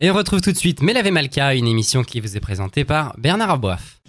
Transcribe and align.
Et 0.00 0.10
on 0.10 0.14
retrouve 0.14 0.40
tout 0.40 0.50
de 0.50 0.56
suite 0.56 0.82
Melave 0.82 1.08
Malka, 1.12 1.54
une 1.54 1.68
émission 1.68 2.02
qui 2.02 2.18
vous 2.18 2.36
est 2.36 2.40
présentée 2.40 2.84
par 2.84 3.14
Bernard 3.16 3.50
Aboif. 3.50 4.00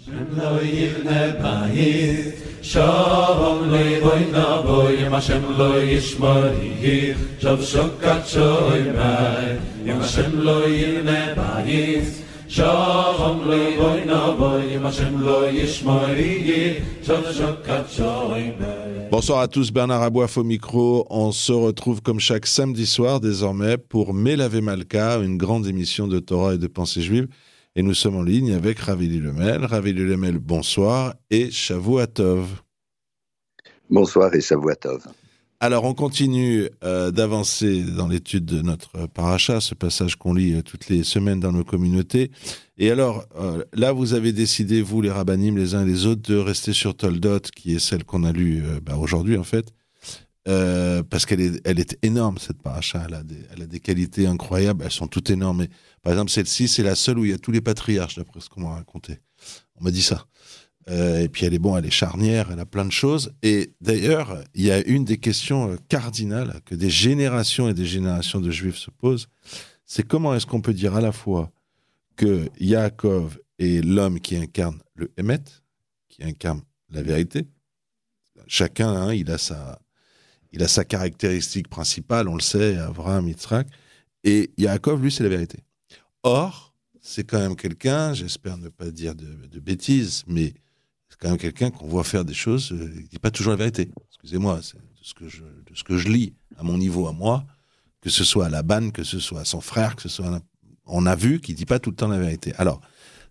Bonsoir 19.10 19.40
à 19.40 19.48
tous, 19.48 19.72
Bernard 19.72 20.02
Aboif 20.02 20.36
au 20.36 20.42
micro. 20.42 21.06
On 21.10 21.30
se 21.30 21.52
retrouve 21.52 22.02
comme 22.02 22.18
chaque 22.18 22.46
samedi 22.46 22.86
soir 22.86 23.20
désormais 23.20 23.78
pour 23.78 24.12
Melave 24.12 24.60
Malka, 24.60 25.18
une 25.18 25.36
grande 25.36 25.66
émission 25.66 26.08
de 26.08 26.18
Torah 26.18 26.54
et 26.54 26.58
de 26.58 26.66
pensée 26.66 27.02
juive. 27.02 27.28
Et 27.76 27.82
nous 27.82 27.94
sommes 27.94 28.16
en 28.16 28.22
ligne 28.22 28.52
avec 28.52 28.78
Ravili 28.80 29.20
Lemel. 29.20 29.64
Ravili 29.64 30.04
Lemel, 30.04 30.38
bonsoir. 30.38 31.14
Et 31.30 31.50
Shavuatov. 31.50 32.62
Bonsoir 33.88 34.34
et 34.34 34.40
Shavuatov. 34.40 35.06
Alors, 35.58 35.84
on 35.84 35.94
continue 35.94 36.68
euh, 36.84 37.10
d'avancer 37.10 37.82
dans 37.82 38.08
l'étude 38.08 38.44
de 38.44 38.60
notre 38.60 39.06
paracha, 39.06 39.62
ce 39.62 39.74
passage 39.74 40.16
qu'on 40.16 40.34
lit 40.34 40.52
euh, 40.52 40.62
toutes 40.62 40.90
les 40.90 41.02
semaines 41.02 41.40
dans 41.40 41.52
nos 41.52 41.64
communautés. 41.64 42.30
Et 42.76 42.90
alors, 42.90 43.24
euh, 43.40 43.64
là, 43.72 43.92
vous 43.92 44.12
avez 44.12 44.32
décidé, 44.32 44.82
vous, 44.82 45.00
les 45.00 45.10
rabbinim, 45.10 45.56
les 45.56 45.74
uns 45.74 45.82
et 45.82 45.88
les 45.88 46.04
autres, 46.04 46.20
de 46.20 46.36
rester 46.36 46.74
sur 46.74 46.94
Toldot, 46.94 47.40
qui 47.54 47.74
est 47.74 47.78
celle 47.78 48.04
qu'on 48.04 48.24
a 48.24 48.32
lue 48.32 48.62
bah, 48.82 48.98
aujourd'hui, 48.98 49.38
en 49.38 49.44
fait, 49.44 49.72
parce 50.44 51.24
qu'elle 51.24 51.40
est, 51.40 51.60
elle 51.64 51.80
est 51.80 51.96
énorme, 52.02 52.36
cette 52.36 52.60
paracha. 52.60 53.04
Elle 53.08 53.14
a, 53.14 53.22
des, 53.22 53.40
elle 53.54 53.62
a 53.62 53.66
des 53.66 53.80
qualités 53.80 54.26
incroyables, 54.26 54.84
elles 54.84 54.92
sont 54.92 55.08
toutes 55.08 55.30
énormes. 55.30 55.66
Par 56.02 56.12
exemple, 56.12 56.30
celle-ci, 56.30 56.68
c'est 56.68 56.82
la 56.82 56.96
seule 56.96 57.18
où 57.18 57.24
il 57.24 57.30
y 57.30 57.34
a 57.34 57.38
tous 57.38 57.50
les 57.50 57.62
patriarches, 57.62 58.16
d'après 58.16 58.40
ce 58.40 58.50
qu'on 58.50 58.60
m'a 58.60 58.74
raconté. 58.74 59.20
On 59.80 59.84
m'a 59.84 59.90
dit 59.90 60.02
ça. 60.02 60.26
Euh, 60.88 61.20
et 61.20 61.28
puis 61.28 61.44
elle 61.44 61.54
est 61.54 61.58
bon, 61.58 61.76
elle 61.76 61.86
est 61.86 61.90
charnière, 61.90 62.50
elle 62.52 62.60
a 62.60 62.66
plein 62.66 62.84
de 62.84 62.92
choses. 62.92 63.32
Et 63.42 63.72
d'ailleurs, 63.80 64.42
il 64.54 64.64
y 64.64 64.70
a 64.70 64.86
une 64.86 65.04
des 65.04 65.18
questions 65.18 65.72
euh, 65.72 65.76
cardinales 65.88 66.60
que 66.64 66.74
des 66.74 66.90
générations 66.90 67.68
et 67.68 67.74
des 67.74 67.86
générations 67.86 68.40
de 68.40 68.50
juifs 68.50 68.76
se 68.76 68.90
posent, 68.90 69.26
c'est 69.84 70.06
comment 70.06 70.34
est-ce 70.34 70.46
qu'on 70.46 70.60
peut 70.60 70.74
dire 70.74 70.94
à 70.94 71.00
la 71.00 71.12
fois 71.12 71.50
que 72.16 72.48
Yaakov 72.60 73.38
est 73.58 73.84
l'homme 73.84 74.20
qui 74.20 74.36
incarne 74.36 74.78
le 74.94 75.10
Hémet, 75.16 75.42
qui 76.08 76.22
incarne 76.22 76.62
la 76.90 77.02
vérité? 77.02 77.46
Chacun, 78.46 78.90
hein, 78.90 79.12
il 79.12 79.30
a 79.30 79.38
sa, 79.38 79.80
il 80.52 80.62
a 80.62 80.68
sa 80.68 80.84
caractéristique 80.84 81.68
principale, 81.68 82.28
on 82.28 82.36
le 82.36 82.40
sait, 82.40 82.76
Abraham, 82.76 83.28
Yitzhak, 83.28 83.66
et 84.22 84.50
Yaakov, 84.56 85.02
lui, 85.02 85.10
c'est 85.10 85.24
la 85.24 85.28
vérité. 85.30 85.58
Or, 86.22 86.74
c'est 87.00 87.24
quand 87.24 87.38
même 87.38 87.56
quelqu'un, 87.56 88.14
j'espère 88.14 88.56
ne 88.56 88.68
pas 88.68 88.90
dire 88.90 89.14
de, 89.14 89.46
de 89.46 89.60
bêtises, 89.60 90.22
mais 90.26 90.54
c'est 91.16 91.22
quand 91.22 91.30
même 91.30 91.38
quelqu'un 91.38 91.70
qu'on 91.70 91.86
voit 91.86 92.04
faire 92.04 92.24
des 92.24 92.34
choses 92.34 92.72
euh, 92.72 92.88
qui 93.02 93.08
dit 93.08 93.18
pas 93.18 93.30
toujours 93.30 93.52
la 93.52 93.56
vérité. 93.56 93.90
Excusez-moi, 94.08 94.60
c'est 94.62 94.76
de 94.76 94.82
ce 95.02 95.14
que 95.14 95.28
je 95.28 95.42
ce 95.74 95.82
que 95.82 95.96
je 95.96 96.08
lis 96.08 96.34
à 96.58 96.62
mon 96.62 96.76
niveau 96.76 97.06
à 97.06 97.12
moi, 97.12 97.46
que 98.02 98.10
ce 98.10 98.22
soit 98.22 98.46
à 98.46 98.48
la 98.50 98.62
banne, 98.62 98.92
que 98.92 99.02
ce 99.02 99.18
soit 99.18 99.40
à 99.40 99.44
son 99.44 99.60
frère, 99.60 99.96
que 99.96 100.02
ce 100.02 100.08
soit 100.08 100.40
on 100.84 101.06
a 101.06 101.16
vu 101.16 101.40
qu'il 101.40 101.54
dit 101.54 101.64
pas 101.64 101.78
tout 101.78 101.90
le 101.90 101.96
temps 101.96 102.08
la 102.08 102.18
vérité. 102.18 102.52
Alors, 102.58 102.80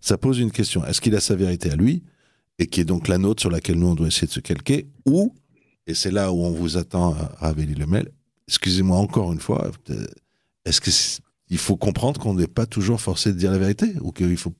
ça 0.00 0.18
pose 0.18 0.38
une 0.38 0.50
question 0.50 0.84
est-ce 0.84 1.00
qu'il 1.00 1.14
a 1.14 1.20
sa 1.20 1.36
vérité 1.36 1.70
à 1.70 1.76
lui 1.76 2.02
et 2.58 2.66
qui 2.66 2.80
est 2.80 2.84
donc 2.84 3.08
la 3.08 3.18
nôtre 3.18 3.40
sur 3.40 3.50
laquelle 3.50 3.78
nous 3.78 3.88
on 3.88 3.94
doit 3.94 4.08
essayer 4.08 4.26
de 4.26 4.32
se 4.32 4.40
calquer 4.40 4.88
ou 5.04 5.34
et 5.86 5.94
c'est 5.94 6.10
là 6.10 6.32
où 6.32 6.44
on 6.44 6.50
vous 6.50 6.76
attend 6.76 7.14
à 7.38 7.52
le 7.52 7.62
Lemel. 7.74 8.10
Excusez-moi 8.48 8.98
encore 8.98 9.32
une 9.32 9.40
fois, 9.40 9.70
est-ce 10.64 10.80
que 10.80 10.90
il 11.48 11.58
faut 11.58 11.76
comprendre 11.76 12.20
qu'on 12.20 12.34
n'est 12.34 12.48
pas 12.48 12.66
toujours 12.66 13.00
forcé 13.00 13.32
de 13.32 13.38
dire 13.38 13.52
la 13.52 13.58
vérité 13.58 13.94
ou 14.00 14.10
qu'il 14.10 14.36
faut 14.36 14.52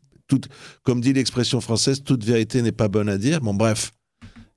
comme 0.82 1.00
dit 1.00 1.12
l'expression 1.12 1.60
française, 1.60 2.02
toute 2.02 2.24
vérité 2.24 2.62
n'est 2.62 2.72
pas 2.72 2.88
bonne 2.88 3.08
à 3.08 3.18
dire. 3.18 3.40
Bon, 3.40 3.54
bref, 3.54 3.92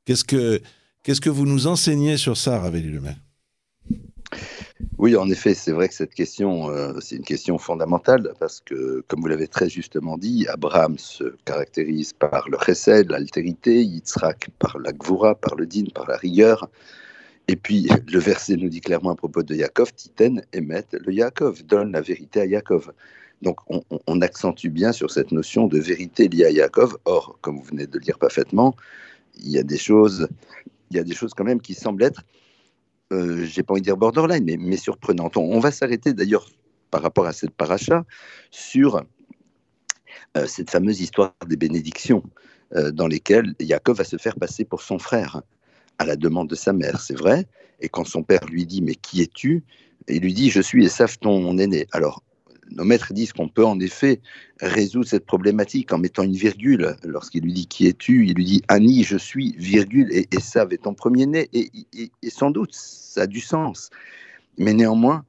qu'est-ce 0.06 0.23
que, 0.23 0.61
qu'est-ce 1.03 1.22
que 1.22 1.30
vous 1.30 1.45
nous 1.45 1.67
enseignez 1.67 2.17
sur 2.17 2.38
ça, 2.38 2.60
Ravelli 2.60 2.92
Lemay? 2.92 3.16
Oui, 4.98 5.16
en 5.16 5.30
effet, 5.30 5.54
c'est 5.54 5.71
vrai 5.71 5.88
que 5.88 5.94
cette 5.94 6.14
question, 6.14 6.70
euh, 6.70 6.94
c'est 6.99 7.16
une 7.16 7.23
question 7.23 7.58
fondamentale 7.58 8.33
parce 8.39 8.60
que, 8.60 9.04
comme 9.08 9.21
vous 9.21 9.27
l'avez 9.27 9.48
très 9.48 9.70
justement 9.70 10.17
dit, 10.17 10.45
Abraham 10.48 10.98
se 10.98 11.36
caractérise 11.45 12.14
par 12.14 12.48
le 12.49 12.58
chesed, 12.58 13.10
l'altérité, 13.10 13.83
Yitzhak 13.83 14.49
par 14.60 14.77
la 14.77 14.92
gvura, 14.92 15.36
par 15.36 15.55
le 15.55 15.65
din, 15.65 15.86
par 15.94 16.08
la 16.08 16.17
rigueur. 16.17 16.70
Et 17.48 17.55
puis, 17.55 17.88
le 18.08 18.20
verset 18.20 18.58
nous 18.58 18.70
dit 18.70 18.82
clairement 18.82 19.11
à 19.11 19.15
propos 19.15 19.42
de 19.42 19.55
Yaakov, 19.55 19.94
Titen, 19.94 20.44
émet 20.54 20.86
le 20.92 21.14
Yaakov, 21.14 21.64
donne 21.64 21.94
la 21.94 22.02
vérité 22.02 22.42
à 22.42 22.45
Yaakov. 22.45 22.92
Donc 23.42 23.60
on, 23.70 24.22
accentue 24.22 24.67
bien 24.67 24.92
sur 24.92 25.11
cette 25.11 25.32
notion 25.32 25.67
de 25.67 25.80
vérité 25.80 26.27
liée 26.27 26.45
à 26.45 26.52
Yaakov. 26.52 26.98
Or, 27.05 27.38
comme 27.42 27.58
vous 27.58 27.64
venez 27.64 27.88
de 27.88 27.98
le 27.98 28.04
dire 28.04 28.20
parfaitement, 28.20 28.76
il 29.38 29.50
y 29.50 29.58
a 29.58 29.64
des 29.64 29.77
choses, 29.77 30.27
il 30.92 30.98
y 30.98 31.00
a 31.00 31.04
des 31.04 31.16
choses 31.16 31.33
quand 31.33 31.45
même 31.45 31.61
qui 31.61 31.73
semblent 31.73 32.04
être, 32.04 32.23
euh, 33.14 33.45
j'ai 33.45 33.64
pas 33.64 33.73
envie 33.73 33.82
de 33.82 33.86
dire 33.86 33.98
borderline, 33.98 34.44
mais, 34.60 34.77
surprenantes. 34.77 35.38
On, 35.38 35.60
va 35.60 35.72
s'arrêter 35.72 36.14
d'ailleurs 36.14 36.50
par 36.92 37.02
rapport 37.02 37.27
à 37.27 37.33
cette 37.33 37.52
paracha 37.52 38.05
sur 38.52 39.04
euh, 40.38 40.45
cette 40.45 40.70
fameuse 40.70 41.00
histoire 41.00 41.33
des 41.48 41.56
bénédictions 41.56 42.23
euh, 42.76 42.92
dans 42.92 43.08
lesquelles 43.08 43.56
Yaakov 43.60 43.98
va 43.98 44.04
se 44.04 44.17
faire 44.17 44.36
passer 44.36 44.66
pour 44.66 44.82
son 44.82 45.00
frère 45.00 45.42
à 45.98 46.06
la 46.06 46.16
demande 46.16 46.50
de 46.50 46.56
sa 46.56 46.73
mère, 46.73 47.00
c'est 47.00 47.17
vrai. 47.17 47.48
Et 47.80 47.89
quand 47.89 48.06
son 48.06 48.23
père 48.23 48.45
lui 48.45 48.66
dit 48.66 48.82
mais 48.82 48.95
qui 48.95 49.21
es-tu? 49.21 49.64
Il 50.08 50.21
lui 50.21 50.33
dit 50.33 50.50
je 50.50 50.61
suis 50.61 50.86
Esav 50.86 51.17
ton 51.20 51.58
aîné. 51.58 51.88
Alors 51.92 52.23
nos 52.72 52.84
maîtres 52.84 53.14
disent 53.14 53.34
qu'on 53.34 53.48
peut 53.48 53.66
en 53.66 53.80
effet 53.80 54.22
résoudre 54.62 55.08
cette 55.08 55.26
problématique 55.26 55.92
en 55.92 55.98
mettant 55.98 56.24
une 56.24 56.36
virgule. 56.36 56.96
Lorsqu'il 57.04 57.44
lui 57.44 57.54
dit 57.54 57.68
qui 57.68 57.88
es-tu, 57.88 58.28
il 58.28 58.34
lui 58.34 58.46
dit 58.46 58.62
Annie, 58.68 59.04
je 59.04 59.18
suis, 59.18 59.56
virgule, 59.58 60.10
et, 60.12 60.28
ça 60.40 60.66
est 60.70 60.84
ton 60.84 60.94
premier-né. 60.94 61.50
Et, 61.54 61.70
sans 62.30 62.52
doute, 62.52 62.74
ça 62.74 63.22
a 63.22 63.28
du 63.28 63.40
sens. 63.40 63.90
Mais 64.58 64.74
néanmoins, 64.74 65.26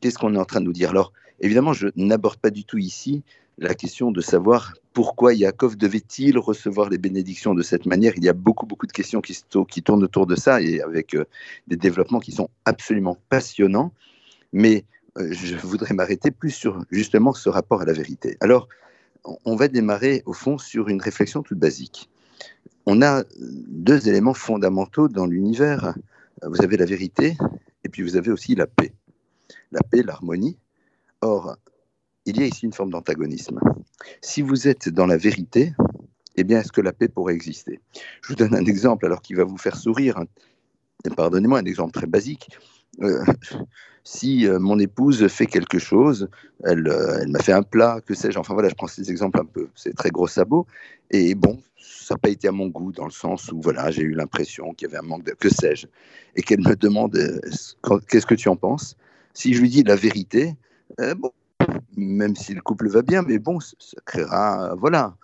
qu'est-ce 0.00 0.18
qu'on 0.18 0.34
est 0.34 0.38
en 0.38 0.44
train 0.44 0.60
de 0.60 0.66
nous 0.66 0.72
dire? 0.72 0.90
Alors, 0.90 1.12
évidemment, 1.40 1.72
je 1.72 1.88
n'aborde 1.96 2.38
pas 2.38 2.50
du 2.50 2.64
tout 2.64 2.78
ici 2.78 3.22
la 3.58 3.74
question 3.74 4.10
de 4.10 4.20
savoir 4.22 4.74
pourquoi 4.94 5.34
Yaakov 5.34 5.76
devait-il 5.76 6.38
recevoir 6.38 6.88
les 6.88 6.98
bénédictions 6.98 7.54
de 7.54 7.62
cette 7.62 7.84
manière. 7.84 8.14
Il 8.16 8.24
y 8.24 8.28
a 8.28 8.32
beaucoup, 8.32 8.66
beaucoup 8.66 8.86
de 8.86 8.92
questions 8.92 9.20
qui, 9.20 9.82
tournent 9.82 10.02
autour 10.02 10.26
de 10.26 10.34
ça 10.34 10.62
et 10.62 10.80
avec 10.80 11.14
euh, 11.14 11.26
des 11.68 11.76
développements 11.76 12.20
qui 12.20 12.32
sont 12.32 12.48
absolument 12.64 13.18
passionnants. 13.28 13.92
Mais 14.52 14.84
je 15.16 15.56
voudrais 15.56 15.94
m'arrêter 15.94 16.30
plus 16.30 16.50
sur 16.50 16.84
justement 16.90 17.32
ce 17.32 17.48
rapport 17.48 17.82
à 17.82 17.84
la 17.84 17.92
vérité. 17.92 18.36
Alors, 18.40 18.68
on 19.44 19.56
va 19.56 19.68
démarrer 19.68 20.22
au 20.26 20.32
fond 20.32 20.58
sur 20.58 20.88
une 20.88 21.00
réflexion 21.00 21.42
toute 21.42 21.58
basique. 21.58 22.08
On 22.86 23.02
a 23.02 23.24
deux 23.38 24.08
éléments 24.08 24.34
fondamentaux 24.34 25.08
dans 25.08 25.26
l'univers. 25.26 25.94
Vous 26.42 26.62
avez 26.62 26.76
la 26.76 26.86
vérité 26.86 27.36
et 27.84 27.88
puis 27.88 28.02
vous 28.02 28.16
avez 28.16 28.30
aussi 28.30 28.54
la 28.54 28.66
paix. 28.66 28.92
La 29.72 29.80
paix, 29.82 30.02
l'harmonie. 30.02 30.56
Or, 31.20 31.56
il 32.24 32.40
y 32.40 32.42
a 32.42 32.46
ici 32.46 32.64
une 32.64 32.72
forme 32.72 32.90
d'antagonisme. 32.90 33.60
Si 34.22 34.42
vous 34.42 34.68
êtes 34.68 34.88
dans 34.88 35.06
la 35.06 35.16
vérité, 35.16 35.74
eh 36.36 36.44
bien, 36.44 36.60
est-ce 36.60 36.72
que 36.72 36.80
la 36.80 36.92
paix 36.92 37.08
pourrait 37.08 37.34
exister? 37.34 37.80
Je 38.22 38.28
vous 38.28 38.34
donne 38.34 38.54
un 38.54 38.64
exemple 38.64 39.04
alors 39.04 39.20
qui 39.20 39.34
va 39.34 39.44
vous 39.44 39.58
faire 39.58 39.76
sourire. 39.76 40.24
Pardonnez-moi, 41.16 41.58
un 41.58 41.64
exemple 41.64 41.92
très 41.92 42.06
basique. 42.06 42.50
Euh, 43.02 43.24
si 44.04 44.46
euh, 44.46 44.58
mon 44.58 44.78
épouse 44.78 45.26
fait 45.28 45.46
quelque 45.46 45.78
chose, 45.78 46.28
elle, 46.64 46.88
euh, 46.88 47.20
elle 47.22 47.28
m'a 47.28 47.38
fait 47.40 47.52
un 47.52 47.62
plat, 47.62 48.00
que 48.04 48.14
sais-je, 48.14 48.38
enfin 48.38 48.54
voilà, 48.54 48.68
je 48.68 48.74
prends 48.74 48.86
ces 48.86 49.10
exemples 49.10 49.40
un 49.40 49.44
peu, 49.44 49.68
c'est 49.74 49.94
très 49.94 50.10
gros 50.10 50.26
sabot, 50.26 50.66
et 51.10 51.34
bon, 51.34 51.60
ça 51.78 52.14
n'a 52.14 52.18
pas 52.18 52.30
été 52.30 52.48
à 52.48 52.52
mon 52.52 52.68
goût, 52.68 52.92
dans 52.92 53.04
le 53.04 53.10
sens 53.10 53.52
où 53.52 53.60
voilà, 53.60 53.90
j'ai 53.90 54.02
eu 54.02 54.14
l'impression 54.14 54.72
qu'il 54.72 54.88
y 54.88 54.90
avait 54.90 54.98
un 54.98 55.06
manque 55.06 55.24
de, 55.24 55.32
que 55.32 55.48
sais-je, 55.48 55.86
et 56.34 56.42
qu'elle 56.42 56.60
me 56.60 56.74
demande 56.74 57.16
qu'est-ce 58.08 58.26
que 58.26 58.34
tu 58.34 58.48
en 58.48 58.56
penses? 58.56 58.96
Si 59.34 59.54
je 59.54 59.60
lui 59.60 59.68
dis 59.68 59.82
la 59.82 59.96
vérité, 59.96 60.56
bon, 61.16 61.30
même 61.96 62.34
si 62.36 62.54
le 62.54 62.62
couple 62.62 62.88
va 62.88 63.02
bien, 63.02 63.22
mais 63.22 63.38
bon, 63.38 63.60
ça, 63.60 63.74
créera, 64.04 64.74
voilà, 64.76 65.14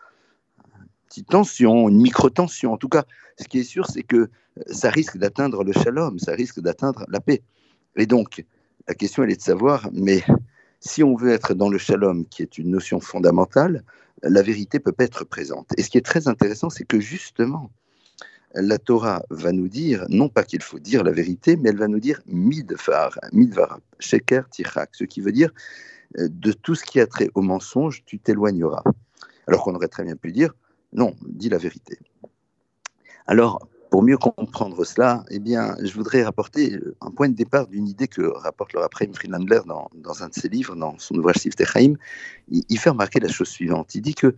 une 0.77 0.87
petite 1.09 1.29
tension, 1.29 1.89
une 1.89 2.01
micro-tension. 2.01 2.73
En 2.73 2.77
tout 2.77 2.89
cas, 2.89 3.05
ce 3.39 3.49
qui 3.49 3.59
est 3.59 3.65
sûr, 3.65 3.87
c'est 3.87 4.03
que 4.03 4.29
ça 4.67 4.91
risque 4.91 5.19
d'atteindre 5.19 5.65
le 5.65 5.73
shalom, 5.73 6.19
ça 6.19 6.33
risque 6.33 6.61
d'atteindre 6.61 7.05
la 7.09 7.21
paix. 7.21 7.43
Et 7.97 8.07
donc, 8.07 8.45
la 8.89 8.95
question, 8.95 9.23
elle 9.23 9.33
est 9.33 9.37
de 9.37 9.43
savoir, 9.43 9.89
mais 9.93 10.23
si 10.81 11.03
on 11.03 11.17
veut 11.17 11.31
être 11.31 11.55
dans 11.55 11.69
le 11.69 11.79
shalom, 11.79 12.27
qui 12.27 12.43
est 12.43 12.59
une 12.59 12.71
notion 12.71 13.01
fondamentale, 13.01 13.83
la 14.23 14.43
vérité 14.43 14.79
peut 14.81 14.93
pas 14.93 15.05
être 15.05 15.25
présente. 15.25 15.69
Et 15.77 15.83
ce 15.83 15.91
qui 15.91 15.99
est 15.99 16.05
très 16.07 16.29
intéressant, 16.29 16.71
c'est 16.71 16.85
que 16.85 17.01
justement, 17.01 17.71
la 18.55 18.79
Torah 18.79 19.23
va 19.31 19.53
nous 19.53 19.69
dire, 19.69 20.07
non 20.09 20.29
pas 20.29 20.43
qu'il 20.43 20.63
faut 20.63 20.79
dire 20.79 21.05
la 21.05 21.13
vérité, 21.13 21.57
mais 21.57 21.71
elle 21.71 21.77
va 21.77 21.89
nous 21.89 22.01
dire 22.01 22.21
midvar, 22.27 23.19
midvar, 23.33 23.81
sheker 23.99 24.49
tichak, 24.49 24.91
ce 24.93 25.05
qui 25.05 25.21
veut 25.21 25.33
dire 25.33 25.51
euh, 26.19 26.29
de 26.31 26.53
tout 26.53 26.75
ce 26.75 26.85
qui 26.85 27.01
a 27.01 27.07
trait 27.07 27.31
au 27.35 27.43
mensonge, 27.43 28.03
tu 28.07 28.19
t'éloigneras. 28.19 28.85
Alors 29.47 29.63
qu'on 29.63 29.75
aurait 29.75 29.89
très 29.89 30.05
bien 30.05 30.17
pu 30.17 30.33
dire, 30.33 30.55
non, 30.93 31.15
dis 31.27 31.49
la 31.49 31.59
vérité. 31.59 31.99
Alors, 33.27 33.69
pour 33.91 34.03
mieux 34.03 34.19
comprendre 34.19 34.85
cela, 34.85 35.25
eh 35.31 35.39
bien, 35.39 35.77
je 35.83 35.93
voudrais 35.95 36.25
rapporter 36.25 36.79
un 37.01 37.11
point 37.11 37.29
de 37.29 37.35
départ 37.35 37.67
d'une 37.67 37.87
idée 37.87 38.09
que 38.09 38.23
rapporte 38.23 38.73
Laura 38.73 38.89
Prime 38.89 39.15
Friedlander 39.15 39.61
dans, 39.67 39.89
dans, 39.95 40.23
un 40.23 40.29
de 40.29 40.35
ses 40.35 40.49
livres, 40.49 40.75
dans 40.75 40.99
son 40.99 41.15
ouvrage 41.17 41.37
Sifte 41.37 41.65
Chaim. 41.65 41.95
Il, 42.49 42.63
il, 42.69 42.79
fait 42.79 42.91
remarquer 42.91 43.21
la 43.21 43.29
chose 43.29 43.49
suivante. 43.49 43.95
Il 43.95 44.03
dit 44.03 44.15
que 44.15 44.35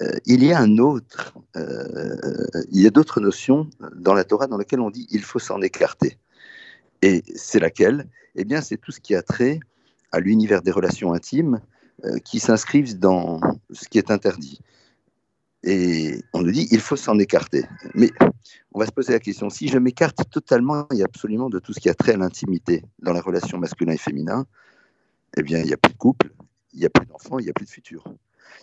euh, 0.00 0.12
il 0.26 0.44
y 0.44 0.52
a 0.52 0.60
un 0.60 0.78
autre, 0.78 1.34
euh, 1.56 2.46
il 2.70 2.80
y 2.80 2.86
a 2.86 2.90
d'autres 2.90 3.20
notions 3.20 3.68
dans 3.96 4.14
la 4.14 4.24
Torah 4.24 4.46
dans 4.46 4.58
lesquelles 4.58 4.80
on 4.80 4.90
dit 4.90 5.06
il 5.10 5.22
faut 5.22 5.40
s'en 5.40 5.60
écarter. 5.60 6.18
Et 7.02 7.22
c'est 7.34 7.58
laquelle? 7.58 8.08
Eh 8.36 8.44
bien, 8.44 8.60
c'est 8.60 8.76
tout 8.76 8.92
ce 8.92 9.00
qui 9.00 9.14
a 9.14 9.22
trait 9.22 9.58
à 10.12 10.20
l'univers 10.20 10.62
des 10.62 10.70
relations 10.70 11.12
intimes 11.12 11.60
euh, 12.04 12.18
qui 12.18 12.38
s'inscrivent 12.38 12.98
dans 12.98 13.40
ce 13.72 13.88
qui 13.88 13.98
est 13.98 14.10
interdit. 14.10 14.60
Et 15.64 16.22
on 16.32 16.42
nous 16.42 16.52
dit 16.52 16.68
il 16.70 16.80
faut 16.80 16.96
s'en 16.96 17.18
écarter. 17.18 17.64
Mais 17.94 18.10
on 18.72 18.78
va 18.78 18.86
se 18.86 18.92
poser 18.92 19.12
la 19.12 19.20
question 19.20 19.50
si 19.50 19.68
je 19.68 19.78
m'écarte 19.78 20.30
totalement 20.30 20.86
et 20.94 21.02
absolument 21.02 21.50
de 21.50 21.58
tout 21.58 21.72
ce 21.72 21.80
qui 21.80 21.88
a 21.88 21.94
trait 21.94 22.12
à 22.12 22.16
l'intimité 22.16 22.84
dans 23.00 23.12
la 23.12 23.20
relation 23.20 23.58
masculin 23.58 23.92
et 23.92 23.98
féminin, 23.98 24.46
eh 25.36 25.42
bien, 25.42 25.58
il 25.58 25.66
n'y 25.66 25.72
a 25.72 25.76
plus 25.76 25.92
de 25.92 25.98
couple, 25.98 26.32
il 26.72 26.80
n'y 26.80 26.86
a 26.86 26.90
plus 26.90 27.06
d'enfants, 27.06 27.38
il 27.38 27.44
n'y 27.44 27.50
a 27.50 27.52
plus 27.52 27.66
de 27.66 27.70
futur. 27.70 28.04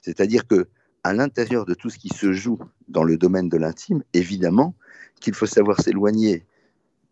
C'est-à-dire 0.01 0.47
que 0.47 0.67
à 1.03 1.13
l'intérieur 1.13 1.65
de 1.65 1.75
tout 1.75 1.89
ce 1.89 1.99
qui 1.99 2.09
se 2.09 2.33
joue 2.33 2.57
dans 2.87 3.03
le 3.03 3.17
domaine 3.17 3.47
de 3.47 3.57
l'intime, 3.57 4.03
évidemment 4.13 4.73
qu'il 5.19 5.35
faut 5.35 5.45
savoir 5.45 5.79
s'éloigner 5.79 6.45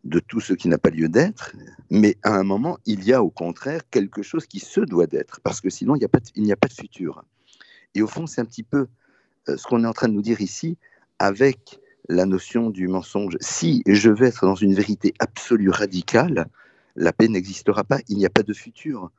de 0.03 0.19
tout 0.19 0.39
ce 0.39 0.53
qui 0.53 0.67
n'a 0.67 0.77
pas 0.77 0.89
lieu 0.89 1.07
d'être, 1.07 1.53
mais 1.89 2.17
à 2.23 2.35
un 2.35 2.43
moment, 2.43 2.77
il 2.85 3.03
y 3.03 3.13
a 3.13 3.23
au 3.23 3.29
contraire 3.29 3.87
quelque 3.89 4.21
chose 4.21 4.47
qui 4.47 4.59
se 4.59 4.81
doit 4.81 5.07
d'être, 5.07 5.39
parce 5.41 5.61
que 5.61 5.69
sinon, 5.69 5.95
il 5.95 5.99
n'y 5.99 6.05
a, 6.05 6.53
a 6.53 6.55
pas 6.57 6.67
de 6.67 6.73
futur. 6.73 7.23
Et 7.95 8.01
au 8.01 8.07
fond, 8.07 8.25
c'est 8.25 8.41
un 8.41 8.45
petit 8.45 8.63
peu 8.63 8.87
ce 9.47 9.63
qu'on 9.63 9.83
est 9.83 9.87
en 9.87 9.93
train 9.93 10.07
de 10.07 10.13
nous 10.13 10.21
dire 10.21 10.41
ici 10.41 10.77
avec 11.19 11.79
la 12.09 12.25
notion 12.25 12.69
du 12.69 12.87
mensonge. 12.87 13.37
Si 13.39 13.81
je 13.85 14.09
vais 14.09 14.27
être 14.27 14.45
dans 14.45 14.55
une 14.55 14.73
vérité 14.73 15.13
absolue 15.19 15.69
radicale, 15.69 16.47
la 16.95 17.13
paix 17.13 17.27
n'existera 17.27 17.83
pas, 17.83 17.99
il 18.07 18.17
n'y 18.17 18.25
a 18.25 18.29
pas 18.29 18.43
de 18.43 18.53
futur 18.53 19.11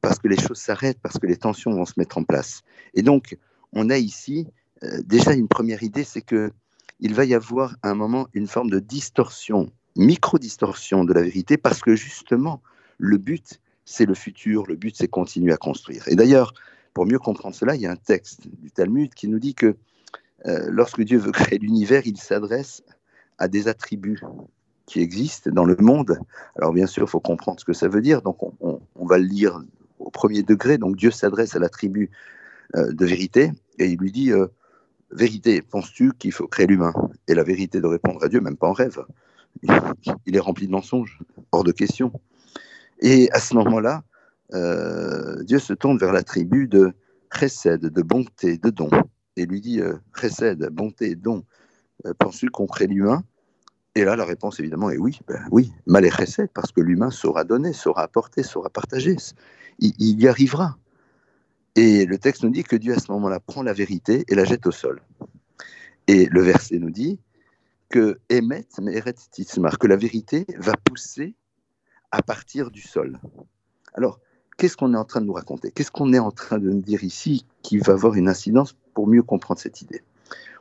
parce 0.00 0.18
que 0.18 0.28
les 0.28 0.38
choses 0.38 0.58
s'arrêtent, 0.58 1.00
parce 1.00 1.18
que 1.18 1.26
les 1.26 1.36
tensions 1.36 1.72
vont 1.72 1.84
se 1.84 1.94
mettre 1.96 2.18
en 2.18 2.24
place. 2.24 2.62
Et 2.94 3.02
donc, 3.02 3.36
on 3.72 3.90
a 3.90 3.98
ici 3.98 4.46
euh, 4.84 5.00
déjà 5.04 5.32
une 5.32 5.48
première 5.48 5.82
idée, 5.82 6.04
c'est 6.04 6.22
que 6.22 6.52
il 7.00 7.14
va 7.14 7.24
y 7.24 7.34
avoir 7.34 7.76
à 7.82 7.90
un 7.90 7.94
moment 7.94 8.28
une 8.34 8.46
forme 8.48 8.70
de 8.70 8.80
distorsion, 8.80 9.70
micro-distorsion 9.96 11.04
de 11.04 11.12
la 11.12 11.22
vérité, 11.22 11.56
parce 11.56 11.80
que 11.80 11.94
justement, 11.94 12.60
le 12.98 13.18
but, 13.18 13.60
c'est 13.84 14.04
le 14.04 14.14
futur, 14.14 14.66
le 14.66 14.74
but, 14.74 14.96
c'est 14.96 15.08
continuer 15.08 15.52
à 15.52 15.56
construire. 15.56 16.06
Et 16.08 16.16
d'ailleurs, 16.16 16.52
pour 16.98 17.06
mieux 17.06 17.20
comprendre 17.20 17.54
cela, 17.54 17.76
il 17.76 17.80
y 17.80 17.86
a 17.86 17.92
un 17.92 17.96
texte 17.96 18.48
du 18.60 18.72
Talmud 18.72 19.14
qui 19.14 19.28
nous 19.28 19.38
dit 19.38 19.54
que 19.54 19.76
euh, 20.46 20.66
lorsque 20.68 21.00
Dieu 21.02 21.16
veut 21.16 21.30
créer 21.30 21.60
l'univers, 21.60 22.02
il 22.06 22.16
s'adresse 22.16 22.82
à 23.38 23.46
des 23.46 23.68
attributs 23.68 24.20
qui 24.84 24.98
existent 24.98 25.48
dans 25.52 25.64
le 25.64 25.76
monde. 25.78 26.18
Alors 26.56 26.72
bien 26.72 26.88
sûr, 26.88 27.04
il 27.04 27.08
faut 27.08 27.20
comprendre 27.20 27.60
ce 27.60 27.64
que 27.64 27.72
ça 27.72 27.86
veut 27.86 28.00
dire, 28.00 28.20
donc 28.20 28.38
on, 28.42 28.80
va 28.96 29.18
le 29.18 29.26
lire 29.26 29.62
au 30.00 30.10
premier 30.10 30.42
degré. 30.42 30.76
Donc 30.76 30.96
Dieu 30.96 31.12
s'adresse 31.12 31.54
à 31.54 31.60
la 31.60 31.68
tribu 31.68 32.10
euh, 32.74 32.90
de 32.90 33.06
vérité 33.06 33.52
et 33.78 33.86
il 33.86 33.98
lui 34.00 34.10
dit 34.10 34.32
euh, 34.32 34.48
Vérité, 35.12 35.62
penses-tu 35.62 36.14
qu'il 36.18 36.32
faut 36.32 36.48
créer 36.48 36.66
l'humain? 36.66 36.92
Et 37.28 37.34
la 37.34 37.44
vérité 37.44 37.80
de 37.80 37.86
répondre 37.86 38.24
à 38.24 38.28
Dieu, 38.28 38.40
même 38.40 38.56
pas 38.56 38.66
en 38.66 38.72
rêve. 38.72 39.04
Il 40.26 40.34
est 40.34 40.40
rempli 40.40 40.66
de 40.66 40.72
mensonges, 40.72 41.20
hors 41.52 41.62
de 41.62 41.70
question. 41.70 42.10
Et 42.98 43.30
à 43.30 43.38
ce 43.38 43.54
moment-là, 43.54 44.02
euh, 44.54 45.42
Dieu 45.44 45.58
se 45.58 45.72
tourne 45.72 45.98
vers 45.98 46.12
la 46.12 46.22
tribu 46.22 46.68
de 46.68 46.92
chesed, 47.32 47.80
de 47.80 48.02
bonté, 48.02 48.58
de 48.58 48.70
don, 48.70 48.90
et 49.36 49.46
lui 49.46 49.60
dit 49.60 49.80
chesed, 50.18 50.68
bonté, 50.70 51.14
don, 51.14 51.44
penses-tu 52.18 52.50
qu'on 52.50 52.66
crée 52.66 52.86
l'humain? 52.86 53.22
Et 53.94 54.04
là, 54.04 54.16
la 54.16 54.24
réponse, 54.24 54.60
évidemment, 54.60 54.90
est 54.90 54.96
oui. 54.96 55.18
Ben, 55.26 55.44
oui, 55.50 55.72
mal 55.86 56.04
et 56.04 56.10
chesed, 56.10 56.48
parce 56.54 56.72
que 56.72 56.80
l'humain 56.80 57.10
saura 57.10 57.44
donner, 57.44 57.72
saura 57.72 58.02
apporter, 58.02 58.42
saura 58.42 58.70
partager 58.70 59.16
il, 59.78 60.20
y 60.20 60.28
arrivera. 60.28 60.78
Et 61.76 62.06
le 62.06 62.18
texte 62.18 62.42
nous 62.42 62.50
dit 62.50 62.64
que 62.64 62.76
Dieu, 62.76 62.94
à 62.94 62.98
ce 62.98 63.10
moment-là, 63.12 63.40
prend 63.40 63.62
la 63.62 63.72
vérité 63.72 64.24
et 64.28 64.34
la 64.34 64.44
jette 64.44 64.66
au 64.66 64.72
sol. 64.72 65.00
Et 66.06 66.26
le 66.26 66.42
verset 66.42 66.78
nous 66.78 66.90
dit 66.90 67.20
que 67.88 68.18
Emet, 68.28 68.66
que 68.66 69.86
la 69.86 69.96
vérité 69.96 70.46
va 70.58 70.74
pousser 70.84 71.34
à 72.10 72.22
partir 72.22 72.70
du 72.70 72.80
sol. 72.80 73.20
Alors, 73.94 74.20
qu'est-ce 74.58 74.76
qu'on 74.76 74.92
est 74.92 74.98
en 74.98 75.04
train 75.04 75.22
de 75.22 75.26
nous 75.26 75.32
raconter? 75.32 75.70
Qu'est-ce 75.70 75.90
qu'on 75.90 76.12
est 76.12 76.18
en 76.18 76.30
train 76.30 76.58
de 76.58 76.68
nous 76.68 76.82
dire 76.82 77.02
ici 77.02 77.46
qui 77.62 77.78
va 77.78 77.94
avoir 77.94 78.14
une 78.14 78.28
incidence 78.28 78.74
pour 78.92 79.06
mieux 79.06 79.22
comprendre 79.22 79.60
cette 79.60 79.80
idée? 79.80 80.02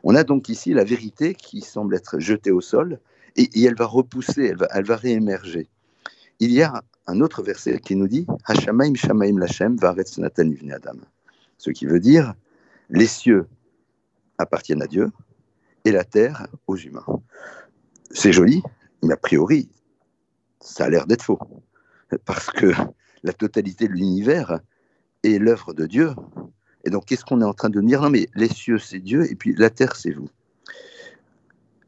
On 0.03 0.15
a 0.15 0.23
donc 0.23 0.47
ici 0.47 0.73
la 0.73 0.85
vérité 0.85 1.33
qui 1.33 1.61
semble 1.61 1.95
être 1.95 2.19
jetée 2.19 2.51
au 2.51 2.61
sol 2.61 2.99
et, 3.35 3.49
elle 3.61 3.75
va 3.75 3.85
repousser, 3.85 4.45
elle 4.45 4.57
va, 4.57 4.67
elle 4.71 4.85
va 4.85 4.95
réémerger. 4.95 5.67
Il 6.39 6.51
y 6.51 6.61
a 6.61 6.83
un 7.07 7.19
autre 7.19 7.41
verset 7.41 7.79
qui 7.79 7.95
nous 7.95 8.07
dit 8.07 8.27
Hashamaim 8.45 8.93
Shamaim 8.95 9.39
Lachem 9.39 9.75
Varetz 9.75 10.17
Natan 10.19 10.51
Adam. 10.71 10.99
Ce 11.57 11.71
qui 11.71 11.85
veut 11.85 11.99
dire 11.99 12.33
les 12.89 13.07
cieux 13.07 13.47
appartiennent 14.37 14.83
à 14.83 14.87
Dieu 14.87 15.11
et 15.83 15.91
la 15.91 16.03
terre 16.03 16.47
aux 16.67 16.77
humains. 16.77 17.05
C'est 18.11 18.31
joli, 18.31 18.61
mais 19.03 19.15
a 19.15 19.17
priori, 19.17 19.69
ça 20.61 20.85
a 20.85 20.89
l'air 20.89 21.07
d'être 21.07 21.23
faux. 21.23 21.39
Parce 22.25 22.51
que 22.51 22.71
la 23.23 23.33
totalité 23.33 23.87
de 23.87 23.93
l'univers 23.93 24.59
est 25.23 25.39
l'œuvre 25.39 25.73
de 25.73 25.85
Dieu. 25.85 26.11
Et 26.83 26.89
donc, 26.89 27.05
qu'est-ce 27.05 27.25
qu'on 27.25 27.41
est 27.41 27.45
en 27.45 27.53
train 27.53 27.69
de 27.69 27.81
dire? 27.81 28.01
Non, 28.01 28.09
mais 28.09 28.29
les 28.35 28.49
cieux, 28.49 28.77
c'est 28.77 28.99
Dieu, 28.99 29.29
et 29.29 29.35
puis 29.35 29.53
la 29.57 29.69
terre, 29.69 29.95
c'est 29.95 30.11
vous. 30.11 30.29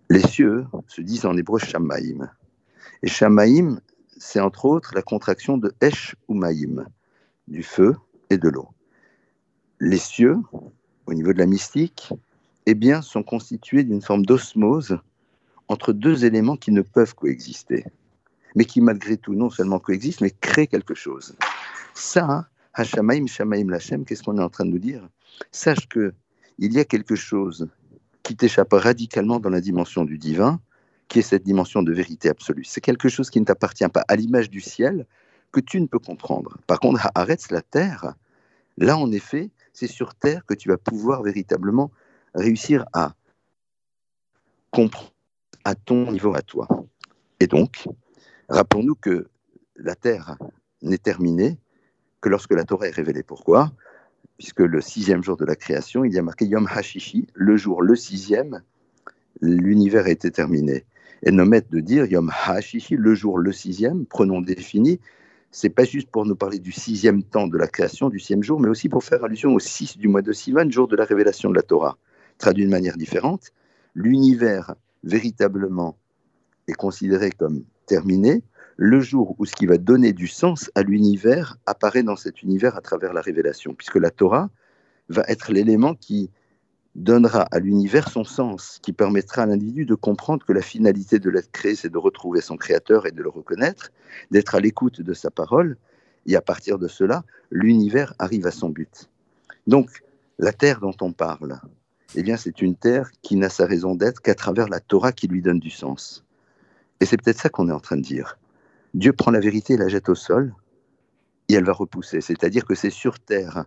Les 0.10 0.22
cieux 0.22 0.66
se 0.88 1.02
disent 1.02 1.26
en 1.26 1.38
hébreu 1.38 1.60
Shamaim. 1.60 2.30
Et 3.04 3.08
Shamaim, 3.08 3.80
c'est 4.18 4.40
entre 4.40 4.66
autres 4.66 4.94
la 4.96 5.02
contraction 5.02 5.58
de 5.58 5.72
Esh 5.82 6.16
ou 6.28 6.34
Maïm, 6.34 6.86
du 7.48 7.64
feu 7.64 7.96
et 8.30 8.38
de 8.38 8.50
l'eau. 8.50 8.68
Les 9.80 9.98
cieux, 9.98 10.38
au 11.06 11.14
niveau 11.14 11.32
de 11.32 11.38
la 11.38 11.46
mystique, 11.46 12.10
eh 12.66 12.74
bien, 12.74 13.02
sont 13.02 13.24
constitués 13.24 13.84
d'une 13.84 14.02
forme 14.02 14.26
d'osmose 14.26 15.00
entre 15.68 15.94
deux 15.94 16.26
éléments 16.26 16.58
qui 16.58 16.72
ne 16.72 16.82
peuvent 16.82 17.16
coexister, 17.16 17.86
mais 18.56 18.66
qui 18.66 18.82
malgré 18.82 19.18
tout 19.18 19.34
non 19.34 19.50
seulement 19.50 19.80
coexistent, 19.80 20.22
mais 20.22 20.32
créent 20.32 20.68
quelque 20.68 20.96
chose. 20.96 21.36
Ça, 21.94 22.48
Hashamaim, 22.74 23.28
Shamaim, 23.28 23.70
Lachem, 23.70 24.06
qu'est-ce 24.06 24.24
qu'on 24.24 24.38
est 24.38 24.44
en 24.44 24.50
train 24.50 24.66
de 24.66 24.72
nous 24.72 24.80
dire? 24.80 25.08
Sache 25.52 25.88
que 25.88 26.14
il 26.58 26.74
y 26.74 26.80
a 26.80 26.86
quelque 26.86 27.16
chose 27.16 27.70
qui 28.24 28.36
t'échappe 28.36 28.74
radicalement 28.74 29.40
dans 29.40 29.50
la 29.50 29.62
dimension 29.62 30.04
du 30.04 30.18
divin, 30.18 30.60
qui 31.08 31.20
est 31.20 31.24
cette 31.24 31.44
dimension 31.44 31.82
de 31.82 31.92
vérité 31.92 32.30
absolue. 32.30 32.64
C'est 32.64 32.82
quelque 32.82 33.10
chose 33.10 33.30
qui 33.30 33.40
ne 33.40 33.46
t'appartient 33.46 33.88
pas 33.88 34.04
à 34.08 34.16
l'image 34.16 34.50
du 34.50 34.62
ciel 34.62 35.06
que 35.52 35.60
tu 35.60 35.82
ne 35.82 35.88
peux 35.88 36.00
comprendre. 36.00 36.58
Par 36.68 36.80
contre, 36.80 37.10
arrête 37.16 37.50
la 37.50 37.62
terre. 37.62 38.14
Là, 38.78 38.98
en 38.98 39.12
effet, 39.12 39.50
c'est 39.74 39.88
sur 39.88 40.16
terre 40.16 40.46
que 40.46 40.54
tu 40.54 40.70
vas 40.70 40.78
pouvoir 40.78 41.24
véritablement 41.24 41.92
réussir 42.36 42.86
à 42.94 43.14
comprendre 44.70 45.12
à 45.64 45.76
ton 45.76 46.12
niveau, 46.12 46.36
à 46.36 46.42
toi. 46.42 46.68
Et 47.40 47.48
donc, 47.48 47.88
rappelons-nous 48.50 48.96
que 48.96 49.28
la 49.76 49.96
terre 49.96 50.38
n'est 50.82 50.98
terminée 50.98 51.58
que 52.22 52.30
lorsque 52.30 52.54
la 52.54 52.64
Torah 52.64 52.88
est 52.88 52.96
révélée. 52.96 53.24
Pourquoi? 53.24 53.72
Puisque 54.38 54.60
le 54.60 54.82
sixième 54.82 55.24
jour 55.24 55.38
de 55.38 55.46
la 55.46 55.56
création, 55.56 56.04
il 56.04 56.14
y 56.14 56.18
a 56.18 56.22
marqué 56.22 56.46
Yom 56.46 56.68
Hashishi, 56.70 57.28
le 57.34 57.58
jour 57.58 57.82
le 57.82 57.96
sixième, 57.96 58.62
l'univers 59.42 60.08
été 60.08 60.32
terminé 60.32 60.86
et 61.24 61.32
mettre 61.32 61.70
de 61.70 61.80
dire 61.80 62.06
Yom 62.06 62.32
HaShishi, 62.46 62.96
le 62.96 63.14
jour 63.14 63.38
le 63.38 63.52
sixième, 63.52 64.06
prenons 64.06 64.42
défini, 64.42 65.00
c'est 65.52 65.70
pas 65.70 65.84
juste 65.84 66.10
pour 66.10 66.26
nous 66.26 66.36
parler 66.36 66.60
du 66.60 66.72
sixième 66.72 67.24
temps 67.24 67.48
de 67.48 67.58
la 67.58 67.68
création, 67.68 68.10
du 68.10 68.20
sixième 68.20 68.44
jour, 68.44 68.60
mais 68.60 68.70
aussi 68.70 68.88
pour 68.88 69.04
faire 69.04 69.24
allusion 69.24 69.54
au 69.54 69.60
6 69.60 69.98
du 69.98 70.08
mois 70.08 70.22
de 70.22 70.32
Sivan, 70.32 70.70
jour 70.70 70.88
de 70.88 70.96
la 70.96 71.06
révélation 71.06 71.50
de 71.50 71.56
la 71.56 71.62
Torah. 71.62 71.98
Traduit 72.38 72.64
d'une 72.64 72.72
manière 72.72 72.98
différente, 72.98 73.52
l'univers 73.96 74.76
véritablement 75.04 75.98
est 76.68 76.74
considéré 76.74 77.32
comme 77.32 77.64
terminé 77.90 78.44
le 78.78 79.02
jour 79.02 79.36
où 79.40 79.46
ce 79.46 79.54
qui 79.54 79.66
va 79.66 79.78
donner 79.78 80.14
du 80.14 80.28
sens 80.28 80.72
à 80.76 80.84
l'univers 80.84 81.58
apparaît 81.66 82.04
dans 82.04 82.16
cet 82.16 82.44
univers 82.44 82.78
à 82.78 82.82
travers 82.82 83.14
la 83.14 83.22
révélation, 83.22 83.74
puisque 83.74 83.96
la 83.96 84.12
Torah 84.12 84.50
va 85.10 85.24
être 85.28 85.52
l'élément 85.52 85.96
qui 85.96 86.30
donnera 86.96 87.42
à 87.52 87.60
l'univers 87.60 88.10
son 88.10 88.24
sens, 88.24 88.80
qui 88.82 88.94
permettra 88.94 89.42
à 89.42 89.46
l'individu 89.48 89.86
de 89.86 89.96
comprendre 89.96 90.46
que 90.46 90.54
la 90.54 90.62
finalité 90.62 91.18
de 91.20 91.30
l'être 91.30 91.52
créé, 91.52 91.76
c'est 91.76 91.90
de 91.90 91.98
retrouver 91.98 92.42
son 92.42 92.58
créateur 92.58 93.06
et 93.08 93.12
de 93.12 93.24
le 93.24 93.30
reconnaître, 93.30 93.92
d'être 94.32 94.56
à 94.56 94.60
l'écoute 94.60 95.02
de 95.02 95.14
sa 95.14 95.32
parole, 95.32 95.76
et 96.26 96.36
à 96.36 96.42
partir 96.42 96.78
de 96.78 96.88
cela, 96.88 97.24
l'univers 97.50 98.14
arrive 98.20 98.46
à 98.46 98.52
son 98.52 98.70
but. 98.70 99.10
Donc, 99.68 100.04
la 100.38 100.54
terre 100.54 100.80
dont 100.80 100.96
on 101.02 101.12
parle, 101.12 101.60
eh 102.16 102.24
bien, 102.24 102.38
c'est 102.38 102.62
une 102.62 102.76
terre 102.76 103.12
qui 103.24 103.36
n'a 103.36 103.50
sa 103.50 103.66
raison 103.66 103.96
d'être 103.96 104.22
qu'à 104.22 104.36
travers 104.36 104.70
la 104.70 104.80
Torah 104.80 105.12
qui 105.12 105.28
lui 105.28 105.42
donne 105.42 105.60
du 105.60 105.72
sens. 105.72 106.24
Et 107.00 107.06
c'est 107.06 107.18
peut-être 107.18 107.40
ça 107.40 107.50
qu'on 107.50 107.70
est 107.70 107.74
en 107.74 107.80
train 107.80 107.98
de 107.98 108.02
dire. 108.02 108.38
Dieu 108.94 109.14
prend 109.14 109.32
la 109.32 109.40
vérité 109.40 109.74
et 109.74 109.78
la 109.78 109.88
jette 109.88 110.10
au 110.10 110.16
sol, 110.16 110.54
et 111.48 111.54
elle 111.54 111.66
va 111.66 111.74
repousser. 111.74 112.22
C'est-à-dire 112.22 112.66
que 112.66 112.76
c'est 112.76 112.90
sur 112.90 113.20
terre 113.20 113.66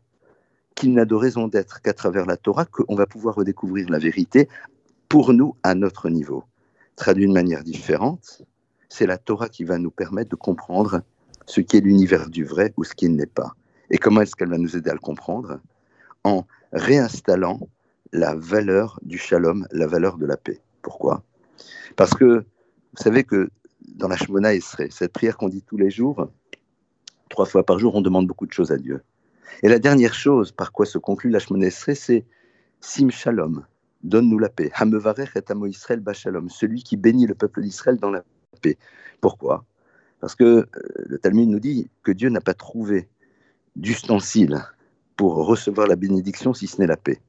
qu'il 0.75 0.95
n'a 0.95 1.05
de 1.05 1.15
raison 1.15 1.49
d'être 1.49 1.83
qu'à 1.83 1.93
travers 1.93 2.27
la 2.27 2.37
Torah 2.37 2.65
qu'on 2.65 2.95
va 2.95 3.07
pouvoir 3.07 3.35
redécouvrir 3.35 3.89
la 3.91 3.99
vérité 3.99 4.49
pour 5.09 5.33
nous 5.33 5.57
à 5.63 5.75
notre 5.75 6.09
niveau. 6.09 6.45
Traduit 6.97 7.25
d'une 7.25 7.35
manière 7.35 7.63
différente, 7.63 8.43
c'est 8.89 9.07
la 9.07 9.19
Torah 9.19 9.49
qui 9.49 9.65
va 9.65 9.79
nous 9.79 9.91
permettre 9.91 10.31
de 10.31 10.37
comprendre 10.37 11.03
ce 11.47 11.61
qui 11.61 11.77
est 11.77 11.81
l'univers 11.81 12.31
du 12.31 12.45
vrai 12.45 12.73
ou 12.77 12.85
ce 12.85 12.95
qui 12.95 13.09
ne 13.09 13.19
l'est 13.19 13.27
pas. 13.27 13.55
Et 13.91 13.99
comment 13.99 14.21
est-ce 14.21 14.37
qu'elle 14.37 14.51
va 14.51 14.59
nous 14.59 14.77
aider 14.77 14.91
à 14.91 14.95
le 14.95 15.01
comprendre? 15.01 15.61
En 16.25 16.47
réinstallant 16.73 17.61
la 18.13 18.35
valeur 18.35 18.99
du 19.03 19.19
shalom, 19.19 19.67
la 19.73 19.87
valeur 19.87 20.19
de 20.19 20.27
la 20.27 20.37
paix. 20.37 20.61
Pourquoi? 20.83 21.23
Parce 21.97 22.15
que 22.15 22.45
vous 22.95 23.03
savez 23.03 23.25
que 23.25 23.51
dans 23.95 24.09
la 24.09 24.17
Shemona 24.17 24.55
Esrei, 24.55 24.89
cette 24.91 25.13
prière 25.13 25.37
qu'on 25.37 25.49
dit 25.49 25.63
tous 25.63 25.77
les 25.77 25.91
jours, 25.91 26.29
trois 27.29 27.47
fois 27.47 27.65
par 27.65 27.79
jour, 27.79 27.95
on 27.95 28.01
demande 28.01 28.27
beaucoup 28.27 28.47
de 28.47 28.53
choses 28.53 28.71
à 28.71 28.77
Dieu. 28.77 29.03
Et 29.63 29.69
la 29.69 29.79
dernière 29.79 30.15
chose 30.15 30.53
par 30.53 30.73
quoi 30.73 30.87
se 30.87 30.99
conclut 30.99 31.31
la 31.31 31.39
Shemona 31.39 31.67
Esrei, 31.67 31.95
c'est 31.95 32.25
Sim 32.81 33.11
Shalom, 33.11 33.65
donne-nous 34.03 34.39
la 34.39 34.49
paix. 34.49 34.71
Hamevarech 34.75 35.37
et 35.37 35.51
Amo 35.51 35.67
Israël 35.67 36.01
Bashalom, 36.01 36.49
celui 36.49 36.83
qui 36.83 36.97
bénit 36.97 37.27
le 37.27 37.35
peuple 37.35 37.63
d'Israël 37.63 37.97
dans 37.97 38.11
la 38.11 38.25
paix. 38.61 38.77
Pourquoi? 39.21 39.65
Parce 40.21 40.35
que 40.35 40.45
euh, 40.45 40.67
le 40.97 41.19
Talmud 41.19 41.49
nous 41.49 41.61
dit 41.61 41.91
que 42.03 42.13
Dieu 42.13 42.29
n'a 42.29 42.41
pas 42.41 42.55
trouvé 42.55 43.09
d'ustensile 43.77 44.63
pour 45.17 45.35
recevoir 45.47 45.87
la 45.87 45.97
bénédiction 45.97 46.55
si 46.55 46.67
ce 46.67 46.81
n'est 46.81 46.87
la 46.87 46.97
paix. 46.97 47.21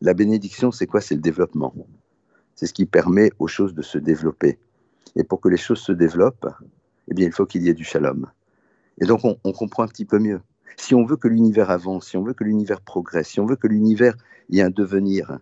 La 0.00 0.14
bénédiction, 0.14 0.72
c'est 0.72 0.86
quoi? 0.86 1.00
C'est 1.00 1.14
le 1.14 1.20
développement. 1.20 1.74
C'est 2.54 2.66
ce 2.66 2.74
qui 2.74 2.86
permet 2.86 3.30
aux 3.38 3.46
choses 3.46 3.74
de 3.74 3.82
se 3.82 3.98
développer. 3.98 4.58
Et 5.16 5.24
pour 5.24 5.40
que 5.40 5.48
les 5.48 5.56
choses 5.56 5.80
se 5.80 5.92
développent, 5.92 6.48
eh 7.08 7.14
bien, 7.14 7.26
il 7.26 7.32
faut 7.32 7.46
qu'il 7.46 7.62
y 7.62 7.68
ait 7.68 7.74
du 7.74 7.84
shalom. 7.84 8.26
Et 9.00 9.06
donc, 9.06 9.20
on, 9.24 9.52
comprend 9.52 9.82
un 9.82 9.88
petit 9.88 10.04
peu 10.04 10.18
mieux. 10.18 10.40
Si 10.76 10.94
on 10.94 11.04
veut 11.04 11.16
que 11.16 11.28
l'univers 11.28 11.70
avance, 11.70 12.08
si 12.08 12.16
on 12.16 12.24
veut 12.24 12.34
que 12.34 12.44
l'univers 12.44 12.80
progresse, 12.80 13.28
si 13.28 13.40
on 13.40 13.46
veut 13.46 13.56
que 13.56 13.66
l'univers 13.66 14.14
ait 14.52 14.62
un 14.62 14.70
devenir, 14.70 15.38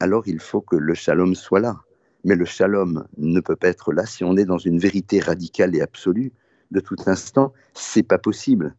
alors 0.00 0.26
il 0.26 0.40
faut 0.40 0.60
que 0.60 0.76
le 0.76 0.94
shalom 0.94 1.34
soit 1.34 1.60
là. 1.60 1.80
Mais 2.24 2.34
le 2.34 2.44
shalom 2.44 3.06
ne 3.18 3.40
peut 3.40 3.56
pas 3.56 3.68
être 3.68 3.92
là 3.92 4.04
si 4.04 4.24
on 4.24 4.36
est 4.36 4.44
dans 4.44 4.58
une 4.58 4.78
vérité 4.78 5.20
radicale 5.20 5.76
et 5.76 5.80
absolue 5.80 6.32
de 6.70 6.80
tout 6.80 6.96
instant. 7.06 7.52
C'est 7.74 8.02
pas 8.02 8.18
possible. 8.18 8.74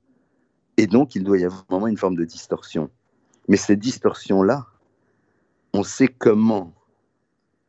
Et 0.78 0.86
donc, 0.86 1.16
il 1.16 1.24
doit 1.24 1.40
y 1.40 1.46
avoir 1.46 1.66
vraiment 1.70 1.88
une 1.88 1.98
forme 1.98 2.16
de 2.16 2.26
distorsion. 2.26 2.90
Mais 3.48 3.58
cette 3.58 3.80
distorsion-là, 3.80 4.68
on 5.74 5.84
sait 5.84 6.08
comment 6.08 6.74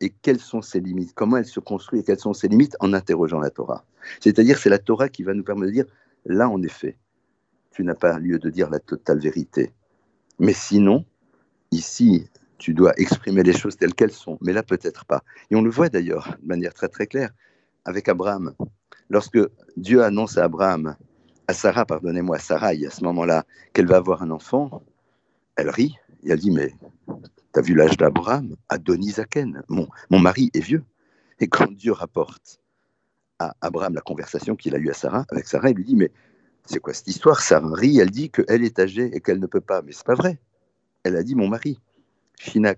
et 0.00 0.10
quelles 0.10 0.40
sont 0.40 0.62
ses 0.62 0.80
limites, 0.80 1.12
comment 1.14 1.36
elle 1.38 1.46
se 1.46 1.60
construit 1.60 2.00
et 2.00 2.02
quelles 2.04 2.18
sont 2.18 2.32
ses 2.32 2.48
limites 2.48 2.76
en 2.80 2.92
interrogeant 2.92 3.40
la 3.40 3.50
Torah. 3.50 3.84
C'est-à-dire, 4.20 4.58
c'est 4.58 4.70
la 4.70 4.78
Torah 4.78 5.08
qui 5.08 5.22
va 5.22 5.34
nous 5.34 5.42
permettre 5.42 5.68
de 5.68 5.72
dire, 5.72 5.86
là, 6.24 6.48
en 6.48 6.62
effet, 6.62 6.96
tu 7.72 7.84
n'as 7.84 7.94
pas 7.94 8.18
lieu 8.18 8.38
de 8.38 8.50
dire 8.50 8.70
la 8.70 8.78
totale 8.78 9.18
vérité. 9.18 9.72
Mais 10.38 10.52
sinon, 10.52 11.04
ici, 11.70 12.28
tu 12.58 12.74
dois 12.74 12.92
exprimer 12.96 13.42
les 13.42 13.52
choses 13.52 13.76
telles 13.76 13.94
qu'elles 13.94 14.12
sont, 14.12 14.38
mais 14.40 14.52
là, 14.52 14.62
peut-être 14.62 15.04
pas. 15.04 15.22
Et 15.50 15.56
on 15.56 15.62
le 15.62 15.70
voit 15.70 15.88
d'ailleurs 15.88 16.36
de 16.42 16.46
manière 16.46 16.74
très 16.74 16.88
très 16.88 17.06
claire 17.06 17.30
avec 17.84 18.08
Abraham. 18.08 18.54
Lorsque 19.10 19.38
Dieu 19.76 20.02
annonce 20.02 20.38
à 20.38 20.44
Abraham, 20.44 20.96
à 21.46 21.54
Sarah, 21.54 21.86
pardonnez-moi, 21.86 22.36
à 22.36 22.40
Sarah, 22.40 22.68
à 22.68 22.90
ce 22.90 23.02
moment-là, 23.04 23.44
qu'elle 23.72 23.86
va 23.86 23.96
avoir 23.96 24.22
un 24.22 24.30
enfant, 24.30 24.82
elle 25.56 25.70
rit 25.70 25.96
et 26.24 26.30
elle 26.30 26.38
dit, 26.38 26.50
mais 26.50 26.74
T'as 27.52 27.62
vu 27.62 27.74
l'âge 27.74 27.96
d'Abraham 27.96 28.56
Adonisaken, 28.68 29.62
mon, 29.68 29.88
mon 30.10 30.18
mari 30.18 30.50
est 30.54 30.60
vieux. 30.60 30.84
Et 31.40 31.48
quand 31.48 31.72
Dieu 31.72 31.92
rapporte 31.92 32.60
à 33.38 33.54
Abraham 33.60 33.94
la 33.94 34.00
conversation 34.00 34.56
qu'il 34.56 34.74
a 34.74 34.78
eue 34.78 34.90
à 34.90 34.94
Sarah, 34.94 35.24
avec 35.30 35.46
Sarah, 35.46 35.70
il 35.70 35.76
lui 35.76 35.84
dit 35.84 35.96
Mais 35.96 36.10
c'est 36.66 36.80
quoi 36.80 36.92
cette 36.92 37.08
histoire 37.08 37.40
Sarah? 37.40 37.72
Rit, 37.72 37.98
elle 37.98 38.10
dit 38.10 38.30
qu'elle 38.30 38.64
est 38.64 38.78
âgée 38.78 39.10
et 39.14 39.20
qu'elle 39.20 39.40
ne 39.40 39.46
peut 39.46 39.60
pas. 39.60 39.82
Mais 39.82 39.92
c'est 39.92 40.06
pas 40.06 40.14
vrai. 40.14 40.38
Elle 41.04 41.16
a 41.16 41.22
dit 41.22 41.34
Mon 41.34 41.48
mari. 41.48 41.80
Shina. 42.38 42.74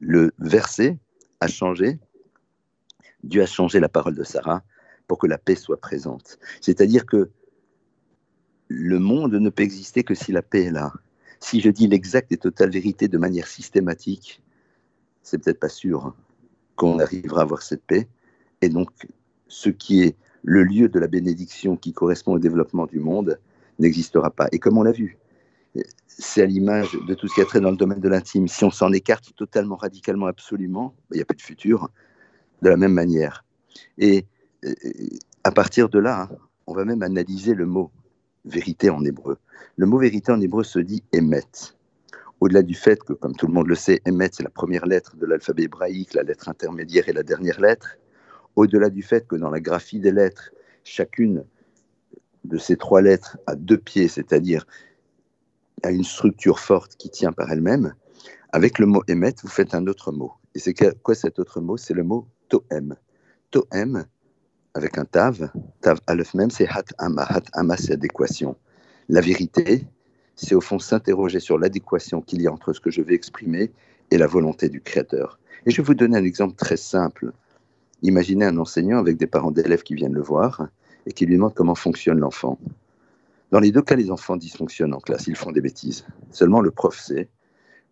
Le 0.00 0.32
verset 0.38 0.98
a 1.40 1.46
changé. 1.46 1.98
Dieu 3.22 3.42
a 3.42 3.46
changé 3.46 3.80
la 3.80 3.88
parole 3.88 4.14
de 4.14 4.24
Sarah 4.24 4.62
pour 5.06 5.18
que 5.18 5.26
la 5.26 5.38
paix 5.38 5.56
soit 5.56 5.80
présente. 5.80 6.38
C'est-à-dire 6.60 7.06
que 7.06 7.30
le 8.68 8.98
monde 8.98 9.34
ne 9.34 9.50
peut 9.50 9.62
exister 9.62 10.02
que 10.02 10.14
si 10.14 10.32
la 10.32 10.42
paix 10.42 10.64
est 10.64 10.70
là 10.70 10.92
si 11.42 11.60
je 11.60 11.70
dis 11.70 11.88
l'exacte 11.88 12.30
et 12.32 12.36
totale 12.36 12.70
vérité 12.70 13.08
de 13.08 13.18
manière 13.18 13.48
systématique, 13.48 14.42
c'est 15.22 15.38
peut-être 15.38 15.60
pas 15.60 15.68
sûr 15.68 16.14
qu'on 16.76 17.00
arrivera 17.00 17.40
à 17.40 17.42
avoir 17.42 17.62
cette 17.62 17.82
paix. 17.82 18.08
Et 18.60 18.68
donc, 18.68 18.90
ce 19.48 19.68
qui 19.68 20.02
est 20.02 20.16
le 20.44 20.62
lieu 20.62 20.88
de 20.88 20.98
la 20.98 21.08
bénédiction 21.08 21.76
qui 21.76 21.92
correspond 21.92 22.34
au 22.34 22.38
développement 22.38 22.86
du 22.86 23.00
monde 23.00 23.40
n'existera 23.78 24.30
pas. 24.30 24.48
Et 24.52 24.58
comme 24.58 24.78
on 24.78 24.82
l'a 24.82 24.92
vu, 24.92 25.18
c'est 26.06 26.42
à 26.42 26.46
l'image 26.46 26.92
de 27.08 27.14
tout 27.14 27.26
ce 27.26 27.34
qui 27.34 27.40
a 27.40 27.44
trait 27.44 27.60
dans 27.60 27.70
le 27.70 27.76
domaine 27.76 28.00
de 28.00 28.08
l'intime. 28.08 28.46
Si 28.46 28.64
on 28.64 28.70
s'en 28.70 28.92
écarte 28.92 29.34
totalement, 29.34 29.76
radicalement, 29.76 30.26
absolument, 30.26 30.94
il 31.10 31.16
n'y 31.16 31.22
a 31.22 31.24
plus 31.24 31.36
de 31.36 31.42
futur 31.42 31.90
de 32.62 32.68
la 32.68 32.76
même 32.76 32.92
manière. 32.92 33.44
Et 33.98 34.26
à 35.42 35.50
partir 35.50 35.88
de 35.88 35.98
là, 35.98 36.28
on 36.68 36.74
va 36.74 36.84
même 36.84 37.02
analyser 37.02 37.54
le 37.54 37.66
mot 37.66 37.90
vérité 38.44 38.90
en 38.90 39.04
hébreu. 39.04 39.38
Le 39.76 39.86
mot 39.86 39.98
vérité 39.98 40.32
en 40.32 40.40
hébreu 40.40 40.64
se 40.64 40.78
dit 40.78 41.02
émet. 41.12 41.42
Au-delà 42.40 42.62
du 42.62 42.74
fait 42.74 43.02
que, 43.02 43.12
comme 43.12 43.36
tout 43.36 43.46
le 43.46 43.52
monde 43.52 43.68
le 43.68 43.74
sait, 43.74 44.00
émet, 44.04 44.28
c'est 44.32 44.42
la 44.42 44.50
première 44.50 44.86
lettre 44.86 45.16
de 45.16 45.26
l'alphabet 45.26 45.64
hébraïque, 45.64 46.14
la 46.14 46.24
lettre 46.24 46.48
intermédiaire 46.48 47.08
et 47.08 47.12
la 47.12 47.22
dernière 47.22 47.60
lettre. 47.60 47.96
Au-delà 48.56 48.90
du 48.90 49.02
fait 49.02 49.26
que 49.26 49.36
dans 49.36 49.50
la 49.50 49.60
graphie 49.60 50.00
des 50.00 50.10
lettres, 50.10 50.50
chacune 50.84 51.44
de 52.44 52.58
ces 52.58 52.76
trois 52.76 53.00
lettres 53.00 53.38
a 53.46 53.54
deux 53.54 53.78
pieds, 53.78 54.08
c'est-à-dire 54.08 54.66
a 55.84 55.90
une 55.90 56.04
structure 56.04 56.58
forte 56.58 56.96
qui 56.96 57.10
tient 57.10 57.32
par 57.32 57.50
elle-même, 57.50 57.94
avec 58.52 58.78
le 58.78 58.86
mot 58.86 59.02
émet, 59.08 59.34
vous 59.42 59.48
faites 59.48 59.74
un 59.74 59.86
autre 59.86 60.12
mot. 60.12 60.32
Et 60.54 60.58
c'est 60.58 60.74
quoi 61.02 61.14
cet 61.14 61.38
autre 61.38 61.60
mot? 61.60 61.76
C'est 61.76 61.94
le 61.94 62.02
mot 62.02 62.28
toem. 62.48 62.96
Toem, 63.50 64.04
avec 64.74 64.98
un 64.98 65.04
tav, 65.04 65.50
tav 65.80 66.00
aleph 66.06 66.34
même, 66.34 66.50
c'est 66.50 66.68
hat 66.68 66.84
ama. 66.98 67.24
Hat 67.28 67.44
ama, 67.52 67.76
c'est 67.76 67.92
adéquation. 67.92 68.56
La 69.08 69.20
vérité, 69.20 69.86
c'est 70.36 70.54
au 70.54 70.60
fond 70.60 70.78
s'interroger 70.78 71.40
sur 71.40 71.58
l'adéquation 71.58 72.22
qu'il 72.22 72.42
y 72.42 72.46
a 72.46 72.52
entre 72.52 72.72
ce 72.72 72.80
que 72.80 72.90
je 72.90 73.02
vais 73.02 73.14
exprimer 73.14 73.70
et 74.10 74.18
la 74.18 74.26
volonté 74.26 74.68
du 74.68 74.80
Créateur. 74.80 75.38
Et 75.66 75.70
je 75.70 75.82
vais 75.82 75.86
vous 75.86 75.94
donner 75.94 76.18
un 76.18 76.24
exemple 76.24 76.54
très 76.54 76.76
simple. 76.76 77.32
Imaginez 78.02 78.46
un 78.46 78.56
enseignant 78.58 78.98
avec 78.98 79.16
des 79.16 79.26
parents 79.26 79.50
d'élèves 79.50 79.82
qui 79.82 79.94
viennent 79.94 80.14
le 80.14 80.22
voir 80.22 80.68
et 81.06 81.12
qui 81.12 81.26
lui 81.26 81.36
demandent 81.36 81.54
comment 81.54 81.74
fonctionne 81.74 82.18
l'enfant. 82.18 82.58
Dans 83.50 83.60
les 83.60 83.70
deux 83.70 83.82
cas, 83.82 83.96
les 83.96 84.10
enfants 84.10 84.36
dysfonctionnent 84.36 84.94
en 84.94 85.00
classe, 85.00 85.26
ils 85.26 85.36
font 85.36 85.52
des 85.52 85.60
bêtises. 85.60 86.06
Seulement, 86.30 86.60
le 86.60 86.70
prof 86.70 86.98
sait 86.98 87.28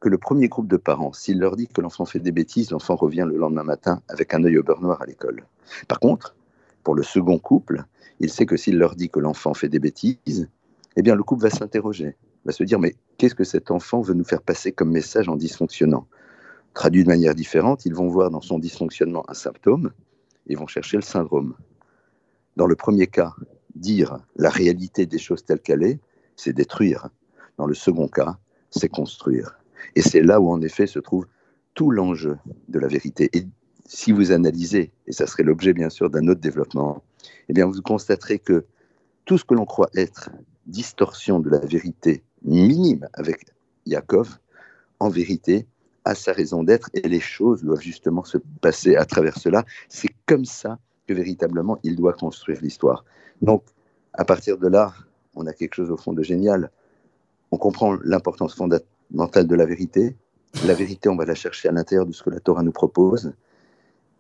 que 0.01 0.09
le 0.09 0.17
premier 0.17 0.49
groupe 0.49 0.67
de 0.67 0.79
parents, 0.79 1.13
s'il 1.13 1.39
leur 1.39 1.57
dit 1.57 1.69
que 1.69 1.83
l'enfant 1.83 2.07
fait 2.07 2.19
des 2.19 2.33
bêtises, 2.33 2.71
l'enfant 2.71 2.97
revient 2.97 3.27
le 3.29 3.37
lendemain 3.37 3.65
matin 3.65 4.01
avec 4.09 4.33
un 4.33 4.43
œil 4.45 4.57
au 4.57 4.63
beurre 4.63 4.81
noir 4.81 5.03
à 5.03 5.07
l'école. 5.07 5.45
Par 5.87 6.01
contre, 6.01 6.35
pour 6.91 6.97
le 6.97 7.05
second 7.05 7.39
couple, 7.39 7.85
il 8.19 8.31
sait 8.31 8.47
que 8.47 8.57
s'il 8.57 8.77
leur 8.77 8.97
dit 8.97 9.11
que 9.11 9.21
l'enfant 9.21 9.55
fait 9.55 9.69
des 9.69 9.79
bêtises, 9.79 10.49
eh 10.97 11.03
bien 11.03 11.15
le 11.15 11.23
couple 11.23 11.45
va 11.45 11.51
s'interroger, 11.51 12.17
va 12.45 12.51
se 12.51 12.65
dire 12.65 12.81
mais 12.81 12.97
qu'est-ce 13.17 13.37
que 13.37 13.45
cet 13.45 13.71
enfant 13.71 14.01
veut 14.01 14.13
nous 14.13 14.25
faire 14.25 14.43
passer 14.43 14.73
comme 14.73 14.91
message 14.91 15.29
en 15.29 15.37
dysfonctionnant? 15.37 16.09
Traduit 16.75 17.05
de 17.05 17.09
manière 17.09 17.37
différente, 17.37 17.87
ils 17.87 17.95
vont 17.95 18.09
voir 18.09 18.33
dans 18.33 18.41
son 18.41 18.59
dysfonctionnement 18.59 19.23
un 19.29 19.35
symptôme 19.35 19.93
et 20.49 20.57
vont 20.57 20.67
chercher 20.67 20.97
le 20.97 21.05
syndrome. 21.05 21.55
Dans 22.57 22.67
le 22.67 22.75
premier 22.75 23.07
cas, 23.07 23.35
dire 23.77 24.19
la 24.35 24.51
réalité 24.51 25.07
des 25.07 25.19
choses 25.19 25.45
telles 25.45 25.61
qu'elle 25.61 25.85
est, 25.85 26.01
c'est 26.35 26.53
détruire. 26.53 27.09
Dans 27.57 27.67
le 27.67 27.75
second 27.75 28.09
cas, 28.09 28.37
c'est 28.71 28.89
construire. 28.89 29.61
Et 29.95 30.03
c'est 30.03 30.23
là 30.23 30.41
où 30.41 30.51
en 30.51 30.61
effet 30.61 30.89
se 30.89 30.99
trouve 30.99 31.29
tout 31.75 31.93
l'enjeu 31.93 32.37
de 32.67 32.81
la 32.81 32.89
vérité. 32.89 33.31
Si 33.93 34.13
vous 34.13 34.31
analysez, 34.31 34.93
et 35.09 35.13
ça 35.13 35.27
serait 35.27 35.43
l'objet 35.43 35.73
bien 35.73 35.91
sûr 35.91 36.11
d'un 36.11 36.29
autre 36.29 36.41
développement, 36.41 37.03
eh 37.49 37.53
bien 37.53 37.67
vous 37.67 37.83
constaterez 37.83 38.39
que 38.39 38.65
tout 39.25 39.37
ce 39.37 39.45
que 39.45 39.55
l'on 39.55 39.65
croit 39.65 39.91
être 39.97 40.31
distorsion 40.67 41.41
de 41.41 41.51
la 41.51 41.59
vérité 41.59 42.23
minime 42.45 43.09
avec 43.15 43.47
Yaakov, 43.87 44.39
en 45.01 45.09
vérité, 45.09 45.67
a 46.05 46.15
sa 46.15 46.33
raison 46.33 46.63
d'être 46.63 46.89
et 46.95 47.09
les 47.09 47.19
choses 47.19 47.65
doivent 47.65 47.81
justement 47.81 48.23
se 48.23 48.39
passer 48.61 48.95
à 48.95 49.05
travers 49.05 49.37
cela. 49.37 49.65
C'est 49.89 50.15
comme 50.25 50.45
ça 50.45 50.79
que 51.09 51.13
véritablement 51.13 51.81
il 51.83 51.97
doit 51.97 52.13
construire 52.13 52.61
l'histoire. 52.63 53.05
Donc, 53.43 53.65
à 54.13 54.25
partir 54.25 54.57
de 54.57 54.69
là, 54.69 54.95
on 55.35 55.49
a 55.49 55.53
quelque 55.53 55.75
chose 55.75 55.91
au 55.91 55.97
fond 55.97 56.13
de 56.13 56.23
génial. 56.23 56.71
On 57.51 57.59
comprend 57.59 57.97
l'importance 58.05 58.55
fondamentale 58.55 59.49
de 59.49 59.55
la 59.57 59.67
vérité. 59.67 60.15
La 60.65 60.75
vérité, 60.75 61.09
on 61.09 61.17
va 61.17 61.25
la 61.25 61.35
chercher 61.35 61.69
à 61.69 61.73
l'intérieur 61.73 62.07
de 62.07 62.13
ce 62.13 62.23
que 62.23 62.31
la 62.31 62.39
Torah 62.39 62.63
nous 62.63 62.73
propose. 62.73 63.33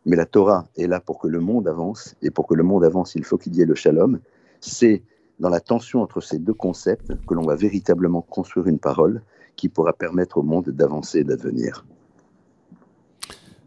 Mais 0.07 0.16
la 0.16 0.26
Torah 0.26 0.66
est 0.76 0.87
là 0.87 1.00
pour 1.00 1.19
que 1.19 1.28
le 1.28 1.40
monde 1.40 1.69
avance, 1.69 2.16
et 2.23 2.30
pour 2.30 2.47
que 2.47 2.54
le 2.54 2.62
monde 2.62 2.85
avance, 2.85 3.14
il 3.14 3.25
faut 3.25 3.37
qu'il 3.38 3.54
y 3.54 3.61
ait 3.61 3.66
le 3.66 3.75
shalom. 3.75 4.21
C'est 4.61 5.02
dans 5.38 5.50
la 5.50 5.61
tension 5.61 6.02
entre 6.02 6.21
ces 6.21 6.38
deux 6.38 6.54
concepts 6.54 7.14
que 7.26 7.35
l'on 7.35 7.45
va 7.45 7.54
véritablement 7.54 8.23
construire 8.23 8.66
une 8.66 8.78
parole 8.78 9.23
qui 9.57 9.69
pourra 9.69 9.92
permettre 9.92 10.38
au 10.38 10.42
monde 10.42 10.71
d'avancer 10.71 11.19
et 11.21 11.25
d'advenir. 11.25 11.85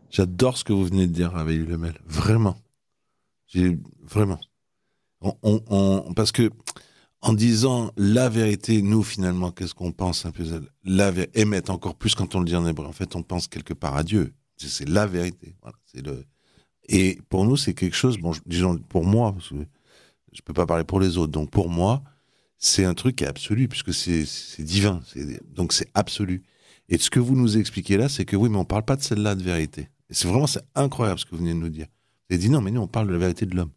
J'adore 0.10 0.58
ce 0.58 0.64
que 0.64 0.74
vous 0.74 0.86
venez 0.86 1.08
de 1.08 1.12
dire, 1.12 1.36
avec 1.36 1.58
Lemel. 1.68 1.94
Vraiment. 2.06 2.56
Vraiment. 4.02 4.40
Parce 6.16 6.32
que 6.32 6.50
en 7.22 7.34
disant 7.34 7.92
la 7.96 8.28
vérité, 8.28 8.82
nous, 8.82 9.02
finalement, 9.02 9.52
qu'est-ce 9.52 9.74
qu'on 9.74 9.92
pense 9.92 10.26
un 10.26 10.32
peu? 10.32 10.44
La 10.84 11.12
émettre 11.34 11.72
encore 11.72 11.96
plus 11.96 12.16
quand 12.16 12.36
on 12.36 12.40
le 12.40 12.46
dit 12.46 12.56
en 12.56 12.68
hébreu. 12.68 12.86
En 12.86 12.92
fait, 12.92 13.16
on 13.16 13.24
pense 13.24 13.48
quelque 13.48 13.74
part 13.74 13.96
à 13.96 14.04
Dieu 14.04 14.34
C'est 14.58 14.88
la 14.88 15.06
vérité. 15.06 15.56
Voilà, 15.62 15.78
le... 15.96 16.26
Et 16.88 17.20
pour 17.30 17.46
nous, 17.46 17.58
c'est 17.58 17.74
quelque 17.74 17.96
chose, 17.96 18.18
bon, 18.18 18.34
disons 18.46 18.78
pour 18.78 19.06
moi, 19.06 19.36
je 20.32 20.42
peux 20.42 20.54
pas 20.54 20.66
parler 20.66 20.84
pour 20.84 21.00
les 21.00 21.18
autres, 21.18 21.32
donc 21.32 21.50
pour 21.50 21.70
moi, 21.70 22.04
c'est 22.58 22.86
un 22.86 22.94
truc 22.94 23.18
qui 23.18 23.24
est 23.24 23.28
absolu, 23.28 23.68
puisque 23.68 23.94
c'est 23.94 24.64
divin, 24.64 25.02
donc 25.48 25.74
c'est 25.74 25.90
absolu. 25.94 26.44
Et 26.90 26.98
ce 26.98 27.10
que 27.10 27.20
vous 27.20 27.36
nous 27.36 27.58
expliquez 27.58 27.98
là, 27.98 28.10
c'est 28.10 28.26
que 28.26 28.36
oui, 28.36 28.50
mais 28.50 28.58
on 28.58 28.66
parle 28.66 28.84
pas 28.84 28.96
de 28.96 29.02
celle-là 29.02 29.36
de 29.36 29.44
vérité. 29.44 29.90
C'est 30.10 30.28
vraiment, 30.28 30.46
incroyable 30.76 31.20
ce 31.20 31.26
que 31.26 31.32
vous 31.32 31.38
venez 31.38 31.54
de 31.54 31.60
nous 31.60 31.70
dire. 31.70 31.88
Vous 32.30 32.36
avez 32.36 32.38
dit 32.38 32.50
non, 32.50 32.62
mais 32.62 32.72
nous, 32.72 32.82
on 32.82 32.88
parle 32.88 33.08
de 33.08 33.14
la 33.14 33.20
vérité 33.20 33.46
de 33.46 33.56
l'homme. 33.56 33.72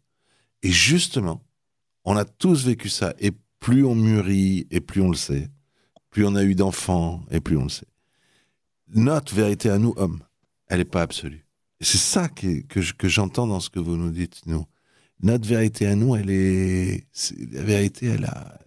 Et 0.63 0.71
justement, 0.71 1.43
on 2.05 2.15
a 2.15 2.25
tous 2.25 2.65
vécu 2.65 2.89
ça. 2.89 3.13
Et 3.19 3.31
plus 3.59 3.85
on 3.85 3.95
mûrit, 3.95 4.67
et 4.71 4.81
plus 4.81 5.01
on 5.01 5.09
le 5.09 5.15
sait, 5.15 5.49
plus 6.09 6.25
on 6.25 6.35
a 6.35 6.43
eu 6.43 6.55
d'enfants, 6.55 7.23
et 7.31 7.39
plus 7.39 7.57
on 7.57 7.63
le 7.63 7.69
sait. 7.69 7.87
Notre 8.93 9.33
vérité 9.33 9.69
à 9.69 9.77
nous, 9.77 9.93
hommes, 9.97 10.19
elle 10.67 10.79
n'est 10.79 10.85
pas 10.85 11.01
absolue. 11.01 11.45
C'est 11.81 11.97
ça 11.97 12.27
que, 12.27 12.61
que 12.61 13.07
j'entends 13.07 13.47
dans 13.47 13.59
ce 13.59 13.69
que 13.69 13.79
vous 13.79 13.97
nous 13.97 14.09
dites, 14.11 14.41
nous. 14.45 14.65
Notre 15.21 15.47
vérité 15.47 15.87
à 15.87 15.95
nous, 15.95 16.15
elle 16.15 16.29
est, 16.29 17.07
la 17.51 17.63
vérité, 17.63 18.07
elle 18.07 18.25
a, 18.25 18.59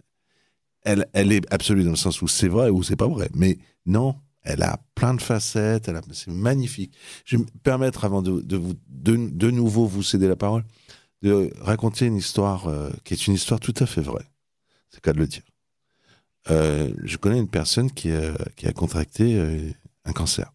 elle, 0.83 1.07
elle 1.13 1.31
est 1.31 1.51
absolue 1.53 1.83
dans 1.83 1.91
le 1.91 1.95
sens 1.95 2.21
où 2.21 2.27
c'est 2.27 2.47
vrai 2.47 2.69
ou 2.69 2.83
c'est 2.83 2.95
pas 2.95 3.07
vrai. 3.07 3.29
Mais 3.33 3.57
non, 3.85 4.15
elle 4.43 4.63
a 4.63 4.79
plein 4.95 5.13
de 5.13 5.21
facettes, 5.21 5.87
elle 5.87 6.01
c'est 6.11 6.31
magnifique. 6.31 6.93
Je 7.25 7.37
vais 7.37 7.43
me 7.43 7.47
permettre, 7.63 8.05
avant 8.05 8.21
de, 8.21 8.41
de, 8.41 8.57
vous, 8.57 8.73
de, 8.89 9.51
nouveau 9.51 9.85
vous 9.85 10.03
céder 10.03 10.27
la 10.27 10.35
parole, 10.35 10.65
de 11.21 11.51
raconter 11.59 12.07
une 12.07 12.17
histoire 12.17 12.67
euh, 12.67 12.89
qui 13.03 13.13
est 13.13 13.27
une 13.27 13.35
histoire 13.35 13.59
tout 13.59 13.75
à 13.77 13.85
fait 13.85 14.01
vraie. 14.01 14.25
C'est 14.89 14.97
le 14.97 15.01
cas 15.01 15.13
de 15.13 15.19
le 15.19 15.27
dire. 15.27 15.43
Euh, 16.49 16.91
je 17.03 17.17
connais 17.17 17.37
une 17.37 17.47
personne 17.47 17.91
qui 17.91 18.11
a, 18.11 18.33
qui 18.55 18.67
a 18.67 18.73
contracté 18.73 19.37
euh, 19.37 19.69
un 20.05 20.11
cancer. 20.11 20.51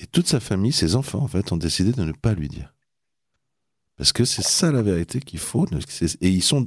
Et 0.00 0.06
toute 0.06 0.26
sa 0.26 0.40
famille, 0.40 0.72
ses 0.72 0.96
enfants, 0.96 1.20
en 1.20 1.28
fait, 1.28 1.52
ont 1.52 1.56
décidé 1.56 1.92
de 1.92 2.02
ne 2.02 2.12
pas 2.12 2.34
lui 2.34 2.48
dire. 2.48 2.74
Parce 3.96 4.12
que 4.12 4.24
c'est 4.24 4.42
ça 4.42 4.72
la 4.72 4.80
vérité 4.80 5.20
qu'il 5.20 5.38
faut. 5.38 5.66
Et 6.22 6.28
ils 6.30 6.42
sont, 6.42 6.64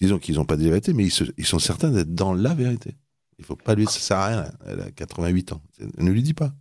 disons 0.00 0.18
qu'ils 0.18 0.36
n'ont 0.36 0.46
pas 0.46 0.56
de 0.56 0.64
vérité, 0.64 0.94
mais 0.94 1.06
ils, 1.06 1.46
sont 1.46 1.58
certains 1.58 1.90
d'être 1.90 2.14
dans 2.14 2.32
la 2.32 2.54
vérité. 2.54 2.96
Il 3.38 3.44
faut 3.44 3.56
pas 3.56 3.74
lui, 3.74 3.84
ça 3.84 4.00
sert 4.00 4.16
à 4.16 4.26
rien. 4.28 4.52
Elle 4.66 4.80
a 4.80 4.90
88 4.90 5.52
ans. 5.52 5.62
Ne 5.98 6.10
lui 6.10 6.22
dis 6.22 6.32
pas. 6.32 6.54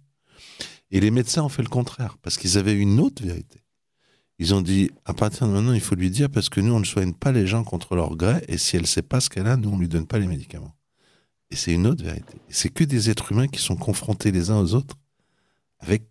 Et 0.92 1.00
les 1.00 1.12
médecins 1.12 1.44
ont 1.44 1.50
fait 1.50 1.64
le 1.64 1.70
contraire, 1.70 2.18
parce 2.22 2.38
qu'ils 2.38 2.58
avaient 2.58 2.76
une 2.76 3.00
autre 3.00 3.24
vérité. 3.24 3.62
Ils 4.38 4.54
ont 4.54 4.62
dit, 4.62 4.92
à 5.06 5.14
partir 5.14 5.48
de 5.48 5.54
maintenant, 5.54 5.72
il 5.72 5.80
faut 5.80 5.96
lui 5.96 6.10
dire, 6.10 6.30
parce 6.30 6.50
que 6.50 6.60
nous, 6.60 6.74
on 6.74 6.82
ne 6.82 6.86
soigne 6.86 7.14
pas 7.14 7.32
les 7.32 7.48
gens 7.48 7.64
contre 7.64 7.96
leur 7.96 8.18
gré, 8.18 8.44
et 8.50 8.58
si 8.58 8.76
elle 8.76 8.82
ne 8.82 8.88
sait 8.88 9.02
pas 9.02 9.22
ce 9.22 9.30
qu'elle 9.30 9.48
a, 9.48 9.56
nous, 9.56 9.70
on 9.70 9.76
ne 9.76 9.82
lui 9.82 9.88
donne 9.88 10.08
pas 10.08 10.20
les 10.20 10.28
médicaments. 10.28 10.76
Et 11.52 11.56
c'est 11.56 11.72
une 11.72 11.88
autre 11.88 12.04
vérité. 12.04 12.34
C'est 12.50 12.70
que 12.70 12.84
des 12.84 13.10
êtres 13.10 13.32
humains 13.32 13.48
qui 13.48 13.62
sont 13.62 13.78
confrontés 13.78 14.32
les 14.32 14.50
uns 14.50 14.60
aux 14.60 14.74
autres 14.74 14.98
avec, 15.82 16.04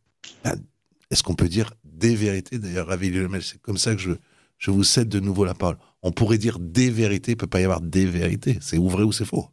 est-ce 1.11 1.23
qu'on 1.23 1.35
peut 1.35 1.49
dire 1.49 1.73
des 1.85 2.15
vérités 2.15 2.59
D'ailleurs, 2.59 2.89
Ravi 2.89 3.11
Lemel, 3.11 3.43
c'est 3.43 3.61
comme 3.61 3.77
ça 3.77 3.95
que 3.95 4.01
je, 4.01 4.13
je 4.59 4.71
vous 4.71 4.85
cède 4.85 5.09
de 5.09 5.21
nouveau 5.21 5.45
la 5.45 5.55
parole. 5.55 5.79
On 6.03 6.13
pourrait 6.13 6.39
dire 6.39 6.59
des 6.59 6.91
vérités, 6.91 7.33
il 7.33 7.35
ne 7.35 7.41
peut 7.41 7.47
pas 7.47 7.61
y 7.61 7.65
avoir 7.65 7.81
des 7.81 8.07
vérités. 8.07 8.59
C'est 8.61 8.79
ou 8.79 8.89
vrai 8.89 9.03
ou 9.03 9.13
c'est 9.13 9.25
faux? 9.25 9.47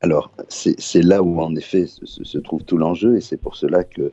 Alors, 0.00 0.30
c'est 0.48 1.02
là 1.02 1.22
où, 1.22 1.40
en 1.40 1.54
effet, 1.56 1.86
se, 1.86 2.38
trouve 2.38 2.62
tout 2.64 2.76
l'enjeu, 2.76 3.16
et 3.16 3.20
c'est 3.22 3.38
pour 3.38 3.56
cela 3.56 3.84
que 3.84 4.12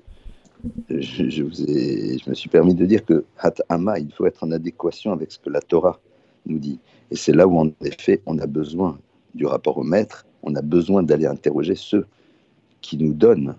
je, 0.90 1.30
je 1.30 2.30
me 2.30 2.34
suis 2.34 2.50
permis 2.50 2.76
de 2.76 2.86
dire 2.86 3.04
que 3.04 3.26
Hatama, 3.38 4.00
il 4.00 4.12
faut 4.14 4.26
être 4.26 4.44
en 4.44 4.52
adéquation 4.52 5.12
avec 5.12 5.32
ce 5.32 5.40
que 5.40 5.50
la 5.50 5.60
Torah 5.60 6.00
nous 6.46 6.60
dit. 6.60 6.80
Et 7.10 7.16
c'est 7.18 7.34
là 7.34 7.48
où, 7.48 7.60
en 7.60 7.70
effet, 7.82 8.22
on 8.26 8.40
a 8.40 8.48
besoin 8.48 8.98
du 9.36 9.46
rapport 9.46 9.78
au 9.78 9.84
maître, 9.84 10.26
on 10.44 10.56
a 10.56 10.62
besoin 10.62 11.04
d'aller 11.04 11.26
interroger 11.26 11.76
ceux 11.76 12.06
qui 12.82 12.98
nous 12.98 13.14
donnent 13.14 13.56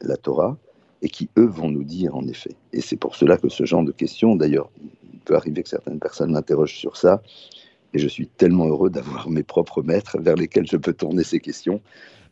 la 0.00 0.16
Torah 0.16 0.56
et 1.02 1.08
qui, 1.08 1.28
eux, 1.36 1.46
vont 1.46 1.68
nous 1.68 1.84
dire, 1.84 2.16
en 2.16 2.26
effet. 2.28 2.54
Et 2.72 2.80
c'est 2.80 2.96
pour 2.96 3.16
cela 3.16 3.36
que 3.36 3.48
ce 3.48 3.64
genre 3.64 3.82
de 3.82 3.92
questions, 3.92 4.36
d'ailleurs, 4.36 4.70
il 5.12 5.18
peut 5.18 5.34
arriver 5.34 5.62
que 5.62 5.68
certaines 5.68 5.98
personnes 5.98 6.32
m'interrogent 6.32 6.76
sur 6.76 6.96
ça, 6.96 7.22
et 7.92 7.98
je 7.98 8.08
suis 8.08 8.28
tellement 8.28 8.66
heureux 8.66 8.88
d'avoir 8.88 9.28
mes 9.28 9.42
propres 9.42 9.82
maîtres 9.82 10.18
vers 10.20 10.36
lesquels 10.36 10.66
je 10.66 10.76
peux 10.76 10.94
tourner 10.94 11.24
ces 11.24 11.40
questions. 11.40 11.82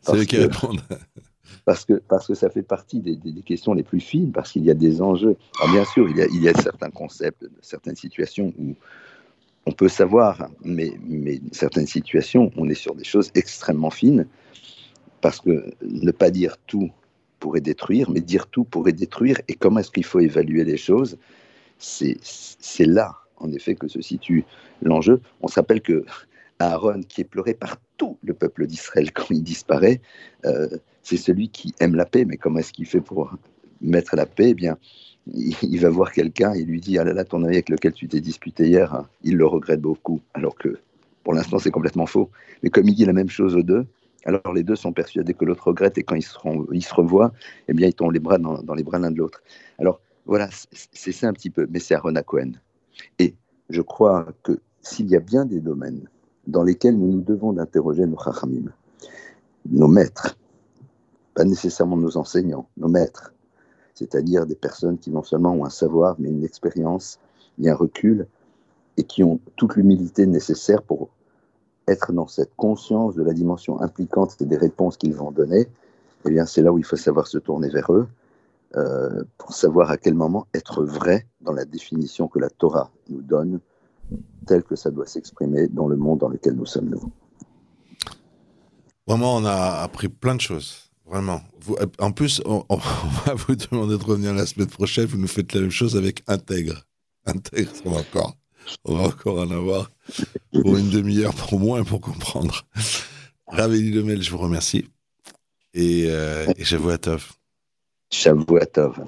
C'est 0.01 0.15
eux 0.15 0.23
qui 0.23 0.37
répondent. 0.37 0.81
Parce 1.65 1.83
que, 1.83 2.01
parce 2.07 2.27
que 2.27 2.33
ça 2.33 2.49
fait 2.49 2.63
partie 2.63 3.01
des, 3.01 3.17
des, 3.17 3.41
questions 3.41 3.73
les 3.73 3.83
plus 3.83 3.99
fines, 3.99 4.31
parce 4.31 4.53
qu'il 4.53 4.63
y 4.63 4.71
a 4.71 4.73
des 4.73 5.01
enjeux. 5.01 5.35
Alors 5.59 5.73
bien 5.73 5.85
sûr, 5.85 6.09
il 6.09 6.15
y, 6.15 6.21
a, 6.21 6.25
il 6.27 6.41
y 6.41 6.47
a 6.47 6.53
certains 6.53 6.89
concepts, 6.89 7.45
certaines 7.61 7.97
situations 7.97 8.53
où 8.57 8.73
on 9.65 9.71
peut 9.73 9.89
savoir, 9.89 10.47
mais, 10.63 10.93
mais 11.07 11.41
certaines 11.51 11.87
situations, 11.87 12.51
on 12.55 12.69
est 12.69 12.73
sur 12.73 12.95
des 12.95 13.03
choses 13.03 13.31
extrêmement 13.35 13.89
fines, 13.89 14.27
parce 15.19 15.41
que 15.41 15.71
ne 15.81 16.11
pas 16.11 16.31
dire 16.31 16.55
tout 16.67 16.89
pourrait 17.41 17.59
détruire, 17.59 18.09
mais 18.09 18.21
dire 18.21 18.47
tout 18.47 18.63
pourrait 18.63 18.93
détruire. 18.93 19.37
Et 19.49 19.55
comment 19.55 19.79
est-ce 19.81 19.91
qu'il 19.91 20.05
faut 20.05 20.21
évaluer 20.21 20.63
les 20.63 20.77
choses 20.77 21.17
C'est 21.77 22.15
là 22.85 23.17
en 23.37 23.51
effet 23.51 23.75
que 23.75 23.89
se 23.89 24.01
situe 24.01 24.45
l'enjeu. 24.81 25.19
On 25.41 25.47
s'appelle 25.47 25.81
que 25.81 26.05
Aaron, 26.59 27.01
qui 27.01 27.21
est 27.21 27.25
pleuré 27.25 27.53
par 27.55 27.77
tout 27.97 28.17
le 28.23 28.33
peuple 28.33 28.67
d'Israël 28.67 29.11
quand 29.11 29.25
il 29.31 29.43
disparaît, 29.43 29.99
euh, 30.45 30.69
c'est 31.03 31.17
celui 31.17 31.49
qui 31.49 31.73
aime 31.79 31.95
la 31.95 32.05
paix. 32.05 32.23
Mais 32.23 32.37
comment 32.37 32.59
est-ce 32.59 32.71
qu'il 32.71 32.85
fait 32.85 33.01
pour 33.01 33.35
mettre 33.81 34.15
la 34.15 34.27
paix? 34.27 34.49
Eh 34.49 34.53
bien, 34.53 34.77
il, 35.27 35.79
va 35.79 35.89
voir 35.89 36.11
quelqu'un 36.11 36.53
et 36.53 36.63
lui 36.63 36.79
dit 36.79 36.99
Ah 36.99 37.03
là 37.03 37.13
là, 37.13 37.25
ton 37.25 37.43
ami 37.43 37.55
avec 37.55 37.69
lequel 37.69 37.93
tu 37.93 38.07
t'es 38.07 38.21
disputé 38.21 38.67
hier, 38.67 38.93
hein, 38.93 39.07
il 39.23 39.35
le 39.35 39.47
regrette 39.47 39.81
beaucoup. 39.81 40.21
Alors 40.35 40.55
que 40.55 40.79
pour 41.23 41.33
l'instant, 41.33 41.57
c'est 41.57 41.71
complètement 41.71 42.05
faux. 42.05 42.29
Mais 42.61 42.69
comme 42.69 42.87
il 42.87 42.95
dit 42.95 43.05
la 43.05 43.13
même 43.13 43.29
chose 43.29 43.55
aux 43.55 43.63
deux, 43.63 43.87
alors 44.25 44.53
les 44.53 44.63
deux 44.63 44.75
sont 44.75 44.93
persuadés 44.93 45.33
que 45.33 45.45
l'autre 45.45 45.67
regrette 45.67 45.97
et 45.97 46.03
quand 46.03 46.15
ils 46.15 46.21
se, 46.23 46.93
revoient, 46.93 47.33
eh 47.67 47.73
bien, 47.73 47.87
ils 47.87 47.93
tombent 47.93 48.11
les 48.11 48.19
bras 48.19 48.37
dans, 48.37 48.73
les 48.73 48.83
bras 48.83 48.99
l'un 48.99 49.11
de 49.11 49.17
l'autre. 49.17 49.41
Alors 49.79 49.99
voilà, 50.25 50.49
c'est 50.71 51.11
ça 51.11 51.27
un 51.27 51.33
petit 51.33 51.49
peu. 51.49 51.67
Mais 51.69 51.79
c'est 51.79 51.95
Aaron 51.95 52.13
Cohen. 52.25 52.51
Et 53.17 53.35
je 53.69 53.81
crois 53.81 54.27
que 54.43 54.59
s'il 54.81 55.09
y 55.09 55.15
a 55.15 55.19
bien 55.19 55.45
des 55.45 55.59
domaines 55.59 56.07
dans 56.47 56.63
lesquels 56.63 56.97
nous 56.97 57.11
nous 57.11 57.21
devons 57.21 57.53
d'interroger 57.53 58.05
nos 58.05 58.17
chachamim, 58.19 58.71
nos 59.69 59.87
maîtres, 59.87 60.37
pas 61.33 61.43
nécessairement 61.43 61.97
nos 61.97 62.17
enseignants, 62.17 62.67
nos 62.77 62.87
maîtres, 62.87 63.33
c'est-à-dire 63.95 64.45
des 64.45 64.55
personnes 64.55 64.97
qui 64.97 65.11
non 65.11 65.23
seulement 65.23 65.53
ont 65.53 65.65
un 65.65 65.69
savoir, 65.69 66.15
mais 66.19 66.29
une 66.29 66.43
expérience 66.43 67.19
et 67.61 67.69
un 67.69 67.75
recul, 67.75 68.27
et 68.97 69.03
qui 69.03 69.23
ont 69.23 69.39
toute 69.55 69.75
l'humilité 69.75 70.25
nécessaire 70.25 70.81
pour 70.81 71.09
être 71.87 72.13
dans 72.13 72.27
cette 72.27 72.55
conscience 72.55 73.15
de 73.15 73.23
la 73.23 73.33
dimension 73.33 73.81
impliquante 73.81 74.41
des 74.41 74.57
réponses 74.57 74.97
qu'ils 74.97 75.13
vont 75.13 75.31
donner, 75.31 75.67
eh 76.25 76.29
bien 76.29 76.45
c'est 76.45 76.61
là 76.61 76.71
où 76.71 76.77
il 76.77 76.85
faut 76.85 76.95
savoir 76.95 77.27
se 77.27 77.37
tourner 77.37 77.69
vers 77.69 77.91
eux 77.91 78.07
euh, 78.77 79.23
pour 79.37 79.53
savoir 79.53 79.91
à 79.91 79.97
quel 79.97 80.13
moment 80.13 80.47
être 80.53 80.83
vrai 80.83 81.27
dans 81.41 81.53
la 81.53 81.65
définition 81.65 82.27
que 82.27 82.39
la 82.39 82.49
Torah 82.49 82.89
nous 83.09 83.21
donne, 83.21 83.59
telle 84.45 84.63
que 84.63 84.75
ça 84.75 84.91
doit 84.91 85.07
s'exprimer 85.07 85.67
dans 85.67 85.87
le 85.87 85.97
monde 85.97 86.19
dans 86.19 86.29
lequel 86.29 86.53
nous 86.53 86.65
sommes 86.65 86.89
nous. 86.89 87.11
Vraiment, 89.07 89.35
on 89.35 89.45
a 89.45 89.81
appris 89.81 90.07
plein 90.07 90.35
de 90.35 90.41
choses. 90.41 90.91
Vraiment. 91.05 91.41
Vous, 91.59 91.75
en 91.99 92.11
plus, 92.13 92.41
on, 92.45 92.63
va 93.25 93.33
vous 93.33 93.55
demander 93.55 93.97
de 93.97 94.03
revenir 94.03 94.33
la 94.33 94.45
semaine 94.45 94.69
prochaine. 94.69 95.05
Vous 95.05 95.17
nous 95.17 95.27
faites 95.27 95.53
la 95.53 95.61
même 95.61 95.69
chose 95.69 95.97
avec 95.97 96.23
Intègre. 96.27 96.85
Intègre, 97.25 97.71
on 97.83 97.91
encore, 97.91 98.37
on 98.85 98.95
va 98.95 99.03
encore 99.03 99.39
en 99.39 99.51
avoir 99.51 99.91
pour 100.53 100.77
une 100.77 100.89
demi-heure, 100.89 101.33
pour 101.33 101.59
moins, 101.59 101.83
pour 101.83 102.01
comprendre. 102.01 102.65
Raveli 103.47 103.91
Lemel, 103.91 104.21
je 104.21 104.31
vous 104.31 104.37
remercie. 104.37 104.85
Et, 105.73 106.05
euh, 106.07 106.47
et 106.57 106.63
j'avoue 106.63 106.89
à 106.89 106.97
Tov. 106.97 107.31
Shavuatov. 108.11 109.05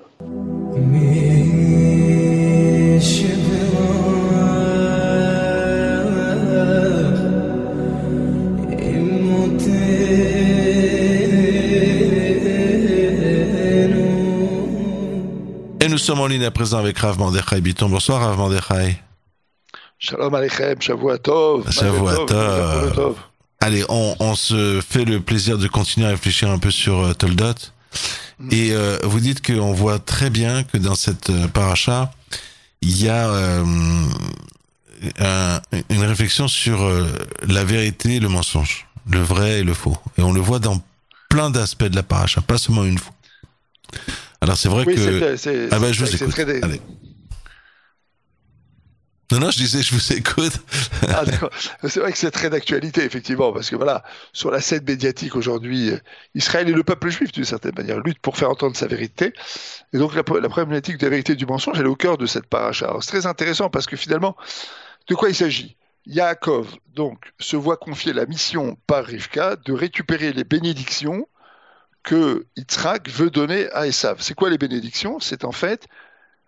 Et 15.84 15.89
nous 15.89 15.98
sommes 15.98 16.22
en 16.22 16.28
ligne 16.28 16.46
à 16.46 16.52
présent 16.52 16.78
avec 16.78 16.98
Rav 16.98 17.20
Mandechai 17.20 17.60
Biton. 17.60 17.89
Bonsoir 17.89 18.22
Rav 18.22 18.38
Mandechai. 18.38 19.02
Shalom 20.04 20.36
Aleichem, 20.36 20.82
Shavuatov. 20.82 21.72
Shavuatov. 21.72 23.16
Allez, 23.62 23.86
on, 23.88 24.18
on, 24.20 24.36
se 24.36 24.82
fait 24.82 25.06
le 25.06 25.22
plaisir 25.22 25.58
de 25.58 25.70
continuer 25.70 26.08
à 26.08 26.10
réfléchir 26.10 26.52
un 26.52 26.60
peu 26.60 26.72
sur 26.72 27.10
uh, 27.10 27.16
Toldot. 27.16 27.54
Et 28.52 28.74
euh, 28.74 28.98
vous 29.04 29.22
dites 29.22 29.42
qu'on 29.42 29.72
voit 29.72 30.00
très 30.00 30.30
bien 30.30 30.63
que 30.63 30.78
dans 30.78 30.96
cette 30.96 31.30
euh, 31.30 31.48
paracha, 31.48 32.12
il 32.82 33.02
y 33.02 33.08
a 33.08 33.30
euh, 33.30 33.63
un, 35.20 35.62
une 35.89 36.04
réflexion 36.04 36.50
sur 36.50 36.82
euh, 36.82 37.08
la 37.48 37.63
vérité 37.63 38.16
et 38.16 38.20
le 38.20 38.28
mensonge, 38.28 38.86
le 39.10 39.22
vrai 39.22 39.60
et 39.60 39.63
le 39.63 39.74
faux. 39.74 39.96
Et 40.18 40.22
on 40.22 40.34
le 40.34 40.42
voit 40.42 40.60
dans 40.60 40.84
plein 41.30 41.50
d'aspects 41.50 41.86
de 41.86 41.96
la 41.96 42.04
paracha, 42.04 42.42
pas 42.42 42.58
seulement 42.58 42.84
une 42.84 42.98
fois. 42.98 43.13
Alors 44.42 44.58
c'est 44.58 44.68
vrai 44.68 44.84
oui, 44.86 44.96
que... 44.96 45.70
Ah 45.72 45.80
ben 45.80 45.94
je 45.94 46.04
vous 46.04 46.13
écoute. 46.13 46.32
Très... 46.32 46.62
Allez. 46.62 46.82
Non, 49.34 49.39
non, 49.39 49.50
je 49.50 49.58
disais, 49.58 49.82
je 49.82 49.96
vous 49.96 50.13
écoute. 50.13 50.54
Ah, 51.10 51.24
c'est 51.89 52.00
vrai 52.00 52.12
que 52.12 52.17
c'est 52.19 52.30
très 52.30 52.52
d'actualité, 52.52 53.04
effectivement, 53.04 53.52
parce 53.52 53.72
que 53.72 53.76
voilà, 53.76 54.04
sur 54.32 54.52
la 54.52 54.62
scène 54.62 54.84
médiatique 54.88 55.36
aujourd'hui, 55.36 55.89
Israël 56.36 56.69
et 56.69 56.72
le 56.72 56.84
peuple 56.84 57.10
juif, 57.10 57.32
d'une 57.32 57.43
certaine 57.43 57.74
manière, 57.76 58.00
luttent 58.02 58.19
pour 58.19 58.38
faire 58.38 58.52
entendre 58.52 58.76
sa 58.76 58.86
vérité. 58.86 59.34
Et 59.91 59.98
donc, 59.98 60.13
la, 60.13 60.22
problématique 60.22 61.00
de 61.00 61.06
la 61.08 61.10
vérité 61.10 61.34
du 61.34 61.48
mensonge, 61.48 61.80
elle 61.80 61.88
est 61.88 61.89
au 61.89 61.96
cœur 61.96 62.19
de 62.19 62.28
cette 62.28 62.46
paracha. 62.46 62.96
C'est 63.02 63.08
très 63.08 63.26
intéressant 63.26 63.72
parce 63.72 63.88
que 63.88 63.96
finalement, 63.96 64.36
de 65.08 65.15
quoi 65.15 65.30
il 65.30 65.36
s'agit? 65.36 65.78
Yaakov, 66.06 66.67
donc, 66.93 67.34
se 67.39 67.56
voit 67.56 67.78
confier 67.78 68.13
la 68.13 68.28
mission 68.28 68.78
par 68.86 69.04
Rivka 69.04 69.56
de 69.56 69.74
récupérer 69.74 70.32
les 70.32 70.43
bénédictions 70.43 71.28
que 72.04 72.46
Yitzhak 72.56 73.10
veut 73.10 73.32
donner 73.32 73.67
à 73.72 73.88
Esav. 73.88 74.17
C'est 74.19 74.36
quoi 74.36 74.52
les 74.52 74.60
bénédictions? 74.60 75.19
C'est 75.19 75.43
en 75.43 75.52
fait 75.52 75.88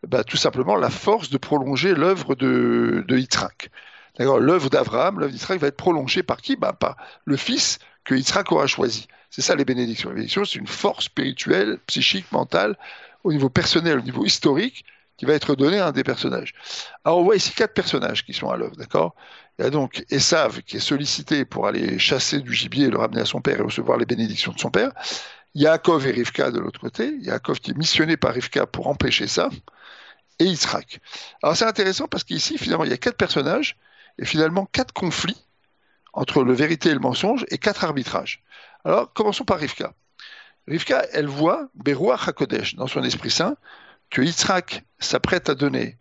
bah, 0.08 0.24
tout 0.24 0.38
simplement 0.38 0.76
la 0.76 0.90
force 0.90 1.30
de 1.30 1.38
prolonger 1.38 1.94
l'œuvre 1.94 2.36
de, 2.36 3.04
de. 3.08 3.26
L'œuvre 4.18 4.70
d'Abraham, 4.70 5.20
l'œuvre 5.20 5.32
d'Yitzhak 5.32 5.60
va 5.60 5.68
être 5.68 5.76
prolongée 5.76 6.24
par 6.24 6.38
qui? 6.38 6.56
Bah, 6.56 6.74
Par 6.74 6.98
le 7.26 7.36
fils 7.38 7.80
que 8.04 8.16
Yitzhak 8.16 8.52
aura 8.52 8.68
choisi. 8.68 9.08
C'est 9.30 9.42
ça 9.42 9.56
les 9.56 9.66
bénédictions. 9.66 10.10
Les 10.10 10.16
bénédictions, 10.16 10.46
c'est 10.46 10.60
une 10.60 10.68
force 10.68 11.06
spirituelle, 11.06 11.80
psychique, 11.88 12.32
mentale, 12.32 12.78
au 13.24 13.34
niveau 13.34 13.50
personnel, 13.50 14.00
au 14.00 14.02
niveau 14.02 14.24
historique, 14.24 14.86
qui 15.18 15.26
va 15.26 15.34
être 15.34 15.56
donnée 15.56 15.80
à 15.80 15.88
un 15.88 15.92
des 15.92 16.04
personnages. 16.04 16.54
Alors 17.04 17.20
on 17.20 17.24
voit 17.24 17.36
ici 17.36 17.54
quatre 17.54 17.74
personnages 17.74 18.26
qui 18.26 18.34
sont 18.34 18.50
à 18.50 18.58
l'œuvre, 18.58 18.76
d'accord? 18.76 19.16
Il 19.58 19.64
y 19.64 19.68
a 19.68 19.70
donc 19.70 20.06
Esav 20.10 20.62
qui 20.64 20.78
est 20.78 20.82
sollicité 20.82 21.46
pour 21.46 21.68
aller 21.68 21.98
chasser 22.00 22.42
du 22.42 22.54
gibier 22.54 22.90
le 22.90 22.98
ramener 22.98 23.22
à 23.22 23.26
son 23.26 23.42
père 23.42 23.60
et 23.60 23.64
recevoir 23.64 23.98
les 23.98 24.06
bénédictions 24.06 24.52
de 24.52 24.60
son 24.60 24.70
père. 24.70 24.92
Yaakov 25.56 26.06
et 26.08 26.12
Rivka 26.12 26.52
de 26.52 26.60
l'autre 26.60 26.80
côté. 26.80 27.18
Yaakov 27.22 27.60
qui 27.60 27.72
est 27.72 27.78
missionné 27.78 28.18
par 28.18 28.34
Rivka 28.34 28.66
pour 28.66 28.88
empêcher 28.88 29.28
ça 29.28 29.50
et 30.40 30.46
Yitzhak. 30.46 31.00
Alors 31.42 31.56
c'est 31.56 31.66
intéressant 31.66 32.08
parce 32.08 32.24
qu'ici, 32.24 32.58
finalement, 32.58 32.84
il 32.84 32.90
y 32.90 32.94
a 32.94 32.98
quatre 32.98 33.18
personnages 33.18 33.78
et 34.20 34.26
finalement 34.26 34.66
quatre 34.66 34.94
conflits 34.94 35.42
entre 36.14 36.44
le 36.44 36.54
vérité 36.54 36.90
et 36.90 36.94
le 36.94 37.00
mensonge 37.00 37.46
et 37.50 37.58
quatre 37.58 37.84
arbitrages. 37.84 38.44
Alors 38.84 39.12
commençons 39.14 39.46
par 39.46 39.60
Rivka. 39.60 39.94
Rivka, 40.68 41.06
elle 41.14 41.28
voit 41.28 41.68
Beroua 41.76 42.18
HaKodesh 42.26 42.76
dans 42.76 42.88
son 42.88 43.04
Esprit 43.04 43.32
Saint 43.32 43.56
que 44.10 44.22
Yitzhak 44.22 44.84
s'apprête 45.00 45.50
à 45.50 45.56
donner 45.56 45.98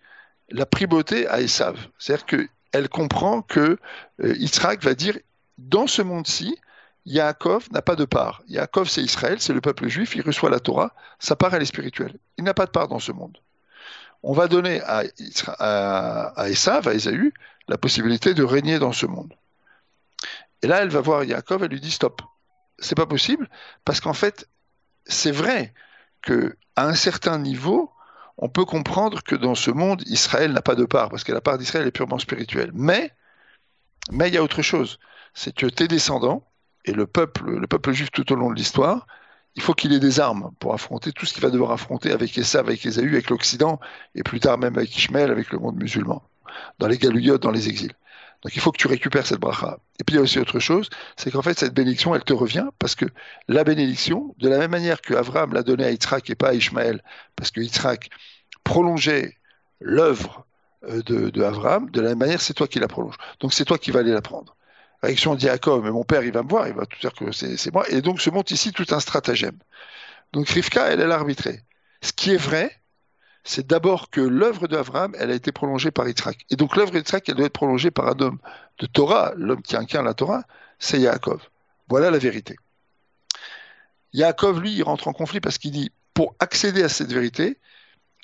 la 0.51 0.67
primauté 0.67 1.27
à 1.27 1.41
Esav. 1.41 1.79
C'est-à-dire 1.99 2.27
qu'elle 2.27 2.89
comprend 2.89 3.43
que 3.43 3.79
euh, 4.23 4.35
Yitzhak 4.37 4.83
va 4.83 4.95
dire 4.95 5.19
dans 5.59 5.87
ce 5.87 6.03
monde-ci, 6.03 6.57
Yaakov 7.07 7.69
n'a 7.71 7.83
pas 7.83 7.97
de 7.97 8.05
part. 8.05 8.43
Yaakov, 8.49 8.89
c'est 8.89 9.03
Israël, 9.03 9.41
c'est 9.41 9.53
le 9.53 9.61
peuple 9.61 9.89
juif, 9.89 10.17
il 10.17 10.23
reçoit 10.23 10.51
la 10.51 10.61
Torah, 10.61 10.95
sa 11.19 11.37
part, 11.37 11.55
elle 11.55 11.63
est 11.63 11.67
spirituelle. 11.67 12.19
Il 12.39 12.45
n'a 12.45 12.55
pas 12.55 12.67
de 12.67 12.71
part 12.71 12.89
dans 12.89 12.99
ce 12.99 13.13
monde 13.13 13.39
on 14.25 14.33
va 14.33 14.49
donner 14.49 14.81
à, 14.83 15.05
à, 15.59 16.41
à 16.41 16.49
Esav, 16.49 16.89
à 16.89 16.95
Esaü, 16.95 17.33
la 17.69 17.77
possibilité 17.77 18.33
de 18.33 18.43
régner 18.43 18.79
dans 18.79 18.93
ce 18.93 19.07
monde. 19.07 19.35
Et 20.63 20.67
là, 20.67 20.81
elle 20.81 20.89
va 20.89 21.03
voir 21.03 21.25
Yaakov, 21.25 21.63
elle 21.63 21.71
lui 21.71 21.81
dit 21.81 21.91
stop. 21.91 22.23
C'est 22.79 22.95
pas 22.95 23.07
possible 23.07 23.49
parce 23.85 24.01
qu'en 24.01 24.15
fait, 24.15 24.49
c'est 25.05 25.31
vrai 25.31 25.75
que 26.23 26.57
à 26.75 26.87
un 26.87 26.95
certain 26.95 27.39
niveau, 27.39 27.93
on 28.39 28.49
peut 28.49 28.65
comprendre 28.65 29.23
que 29.23 29.37
dans 29.37 29.55
ce 29.55 29.71
monde, 29.71 30.03
Israël 30.07 30.53
n'a 30.53 30.63
pas 30.63 30.75
de 30.75 30.87
part 30.87 31.11
parce 31.11 31.23
que 31.23 31.33
la 31.33 31.43
part 31.43 31.59
d'Israël 31.59 31.87
est 31.87 31.93
purement 31.93 32.19
spirituelle. 32.19 32.71
Mais, 32.73 33.13
il 34.11 34.35
y 34.35 34.39
a 34.39 34.43
autre 34.43 34.63
chose, 34.63 34.99
c'est 35.35 35.55
que 35.55 35.67
tes 35.67 35.87
descendants 35.87 36.43
et 36.87 36.93
le 36.93 37.07
peuple, 37.07 37.59
le 37.59 37.67
peuple 37.67 37.93
juif 37.93 38.11
tout 38.11 38.33
au 38.33 38.37
long 38.37 38.51
de 38.51 38.57
l'histoire, 38.57 39.07
il 39.57 39.63
faut 39.63 39.75
qu'il 39.75 39.93
ait 39.93 40.01
des 40.01 40.21
armes 40.21 40.51
pour 40.59 40.75
affronter 40.75 41.13
tout 41.13 41.27
ce 41.27 41.33
qu'il 41.33 41.43
va 41.43 41.51
devoir 41.51 41.71
affronter 41.71 42.11
avec 42.11 42.37
Esav, 42.37 42.67
avec 42.67 42.85
Esaü, 42.85 43.09
avec 43.09 43.31
l'Occident, 43.31 43.81
et 44.15 44.23
plus 44.23 44.41
tard 44.41 44.59
même 44.59 44.77
avec 44.77 44.97
Ishmael, 44.97 45.31
avec 45.31 45.51
le 45.51 45.59
monde 45.59 45.77
musulman, 45.77 46.23
dans 46.79 46.89
les 46.89 46.99
galouillottes, 46.99 47.43
dans 47.43 47.51
les 47.51 47.69
exils. 47.69 47.93
Donc 48.43 48.55
il 48.57 48.61
faut 48.61 48.73
que 48.73 48.79
tu 48.79 48.89
récupères 48.89 49.27
cette 49.27 49.41
bracha. 49.41 49.79
Et 49.99 50.05
puis 50.05 50.15
il 50.15 50.17
y 50.17 50.19
a 50.19 50.23
aussi 50.23 50.39
autre 50.39 50.59
chose, 50.59 50.91
c'est 51.17 51.31
qu'en 51.31 51.41
fait 51.41 51.59
cette 51.59 51.73
bénédiction, 51.73 52.15
elle 52.15 52.25
te 52.25 52.35
revient 52.35 52.67
parce 52.79 52.95
que 52.95 53.07
la 53.49 53.65
bénédiction, 53.65 54.35
de 54.39 54.49
la 54.49 54.59
même 54.59 54.71
manière 54.71 55.01
que 55.01 55.15
Abraham 55.15 55.55
l'a 55.55 55.63
donnée 55.63 55.85
à 55.85 55.91
Yitzhak 55.91 56.29
et 56.29 56.35
pas 56.35 56.49
à 56.51 56.55
Ishmael, 56.55 57.03
parce 57.37 57.51
que 57.51 57.61
Yitzhak 57.61 58.11
prolongeait 58.63 59.39
l'œuvre 59.81 60.47
euh, 60.89 61.03
de, 61.03 61.43
Abraham, 61.43 61.91
de 61.91 62.01
la 62.03 62.11
même 62.11 62.19
manière 62.19 62.41
c'est 62.41 62.55
toi 62.55 62.69
qui 62.69 62.79
la 62.81 62.89
prolonge. 62.89 63.17
Donc 63.41 63.55
c'est 63.55 63.65
toi 63.65 63.79
qui 63.79 63.91
vas 63.91 64.01
aller 64.01 64.13
la 64.13 64.23
prendre 64.23 64.57
réaction 65.05 65.35
de 65.35 65.41
Jacob, 65.41 65.85
mais 65.85 65.91
mon 65.91 66.05
père, 66.05 66.25
il 66.25 66.33
va 66.33 66.43
me 66.43 66.49
voir, 66.49 66.69
il 66.69 66.75
va 66.75 66.87
tout 66.87 66.99
dire 67.01 67.13
que 67.13 67.31
c'est 67.33 67.73
moi. 67.73 67.89
Et 67.91 68.01
donc 68.03 68.21
se 68.21 68.31
monte 68.31 68.51
ici 68.51 68.73
tout 68.73 68.87
un 68.91 69.01
stratagème. 69.01 69.59
Donc 70.33 70.49
Rivka, 70.49 70.87
elle, 70.89 71.01
elle 71.01 71.13
a 71.13 71.15
arbitré. 71.15 71.63
Ce 72.03 72.13
qui 72.13 72.33
est 72.33 72.37
vrai, 72.37 72.81
c'est 73.45 73.67
d'abord 73.67 74.11
que 74.11 74.21
l'œuvre 74.21 74.67
d'Abraham, 74.67 75.15
elle 75.19 75.31
a 75.31 75.35
été 75.35 75.53
prolongée 75.53 75.91
par 75.91 76.09
Yitzhak. 76.09 76.47
Et 76.51 76.57
donc 76.57 76.77
l'œuvre 76.77 76.91
d'Yitzhak, 76.91 77.29
elle 77.29 77.37
doit 77.37 77.47
être 77.47 77.53
prolongée 77.53 77.91
par 77.91 78.09
un 78.09 78.19
homme 78.21 78.39
de 78.79 78.87
Torah, 78.87 79.33
l'homme 79.37 79.63
qui 79.63 79.77
incarne 79.77 80.07
la 80.07 80.15
Torah, 80.15 80.45
c'est 80.79 80.99
Yaakov. 80.99 81.41
Voilà 81.89 82.11
la 82.11 82.19
vérité. 82.19 82.57
Yaakov, 84.15 84.61
lui, 84.61 84.73
il 84.73 84.83
rentre 84.83 85.09
en 85.09 85.13
conflit 85.13 85.41
parce 85.41 85.59
qu'il 85.59 85.73
dit, 85.73 85.93
pour 86.15 86.35
accéder 86.39 86.83
à 86.83 86.89
cette 86.89 87.13
vérité, 87.13 87.59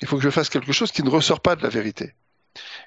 il 0.01 0.07
faut 0.07 0.17
que 0.17 0.23
je 0.23 0.29
fasse 0.29 0.49
quelque 0.49 0.71
chose 0.71 0.91
qui 0.91 1.03
ne 1.03 1.09
ressort 1.09 1.41
pas 1.41 1.55
de 1.55 1.61
la 1.61 1.69
vérité. 1.69 2.15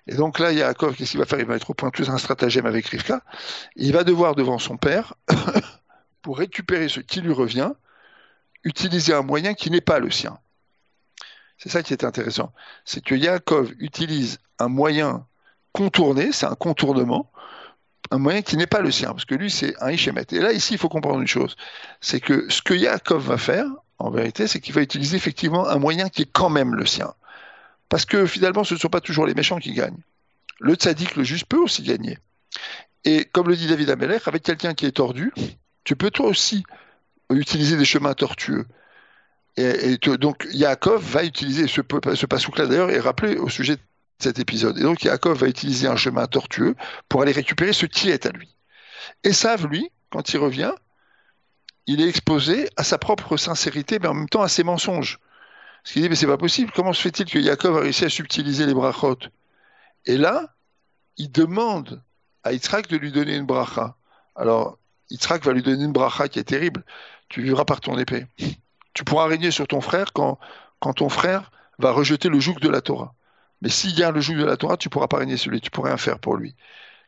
Et 0.06 0.14
donc 0.14 0.38
là, 0.38 0.52
Yaakov, 0.52 0.94
qu'est-ce 0.94 1.12
qu'il 1.12 1.20
va 1.20 1.26
faire 1.26 1.40
Il 1.40 1.46
va 1.46 1.56
être 1.56 1.70
au 1.70 1.74
point 1.74 1.90
de 1.90 2.10
un 2.10 2.18
stratagème 2.18 2.66
avec 2.66 2.86
Rivka. 2.86 3.22
Il 3.76 3.92
va 3.92 4.04
devoir, 4.04 4.34
devant 4.34 4.58
son 4.58 4.76
père, 4.76 5.14
pour 6.22 6.38
récupérer 6.38 6.88
ce 6.88 7.00
qui 7.00 7.20
lui 7.20 7.32
revient, 7.32 7.72
utiliser 8.64 9.14
un 9.14 9.22
moyen 9.22 9.54
qui 9.54 9.70
n'est 9.70 9.80
pas 9.80 9.98
le 9.98 10.10
sien. 10.10 10.38
C'est 11.58 11.68
ça 11.68 11.82
qui 11.82 11.92
est 11.92 12.04
intéressant. 12.04 12.52
C'est 12.84 13.02
que 13.02 13.14
Yaakov 13.14 13.72
utilise 13.78 14.38
un 14.58 14.68
moyen 14.68 15.26
contourné, 15.72 16.32
c'est 16.32 16.46
un 16.46 16.54
contournement, 16.54 17.30
un 18.10 18.18
moyen 18.18 18.42
qui 18.42 18.56
n'est 18.56 18.66
pas 18.66 18.80
le 18.80 18.90
sien, 18.90 19.10
parce 19.10 19.24
que 19.24 19.34
lui, 19.34 19.50
c'est 19.50 19.74
un 19.82 19.90
Ishémet. 19.90 20.26
Et 20.32 20.38
là, 20.40 20.52
ici, 20.52 20.74
il 20.74 20.78
faut 20.78 20.88
comprendre 20.88 21.20
une 21.20 21.26
chose, 21.26 21.56
c'est 22.00 22.20
que 22.20 22.48
ce 22.50 22.62
que 22.62 22.74
Yaakov 22.74 23.26
va 23.26 23.38
faire, 23.38 23.66
en 23.98 24.10
vérité, 24.10 24.46
c'est 24.46 24.60
qu'il 24.60 24.74
va 24.74 24.82
utiliser 24.82 25.16
effectivement 25.16 25.66
un 25.68 25.78
moyen 25.78 26.08
qui 26.08 26.22
est 26.22 26.30
quand 26.30 26.50
même 26.50 26.74
le 26.74 26.84
sien. 26.84 27.14
Parce 27.88 28.04
que 28.04 28.26
finalement, 28.26 28.64
ce 28.64 28.74
ne 28.74 28.78
sont 28.78 28.88
pas 28.88 29.00
toujours 29.00 29.26
les 29.26 29.34
méchants 29.34 29.58
qui 29.58 29.72
gagnent. 29.72 30.02
Le 30.60 30.74
tzaddik, 30.74 31.16
le 31.16 31.24
juste, 31.24 31.46
peut 31.46 31.58
aussi 31.58 31.82
gagner. 31.82 32.18
Et 33.04 33.24
comme 33.24 33.48
le 33.48 33.56
dit 33.56 33.66
David 33.66 33.90
Ameller, 33.90 34.18
avec 34.26 34.42
quelqu'un 34.42 34.74
qui 34.74 34.86
est 34.86 34.92
tordu, 34.92 35.32
tu 35.84 35.96
peux 35.96 36.10
toi 36.10 36.26
aussi 36.26 36.64
utiliser 37.30 37.76
des 37.76 37.84
chemins 37.84 38.14
tortueux. 38.14 38.66
Et, 39.56 39.98
donc 39.98 40.46
Yaakov 40.50 41.02
va 41.02 41.24
utiliser 41.24 41.68
ce, 41.68 41.80
ce 42.14 42.26
pasouk-là 42.26 42.66
d'ailleurs 42.66 42.90
est 42.90 42.98
rappelé 42.98 43.36
au 43.36 43.48
sujet 43.48 43.76
de 43.76 43.80
cet 44.18 44.38
épisode. 44.38 44.78
Et 44.78 44.82
donc 44.82 45.04
Yaakov 45.04 45.38
va 45.38 45.46
utiliser 45.46 45.86
un 45.86 45.96
chemin 45.96 46.26
tortueux 46.26 46.74
pour 47.08 47.22
aller 47.22 47.32
récupérer 47.32 47.72
ce 47.72 47.86
qui 47.86 48.10
est 48.10 48.26
à 48.26 48.30
lui. 48.30 48.56
Et 49.22 49.32
Sav, 49.32 49.66
lui, 49.66 49.90
quand 50.10 50.32
il 50.32 50.38
revient, 50.38 50.72
il 51.86 52.00
est 52.00 52.08
exposé 52.08 52.68
à 52.76 52.84
sa 52.84 52.98
propre 52.98 53.36
sincérité, 53.36 53.98
mais 53.98 54.08
en 54.08 54.14
même 54.14 54.28
temps 54.28 54.42
à 54.42 54.48
ses 54.48 54.64
mensonges. 54.64 55.18
Parce 55.84 55.92
qu'il 55.92 56.02
dit, 56.02 56.08
mais 56.08 56.16
c'est 56.16 56.26
pas 56.26 56.38
possible, 56.38 56.72
comment 56.74 56.94
se 56.94 57.02
fait-il 57.02 57.26
que 57.26 57.38
Yaakov 57.38 57.76
a 57.76 57.80
réussi 57.80 58.06
à 58.06 58.08
subtiliser 58.08 58.64
les 58.64 58.72
brachot? 58.72 59.18
Et 60.06 60.16
là, 60.16 60.54
il 61.18 61.30
demande 61.30 62.02
à 62.42 62.52
Yitzhak 62.52 62.88
de 62.88 62.96
lui 62.96 63.12
donner 63.12 63.36
une 63.36 63.44
bracha. 63.44 63.94
Alors, 64.34 64.78
Yitzhak 65.10 65.44
va 65.44 65.52
lui 65.52 65.62
donner 65.62 65.84
une 65.84 65.92
bracha 65.92 66.28
qui 66.28 66.38
est 66.38 66.44
terrible. 66.44 66.84
Tu 67.28 67.42
vivras 67.42 67.66
par 67.66 67.82
ton 67.82 67.98
épée. 67.98 68.26
Tu 68.94 69.04
pourras 69.04 69.26
régner 69.26 69.50
sur 69.50 69.66
ton 69.66 69.82
frère 69.82 70.14
quand, 70.14 70.38
quand 70.80 70.94
ton 70.94 71.10
frère 71.10 71.50
va 71.78 71.90
rejeter 71.90 72.30
le 72.30 72.40
joug 72.40 72.58
de 72.60 72.68
la 72.70 72.80
Torah. 72.80 73.14
Mais 73.60 73.68
s'il 73.68 73.98
y 73.98 74.02
a 74.02 74.10
le 74.10 74.20
joug 74.22 74.36
de 74.36 74.44
la 74.44 74.56
Torah, 74.56 74.78
tu 74.78 74.88
pourras 74.88 75.08
pas 75.08 75.18
régner 75.18 75.36
sur 75.36 75.50
lui, 75.50 75.60
tu 75.60 75.70
pourras 75.70 75.88
rien 75.88 75.96
faire 75.98 76.18
pour 76.18 76.36
lui. 76.36 76.54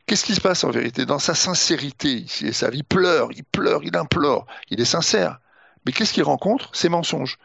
Qu'est-ce 0.05 0.23
qui 0.23 0.35
se 0.35 0.41
passe 0.41 0.63
en 0.63 0.69
vérité? 0.69 1.05
Dans 1.05 1.19
sa 1.19 1.33
sincérité, 1.33 2.13
ici, 2.13 2.53
sa 2.53 2.69
il 2.69 2.83
pleure, 2.83 3.29
il 3.35 3.43
pleure, 3.43 3.83
il 3.83 3.97
implore, 3.97 4.45
il 4.69 4.79
est 4.79 4.85
sincère. 4.85 5.39
Mais 5.85 5.91
qu'est-ce 5.91 6.13
qu'il 6.13 6.23
rencontre? 6.23 6.69
Ses 6.75 6.89
mensonges. 6.89 7.39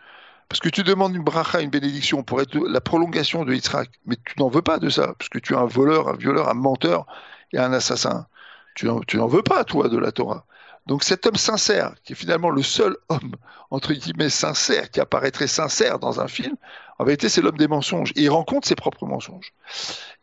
Parce 0.52 0.60
que 0.60 0.68
tu 0.68 0.82
demandes 0.82 1.16
une 1.16 1.22
bracha, 1.22 1.62
une 1.62 1.70
bénédiction 1.70 2.22
pour 2.22 2.42
être 2.42 2.54
la 2.58 2.82
prolongation 2.82 3.46
de 3.46 3.54
Yitzhak, 3.54 3.88
mais 4.04 4.16
tu 4.16 4.34
n'en 4.38 4.50
veux 4.50 4.60
pas 4.60 4.78
de 4.78 4.90
ça, 4.90 5.14
parce 5.18 5.30
que 5.30 5.38
tu 5.38 5.54
es 5.54 5.56
un 5.56 5.64
voleur, 5.64 6.08
un 6.08 6.12
violeur, 6.12 6.50
un 6.50 6.54
menteur 6.54 7.06
et 7.54 7.58
un 7.58 7.72
assassin. 7.72 8.26
Tu 8.74 8.84
n'en 8.84 9.26
veux 9.26 9.42
pas, 9.42 9.64
toi, 9.64 9.88
de 9.88 9.96
la 9.96 10.12
Torah. 10.12 10.44
Donc 10.86 11.04
cet 11.04 11.24
homme 11.24 11.36
sincère, 11.36 11.94
qui 12.04 12.12
est 12.12 12.16
finalement 12.16 12.50
le 12.50 12.62
seul 12.62 12.98
homme, 13.08 13.34
entre 13.70 13.94
guillemets, 13.94 14.28
sincère, 14.28 14.90
qui 14.90 15.00
apparaîtrait 15.00 15.46
sincère 15.46 15.98
dans 15.98 16.20
un 16.20 16.28
film, 16.28 16.56
en 16.98 17.04
vérité, 17.04 17.30
c'est 17.30 17.40
l'homme 17.40 17.56
des 17.56 17.66
mensonges. 17.66 18.12
Et 18.14 18.24
il 18.24 18.28
rencontre 18.28 18.68
ses 18.68 18.76
propres 18.76 19.06
mensonges. 19.06 19.54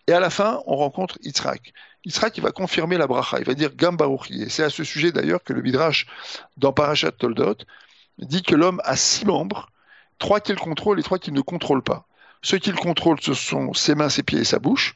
Et 0.06 0.14
à 0.14 0.20
la 0.20 0.30
fin, 0.30 0.62
on 0.68 0.76
rencontre 0.76 1.18
Yitzhak. 1.24 1.74
Yitzhak, 2.06 2.38
il 2.38 2.44
va 2.44 2.52
confirmer 2.52 3.00
la 3.00 3.08
bracha, 3.08 3.40
il 3.40 3.46
va 3.46 3.56
dire 3.56 3.76
Gam 3.76 3.98
Et 4.30 4.50
c'est 4.50 4.62
à 4.62 4.70
ce 4.70 4.84
sujet 4.84 5.12
d'ailleurs 5.12 5.44
que 5.44 5.54
le 5.54 5.64
Midrash, 5.64 6.06
dans 6.58 6.72
Parashat 6.72 7.14
Toldot, 7.14 7.58
dit 8.20 8.44
que 8.44 8.54
l'homme 8.54 8.80
a 8.84 8.96
six 8.96 9.26
membres 9.26 9.72
trois 10.20 10.40
qu'il 10.40 10.56
contrôle 10.56 11.00
et 11.00 11.04
trois 11.04 11.18
qu'il 11.18 11.34
ne 11.34 11.42
contrôle 11.42 11.82
pas. 11.82 12.06
Ceux 12.42 12.58
qu'il 12.58 12.76
contrôle, 12.76 13.18
ce 13.22 13.34
sont 13.34 13.74
ses 13.74 13.96
mains, 13.96 14.10
ses 14.10 14.24
pieds 14.24 14.40
et 14.40 14.46
sa 14.46 14.60
bouche. 14.60 14.96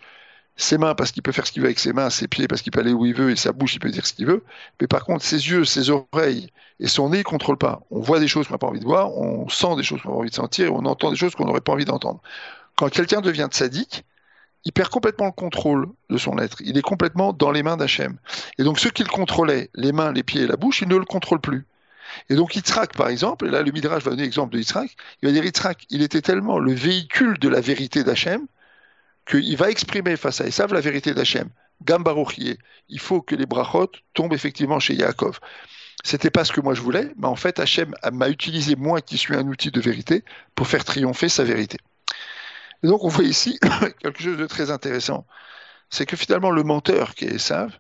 Ses 0.56 0.78
mains 0.78 0.94
parce 0.94 1.12
qu'il 1.12 1.24
peut 1.24 1.32
faire 1.32 1.48
ce 1.48 1.52
qu'il 1.52 1.64
veut 1.64 1.68
avec 1.68 1.80
ses 1.80 1.94
mains, 1.94 2.12
ses 2.12 2.28
pieds 2.28 2.48
parce 2.48 2.62
qu'il 2.62 2.72
peut 2.72 2.82
aller 2.82 2.94
où 2.94 3.08
il 3.08 3.16
veut 3.16 3.32
et 3.32 3.36
sa 3.36 3.52
bouche 3.52 3.74
il 3.74 3.80
peut 3.80 3.90
dire 3.90 4.06
ce 4.06 4.14
qu'il 4.14 4.28
veut. 4.28 4.44
Mais 4.80 4.86
par 4.86 5.04
contre, 5.04 5.26
ses 5.26 5.50
yeux, 5.50 5.66
ses 5.66 5.90
oreilles 5.90 6.52
et 6.80 6.88
son 6.88 7.10
nez, 7.10 7.18
il 7.18 7.20
ne 7.22 7.24
contrôle 7.24 7.58
pas. 7.58 7.82
On 7.90 8.02
voit 8.02 8.20
des 8.20 8.28
choses 8.28 8.48
qu'on 8.48 8.54
n'a 8.54 8.60
pas 8.60 8.68
envie 8.68 8.80
de 8.80 8.86
voir, 8.86 9.18
on 9.18 9.50
sent 9.50 9.76
des 9.78 9.84
choses 9.84 10.02
qu'on 10.04 10.10
n'a 10.10 10.14
pas 10.14 10.20
envie 10.20 10.30
de 10.30 10.36
sentir 10.36 10.68
et 10.68 10.70
on 10.70 10.86
entend 10.86 11.10
des 11.10 11.18
choses 11.18 11.34
qu'on 11.34 11.46
n'aurait 11.46 11.62
pas 11.62 11.72
envie 11.72 11.86
d'entendre. 11.86 12.22
Quand 12.76 12.88
quelqu'un 12.90 13.22
devient 13.22 13.48
sadique, 13.52 14.06
il 14.66 14.72
perd 14.72 14.90
complètement 14.90 15.26
le 15.26 15.32
contrôle 15.32 15.88
de 16.10 16.18
son 16.18 16.38
être. 16.38 16.62
Il 16.62 16.78
est 16.78 16.84
complètement 16.84 17.34
dans 17.34 17.52
les 17.52 17.64
mains 17.64 17.78
d'Hachem. 17.78 18.18
Et 18.58 18.64
donc, 18.64 18.80
ceux 18.80 18.92
qui 18.92 19.04
le 19.04 19.10
contrôlaient, 19.10 19.70
les 19.74 19.92
mains, 19.92 20.12
les 20.12 20.24
pieds 20.24 20.44
et 20.44 20.48
la 20.48 20.56
bouche, 20.56 20.82
ils 20.82 20.88
ne 20.88 20.96
le 20.96 21.06
contrôlent 21.06 21.42
plus. 21.42 21.66
Et 22.30 22.36
donc, 22.36 22.56
Yitzhak, 22.56 22.96
par 22.96 23.10
exemple, 23.10 23.48
et 23.48 23.50
là, 23.50 23.62
le 23.62 23.72
Midrash 23.72 24.04
va 24.04 24.12
donner 24.12 24.24
l'exemple 24.24 24.54
de 24.54 24.60
Yitzhak, 24.60 24.96
il 25.22 25.28
va 25.28 25.34
dire 25.34 25.46
Yitzhak, 25.46 25.86
il 25.90 26.02
était 26.02 26.22
tellement 26.22 26.60
le 26.60 26.74
véhicule 26.74 27.38
de 27.40 27.50
la 27.50 27.62
vérité 27.62 28.04
d'Hachem 28.04 28.48
qu'il 29.26 29.56
va 29.58 29.70
exprimer 29.70 30.18
face 30.18 30.42
à 30.42 30.46
Esav 30.46 30.74
la 30.74 30.82
vérité 30.82 31.14
d'Hachem. 31.14 31.50
Gambarouchier, 31.84 32.60
il 32.90 33.00
faut 33.00 33.22
que 33.22 33.36
les 33.36 33.46
brachot 33.46 33.92
tombent 34.14 34.34
effectivement 34.34 34.80
chez 34.80 34.96
Yaakov. 34.96 35.40
C'était 36.04 36.30
pas 36.30 36.44
ce 36.44 36.52
que 36.52 36.62
moi 36.62 36.74
je 36.74 36.82
voulais, 36.82 37.12
mais 37.18 37.28
en 37.28 37.36
fait, 37.36 37.60
Hachem 37.60 37.94
m'a 38.12 38.30
utilisé, 38.30 38.76
moi 38.76 39.02
qui 39.02 39.18
suis 39.18 39.36
un 39.36 39.48
outil 39.48 39.72
de 39.72 39.80
vérité, 39.80 40.24
pour 40.56 40.68
faire 40.68 40.84
triompher 40.84 41.30
sa 41.30 41.44
vérité. 41.44 41.78
Et 42.84 42.88
donc, 42.88 43.04
on 43.04 43.08
voit 43.08 43.24
ici 43.24 43.58
quelque 44.02 44.22
chose 44.22 44.38
de 44.38 44.46
très 44.46 44.70
intéressant. 44.72 45.26
C'est 45.90 46.06
que 46.06 46.18
finalement, 46.18 46.52
le 46.52 46.64
menteur 46.64 47.16
qui 47.16 47.26
est 47.26 47.36
Esav, 47.36 47.80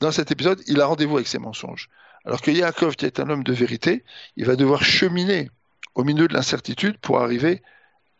dans 0.00 0.10
cet 0.10 0.30
épisode, 0.30 0.60
il 0.66 0.80
a 0.80 0.86
rendez-vous 0.86 1.16
avec 1.16 1.28
ses 1.28 1.38
mensonges. 1.38 1.88
Alors 2.26 2.42
que 2.42 2.50
Yaakov, 2.50 2.96
qui 2.96 3.06
est 3.06 3.20
un 3.20 3.30
homme 3.30 3.44
de 3.44 3.52
vérité, 3.52 4.04
il 4.36 4.46
va 4.46 4.56
devoir 4.56 4.82
cheminer 4.82 5.50
au 5.94 6.04
milieu 6.04 6.28
de 6.28 6.34
l'incertitude 6.34 6.98
pour 6.98 7.20
arriver 7.20 7.62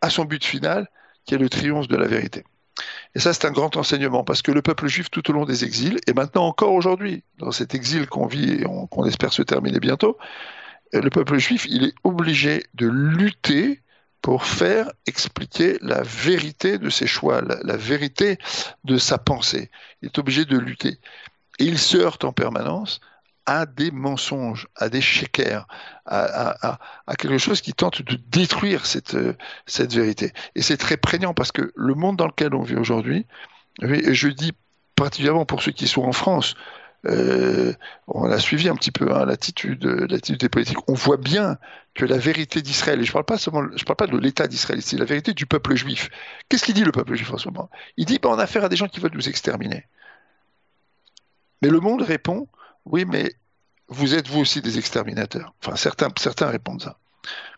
à 0.01 0.11
son 0.11 0.25
but 0.25 0.45
final, 0.45 0.88
qui 1.25 1.35
est 1.35 1.38
le 1.38 1.49
triomphe 1.49 1.88
de 1.88 1.97
la 1.97 2.07
vérité. 2.07 2.45
Et 3.14 3.19
ça, 3.19 3.33
c'est 3.33 3.47
un 3.47 3.51
grand 3.51 3.77
enseignement, 3.77 4.25
parce 4.25 4.42
que 4.42 4.53
le 4.53 4.62
peuple 4.62 4.87
juif, 4.87 5.11
tout 5.11 5.29
au 5.31 5.33
long 5.33 5.45
des 5.45 5.64
exils, 5.64 5.99
et 6.07 6.12
maintenant 6.12 6.47
encore 6.47 6.73
aujourd'hui, 6.73 7.25
dans 7.38 7.51
cet 7.51 7.75
exil 7.75 8.07
qu'on 8.07 8.27
vit 8.27 8.53
et 8.53 8.64
qu'on 8.90 9.05
espère 9.07 9.33
se 9.33 9.42
terminer 9.42 9.81
bientôt, 9.81 10.19
euh, 10.95 11.01
le 11.01 11.11
peuple 11.11 11.38
juif, 11.38 11.66
il 11.69 11.85
est 11.85 11.95
obligé 12.05 12.62
de 12.75 12.87
lutter 12.87 13.83
pour 14.23 14.45
faire 14.45 14.90
expliquer 15.07 15.79
la 15.81 16.03
vérité 16.03 16.79
de 16.79 16.90
ses 16.90 17.07
choix, 17.07 17.42
la, 17.42 17.77
vérité 17.77 18.38
de 18.85 18.99
sa 18.99 19.19
pensée. 19.19 19.71
Il 20.03 20.07
est 20.07 20.19
obligé 20.19 20.45
de 20.45 20.59
lutter. 20.59 20.99
Et 21.59 21.64
il 21.64 21.79
se 21.79 21.97
heurte 21.97 22.25
en 22.25 22.33
permanence 22.33 23.01
à 23.47 23.65
des 23.65 23.91
mensonges, 23.91 24.69
à 24.77 24.89
des 24.89 25.01
shakers, 25.01 25.67
à, 26.05 26.79
quelque 27.19 27.39
chose 27.39 27.61
qui 27.61 27.73
tente 27.73 28.03
de 28.03 28.17
détruire 28.29 28.87
cette, 28.87 29.17
cette 29.67 29.95
vérité. 29.95 30.33
Et 30.55 30.63
c'est 30.63 30.77
très 30.77 30.97
prégnant 30.97 31.33
parce 31.33 31.53
que 31.53 31.73
le 31.75 31.95
monde 31.95 32.17
dans 32.17 32.27
lequel 32.27 32.55
on 32.55 32.63
vit 32.63 32.77
aujourd'hui, 32.77 33.27
je 33.81 34.29
dis 34.29 34.53
particulièrement 34.97 35.47
pour 35.47 35.63
ceux 35.63 35.73
qui 35.73 35.87
sont 35.87 36.03
en 36.03 36.13
France, 36.13 36.57
euh, 37.07 37.73
on 38.09 38.31
a 38.31 38.39
suivi 38.39 38.69
un 38.69 38.75
petit 38.75 38.91
peu 38.91 39.15
hein, 39.15 39.27
l'attitude, 39.27 39.85
l'attitude 39.85 40.41
des 40.41 40.49
politiques. 40.49 40.79
On 40.89 40.95
voit 40.95 41.19
bien 41.19 41.59
que 41.95 42.05
la 42.05 42.19
vérité 42.19 42.63
d'Israël, 42.63 43.01
et 43.01 43.05
je 43.05 43.11
ne 43.11 43.13
parle 43.13 43.25
pas 43.25 43.39
seulement, 43.39 43.65
je 43.77 43.85
parle 43.85 43.97
pas 43.97 44.07
de 44.07 44.17
l'État 44.19 44.49
d'Israël, 44.49 44.83
c'est 44.83 44.97
la 44.97 45.05
vérité 45.05 45.33
du 45.33 45.47
peuple 45.47 45.77
juif. 45.77 46.11
Qu'est-ce 46.49 46.65
qu'il 46.65 46.75
dit 46.75 46.85
le 46.85 46.93
peuple 46.93 47.15
juif 47.15 47.33
en 47.33 47.39
ce 47.39 47.49
moment? 47.49 47.71
Il 47.97 48.07
dit, 48.07 48.19
ben, 48.19 48.31
on 48.31 48.39
a 48.39 48.43
affaire 48.43 48.65
à 48.65 48.69
des 48.69 48.77
gens 48.77 48.89
qui 48.89 49.01
veulent 49.01 49.15
nous 49.15 49.29
exterminer. 49.29 49.87
Mais 51.63 51.69
le 51.69 51.81
monde 51.81 52.03
répond, 52.03 52.49
oui, 52.87 53.05
mais 53.05 53.35
vous 53.88 54.14
êtes 54.14 54.29
vous 54.29 54.40
aussi 54.40 54.62
des 54.62 54.79
exterminateurs. 54.79 55.55
Enfin, 55.62 55.77
certains, 55.77 56.09
certains 56.18 56.49
répondent 56.49 56.83
ça. 56.83 56.99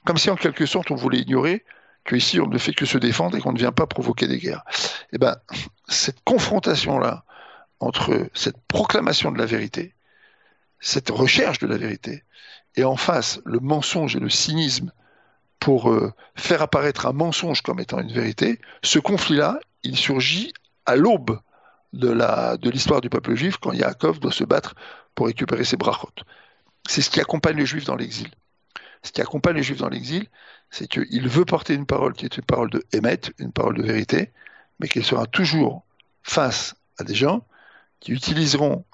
Comme 0.05 0.19
si 0.19 0.31
en 0.31 0.37
quelque 0.37 0.67
sorte 0.67 0.91
on 0.91 0.97
voulait 0.97 1.19
ignorer 1.19 1.65
qu'ici 2.05 2.41
on 2.41 2.47
ne 2.47 2.59
fait 2.59 2.73
que 2.73 2.87
se 2.87 2.99
défendre 2.99 3.37
et 3.37 3.41
qu'on 3.41 3.53
ne 3.53 3.59
vient 3.59 3.73
pas 3.73 3.87
provoquer 3.87 4.27
des 4.27 4.39
guerres. 4.39 4.65
Eh 5.13 5.19
bien, 5.19 5.37
cette 5.89 6.23
confrontation-là 6.25 7.25
entre 7.81 8.29
cette 8.35 8.59
proclamation 8.67 9.31
de 9.31 9.39
la 9.39 9.47
vérité, 9.47 9.95
cette 10.81 11.11
recherche 11.11 11.59
de 11.59 11.67
la 11.67 11.77
vérité, 11.77 12.25
et 12.77 12.85
en 12.85 12.97
face 12.97 13.41
le 13.45 13.61
mensonge 13.61 14.17
et 14.17 14.21
le 14.21 14.31
cynisme 14.31 14.93
pour 15.61 15.91
euh, 15.91 16.13
faire 16.37 16.63
apparaître 16.63 17.07
un 17.07 17.13
mensonge 17.13 17.63
comme 17.63 17.81
étant 17.81 17.99
une 17.99 18.13
vérité, 18.13 18.61
ce 18.83 18.99
conflit-là, 18.99 19.61
il 19.83 19.97
surgit 19.97 20.53
à 20.87 20.97
l'aube 20.97 21.39
de 21.93 22.71
l'histoire 22.71 23.01
du 23.01 23.09
peuple 23.09 23.35
juif 23.35 23.57
quand 23.57 23.73
Yaakov 23.73 24.21
doit 24.21 24.33
se 24.33 24.45
battre 24.45 24.75
pour 25.19 25.27
récupérer 25.27 25.65
ses 25.65 25.77
brachot. 25.77 26.13
C'est 26.89 27.03
ce 27.03 27.11
qui 27.11 27.19
accompagne 27.19 27.57
les 27.57 27.67
juifs 27.67 27.87
dans 27.87 27.97
l'exil. 27.97 28.31
Ce 29.03 29.11
qui 29.11 29.21
accompagne 29.21 29.57
les 29.57 29.65
juifs 29.65 29.81
dans 29.81 29.89
l'exil, 29.89 30.29
c'est 30.71 30.87
qu'il 30.87 31.29
veut 31.29 31.45
porter 31.45 31.75
une 31.75 31.87
parole 31.87 32.13
qui 32.13 32.25
est 32.25 32.37
une 32.37 32.45
parole 32.45 32.71
de 32.71 32.85
émet, 32.93 33.19
une 33.41 33.51
parole 33.51 33.77
de 33.77 33.83
vérité, 33.83 34.31
mais 34.79 34.87
qu'il 34.87 35.05
sera 35.05 35.27
toujours 35.27 35.85
face 36.23 36.77
à 36.99 37.03
des 37.03 37.17
gens 37.17 37.45
qui 37.99 38.13
utiliseront 38.13 38.85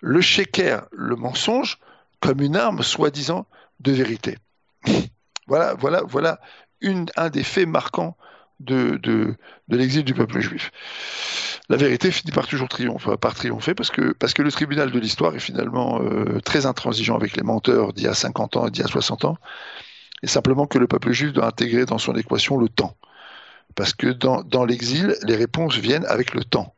le 0.00 0.22
sheker, 0.22 0.86
le 0.90 1.16
mensonge, 1.16 1.78
comme 2.20 2.40
une 2.40 2.56
arme 2.56 2.82
soi-disant 2.82 3.46
de 3.80 3.92
vérité. 3.92 4.38
voilà, 5.48 5.74
voilà, 5.74 6.00
voilà 6.06 6.40
un 7.16 7.28
des 7.28 7.44
faits 7.44 7.68
marquants 7.68 8.16
de 8.58 9.36
l'exil 9.68 10.02
du 10.02 10.14
peuple 10.14 10.40
juif 10.40 10.72
la 11.68 11.76
vérité 11.76 12.10
finit 12.10 12.32
par 12.32 12.46
toujours 12.46 12.68
triompher, 12.68 13.16
par 13.20 13.34
triompher 13.34 13.74
parce 13.74 13.90
que, 13.90 14.42
le 14.42 14.52
tribunal 14.52 14.90
de 14.90 14.98
l'histoire 14.98 15.34
est 15.34 15.40
finalement 15.40 16.00
euh, 16.00 16.40
très 16.40 16.64
intransigeant 16.64 17.16
avec 17.16 17.36
les 17.36 17.42
menteurs 17.42 17.92
d'il 17.92 18.04
y 18.04 18.08
a 18.08 18.14
50 18.14 18.56
ans 18.56 18.66
et 18.66 18.70
d'il 18.70 18.82
y 18.82 18.84
a 18.84 18.88
60 18.88 19.26
ans, 19.26 19.36
et 20.22 20.26
simplement 20.26 20.66
que 20.66 20.78
le 20.78 20.86
peuple 20.86 21.12
juif 21.12 21.32
doit 21.32 21.46
intégrer 21.46 21.84
dans 21.84 21.98
son 21.98 22.14
équation 22.16 22.56
le 22.56 22.68
temps. 22.68 22.96
Parce 23.74 23.92
que 23.92 24.08
dans, 24.08 24.64
l'exil, 24.64 25.14
les 25.24 25.36
réponses 25.36 25.76
viennent 25.76 26.06
avec 26.06 26.34
le 26.34 26.42
temps. 26.42 26.74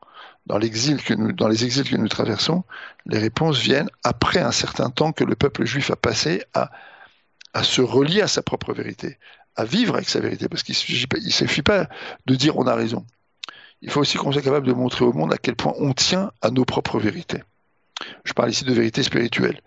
Dans 0.46 0.58
les 0.58 0.66
exils 0.66 1.02
que 1.02 1.96
nous 1.96 2.08
traversons, 2.08 2.64
les 3.06 3.18
réponses 3.18 3.58
viennent 3.58 3.88
après 4.02 4.40
un 4.40 4.50
certain 4.50 4.90
temps 4.90 5.12
que 5.12 5.22
le 5.22 5.36
peuple 5.36 5.64
juif 5.64 5.90
a 5.92 5.96
passé 5.96 6.42
à, 6.52 6.70
à 7.54 7.62
se 7.62 7.80
relier 7.80 8.22
à 8.22 8.26
sa 8.26 8.42
propre 8.42 8.74
vérité, 8.74 9.18
à 9.54 9.64
vivre 9.64 9.94
avec 9.94 10.08
sa 10.08 10.18
vérité, 10.18 10.48
parce 10.48 10.64
qu'il 10.64 10.74
ne 10.74 11.30
suffit 11.30 11.62
pas 11.62 11.86
de 12.26 12.34
dire 12.34 12.58
on 12.58 12.66
a 12.66 12.74
raison 12.74 13.06
il 13.82 13.90
faut 13.90 14.00
aussi 14.00 14.18
qu'on 14.18 14.32
soit 14.32 14.42
capable 14.42 14.66
de 14.66 14.72
montrer 14.72 15.04
au 15.04 15.12
monde 15.12 15.32
à 15.32 15.38
quel 15.38 15.56
point 15.56 15.74
on 15.78 15.92
tient 15.92 16.32
à 16.42 16.50
nos 16.50 16.64
propres 16.64 16.98
vérités. 16.98 17.42
Je 18.24 18.32
parle 18.32 18.50
ici 18.50 18.64
de 18.64 18.72
vérité 18.72 19.02
spirituelle. 19.02 19.60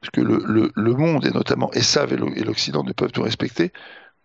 Parce 0.00 0.10
que 0.10 0.20
le, 0.20 0.94
monde, 0.94 1.24
et 1.24 1.30
notamment 1.30 1.72
Essav 1.72 2.12
et 2.12 2.44
l'Occident, 2.44 2.84
ne 2.84 2.92
peuvent 2.92 3.12
nous 3.16 3.22
respecter 3.22 3.72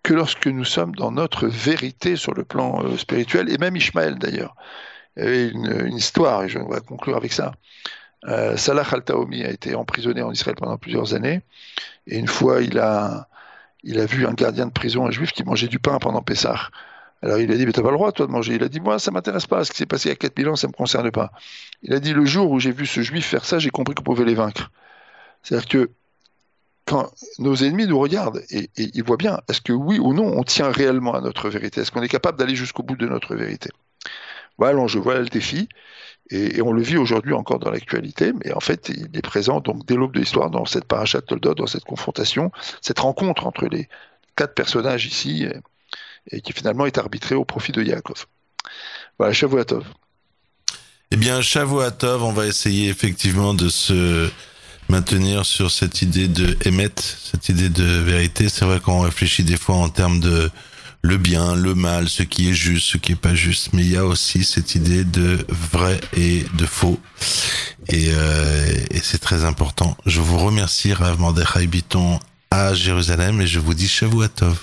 que 0.04 0.14
lorsque 0.14 0.48
nous 0.48 0.66
sommes 0.66 0.94
dans 0.96 1.12
notre 1.12 1.48
vérité 1.48 2.16
sur 2.16 2.34
le 2.34 2.44
plan 2.44 2.84
euh, 2.84 2.98
spirituel, 2.98 3.50
et 3.50 3.58
même 3.58 3.76
Ishmaël 3.76 4.18
d'ailleurs. 4.18 4.56
Il 5.18 5.24
y 5.24 5.28
avait 5.28 5.50
une, 5.50 5.98
histoire, 5.98 6.44
et 6.44 6.50
je 6.50 6.60
vais 6.60 6.66
conclure 6.88 7.18
avec 7.18 7.34
ça. 7.34 7.54
Euh, 8.26 8.56
Salah 8.58 8.86
al-Taomi 8.92 9.44
a 9.44 9.50
été 9.50 9.76
emprisonné 9.76 10.22
en 10.22 10.32
Israël 10.32 10.56
pendant 10.58 10.78
plusieurs 10.78 11.14
années, 11.14 11.42
et 12.08 12.18
une 12.18 12.28
fois, 12.28 12.62
il 12.62 12.80
a, 12.80 13.28
il 13.84 14.00
a 14.00 14.06
vu 14.06 14.26
un 14.26 14.34
gardien 14.34 14.68
de 14.68 14.72
prison, 14.72 15.06
un 15.06 15.12
juif, 15.12 15.32
qui 15.32 15.44
mangeait 15.44 15.68
du 15.68 15.80
pain 15.80 15.98
pendant 16.00 16.22
Pessah. 16.22 16.70
Alors 17.22 17.40
il 17.40 17.52
a 17.52 17.56
dit, 17.56 17.66
mais 17.66 17.74
t'as 17.74 17.82
pas 17.82 17.92
le 17.92 17.98
droit, 17.98 18.12
toi, 18.12 18.28
de 18.28 18.32
manger. 18.32 18.56
Il 18.56 18.64
a 18.64 18.70
dit, 18.70 18.80
moi, 18.80 18.98
ça 18.98 19.12
m'intéresse 19.12 19.46
pas. 19.46 19.64
Ce 19.66 19.72
qui 19.72 19.78
s'est 19.78 19.86
passé 19.86 20.10
il 20.10 20.12
y 20.12 20.14
a 20.14 20.16
4000 20.16 20.50
ans, 20.50 20.56
ça 20.56 20.68
me 20.68 20.74
concerne 20.74 21.12
pas. 21.12 21.32
Il 21.82 21.94
a 21.94 22.00
dit, 22.00 22.14
le 22.14 22.26
jour 22.26 22.50
où 22.52 22.60
j'ai 22.60 22.72
vu 22.72 22.86
ce 22.86 23.02
juif 23.02 23.26
faire 23.26 23.46
ça, 23.46 23.60
j'ai 23.60 23.70
compris 23.70 23.96
qu'on 23.96 24.04
pouvait 24.04 24.26
les 24.26 24.36
vaincre. 24.36 24.72
C'est-à-dire 25.44 25.68
que 25.68 25.90
quand 26.86 27.12
nos 27.38 27.56
ennemis 27.56 27.88
nous 27.88 28.00
regardent 28.00 28.42
et, 28.50 28.70
ils 28.78 29.04
voient 29.04 29.18
bien, 29.18 29.42
est-ce 29.50 29.62
que 29.62 29.74
oui 29.74 30.00
ou 30.00 30.14
non, 30.14 30.34
on 30.38 30.44
tient 30.44 30.72
réellement 30.72 31.14
à 31.14 31.22
notre 31.22 31.50
vérité? 31.50 31.82
Est-ce 31.82 31.92
qu'on 31.92 32.02
est 32.02 32.10
capable 32.10 32.40
d'aller 32.40 32.56
jusqu'au 32.56 32.84
bout 32.84 32.96
de 32.96 33.08
notre 33.08 33.36
vérité? 33.36 33.70
Voilà 34.58 34.74
l'enjeu, 34.74 35.00
voilà 35.00 35.20
le 35.20 35.28
défi. 35.28 35.70
Et, 36.32 36.62
on 36.62 36.72
le 36.72 36.82
vit 36.82 36.98
aujourd'hui 36.98 37.34
encore 37.34 37.60
dans 37.60 37.72
l'actualité, 37.72 38.34
mais 38.34 38.54
en 38.54 38.60
fait, 38.60 38.90
il 38.90 39.10
est 39.18 39.22
présent 39.22 39.60
donc 39.62 39.86
dès 39.86 39.96
l'aube 39.96 40.14
de 40.14 40.20
l'histoire 40.20 40.50
dans 40.50 40.66
cette 40.66 40.86
parachat 40.86 41.22
Toldot, 41.22 41.56
dans 41.56 41.68
cette 41.68 41.86
confrontation, 41.86 42.52
cette 42.82 43.00
rencontre 43.00 43.46
entre 43.46 43.66
les 43.68 43.90
quatre 44.36 44.54
personnages 44.54 45.06
ici 45.06 45.48
et 46.32 46.42
qui 46.42 46.54
finalement 46.54 46.86
est 46.86 46.98
arbitré 46.98 47.36
au 47.36 47.46
profit 47.46 47.72
de 47.72 47.84
Yaakov. 47.84 48.26
Voilà, 49.18 49.34
Shavuatov. 49.34 49.86
Eh 51.12 51.18
bien, 51.18 51.42
Shavuatov, 51.42 52.24
on 52.24 52.32
va 52.32 52.46
essayer 52.46 52.90
effectivement 52.90 53.54
de 53.54 53.70
se 53.70 54.30
maintenir 54.90 55.46
sur 55.46 55.72
cette 55.72 56.02
idée 56.02 56.28
de 56.28 56.58
émettre, 56.66 57.04
cette 57.04 57.50
idée 57.50 57.70
de 57.70 57.84
vérité. 57.84 58.50
C'est 58.50 58.66
vrai 58.66 58.80
qu'on 58.80 59.02
réfléchit 59.02 59.44
des 59.44 59.58
fois 59.58 59.76
en 59.76 59.90
termes 59.90 60.20
de 60.20 60.50
le 61.02 61.18
bien, 61.18 61.56
le 61.56 61.76
mal, 61.76 62.10
ce 62.10 62.24
qui 62.24 62.50
est 62.50 62.54
juste, 62.54 62.88
ce 62.90 62.98
qui 62.98 63.14
est 63.14 63.16
pas 63.16 63.34
juste, 63.34 63.72
mais 63.74 63.84
il 63.84 63.92
y 63.92 63.98
a 63.98 64.06
aussi 64.06 64.44
cette 64.44 64.76
idée 64.76 65.06
de 65.06 65.46
vrai 65.48 66.00
et 66.16 66.44
de 66.58 66.66
faux. 66.66 67.00
Et, 67.88 68.10
euh, 68.10 68.86
et 68.92 69.00
c'est 69.00 69.20
très 69.20 69.46
important. 69.46 69.96
Je 70.06 70.20
vous 70.20 70.38
remercie, 70.38 70.94
Rav 70.94 71.20
Mordechai 71.20 71.68
Biton, 71.68 72.20
à 72.52 72.74
Jérusalem, 72.74 73.40
et 73.42 73.48
je 73.48 73.60
vous 73.60 73.74
dis 73.74 73.88
Shavuatov. 73.88 74.60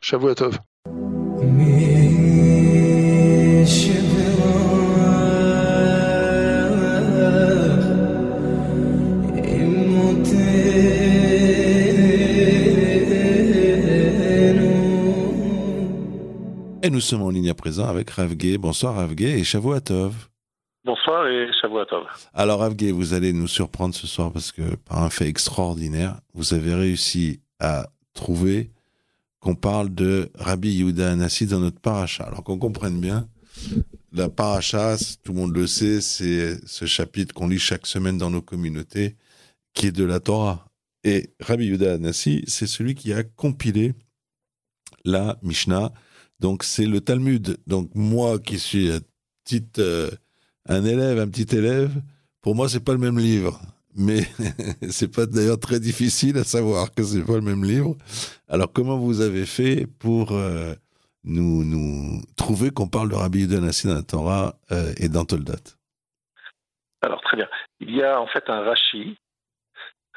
Shavuatov. 0.00 0.58
Et 16.82 16.88
nous 16.88 17.00
sommes 17.00 17.22
en 17.22 17.30
ligne 17.30 17.50
à 17.50 17.54
présent 17.54 17.86
avec 17.86 18.10
Ravgé. 18.10 18.56
Bonsoir 18.56 18.96
Ravgé 18.96 19.38
et 19.38 19.44
Shavuatov. 19.44 20.28
Bonsoir 20.84 21.26
et 21.28 21.48
Shavuatov. 21.60 22.04
Alors 22.32 22.60
Ravgé, 22.60 22.90
vous 22.90 23.12
allez 23.12 23.32
nous 23.32 23.48
surprendre 23.48 23.94
ce 23.94 24.06
soir 24.06 24.32
parce 24.32 24.50
que 24.50 24.76
par 24.88 25.02
un 25.02 25.10
fait 25.10 25.28
extraordinaire, 25.28 26.16
vous 26.32 26.54
avez 26.54 26.74
réussi 26.74 27.40
à 27.60 27.86
trouver 28.14 28.70
qu'on 29.40 29.54
parle 29.54 29.94
de 29.94 30.30
Rabbi 30.34 30.70
Yehuda 30.70 31.12
Anassi 31.12 31.46
dans 31.46 31.60
notre 31.60 31.80
paracha. 31.80 32.24
Alors 32.24 32.44
qu'on 32.44 32.58
comprenne 32.58 33.00
bien, 33.00 33.28
la 34.12 34.28
paracha, 34.28 34.96
tout 35.22 35.32
le 35.32 35.38
monde 35.38 35.56
le 35.56 35.66
sait, 35.66 36.00
c'est 36.00 36.58
ce 36.66 36.84
chapitre 36.84 37.34
qu'on 37.34 37.48
lit 37.48 37.58
chaque 37.58 37.86
semaine 37.86 38.18
dans 38.18 38.30
nos 38.30 38.42
communautés, 38.42 39.16
qui 39.72 39.86
est 39.86 39.92
de 39.92 40.04
la 40.04 40.20
Torah. 40.20 40.66
Et 41.04 41.30
Rabbi 41.40 41.66
Yuda 41.66 41.94
Anassi, 41.94 42.44
c'est 42.46 42.66
celui 42.66 42.94
qui 42.94 43.12
a 43.12 43.22
compilé 43.22 43.94
la 45.04 45.38
Mishnah. 45.42 45.92
Donc 46.38 46.64
c'est 46.64 46.86
le 46.86 47.00
Talmud. 47.00 47.58
Donc 47.66 47.90
moi 47.94 48.38
qui 48.38 48.58
suis 48.58 48.90
un 48.90 49.00
petit, 49.44 49.64
euh, 49.78 50.10
un 50.68 50.84
élève, 50.84 51.18
un 51.18 51.28
petit 51.28 51.54
élève, 51.56 52.02
pour 52.42 52.54
moi 52.54 52.68
c'est 52.68 52.80
pas 52.80 52.92
le 52.92 52.98
même 52.98 53.18
livre. 53.18 53.60
Mais 53.96 54.20
c'est 54.90 55.14
pas 55.14 55.26
d'ailleurs 55.26 55.58
très 55.58 55.80
difficile 55.80 56.38
à 56.38 56.44
savoir 56.44 56.94
que 56.94 57.02
c'est 57.02 57.24
pas 57.24 57.34
le 57.34 57.40
même 57.40 57.64
livre. 57.64 57.96
Alors 58.48 58.72
comment 58.72 58.96
vous 58.96 59.20
avez 59.20 59.46
fait 59.46 59.86
pour 59.98 60.32
euh, 60.32 60.74
nous, 61.24 61.64
nous 61.64 62.20
trouver 62.36 62.70
qu'on 62.70 62.88
parle 62.88 63.10
de 63.10 63.14
Rabbi 63.14 63.40
Yuda 63.40 63.58
Anassi 63.58 63.88
dans 63.88 63.94
la 63.94 64.02
Torah 64.02 64.54
euh, 64.72 64.92
et 64.96 65.08
dans 65.08 65.24
Toldat? 65.24 65.76
Alors 67.02 67.20
très 67.22 67.36
bien. 67.36 67.48
Il 67.80 67.94
y 67.94 68.02
a 68.02 68.20
en 68.20 68.26
fait 68.26 68.48
un 68.48 68.60
Rashi 68.62 69.16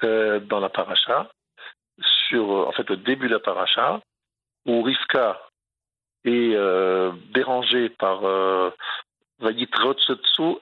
dans 0.02 0.60
la 0.60 0.68
paracha 0.68 1.32
sur 2.28 2.50
en 2.68 2.72
fait 2.74 2.90
le 2.90 2.98
début 2.98 3.28
de 3.28 3.34
la 3.36 3.40
paracha 3.40 4.02
où 4.66 4.82
Rivka 4.82 5.40
est 6.26 6.56
euh, 6.56 7.12
dérangée 7.34 7.90
par 7.90 8.24
euh, 8.26 8.72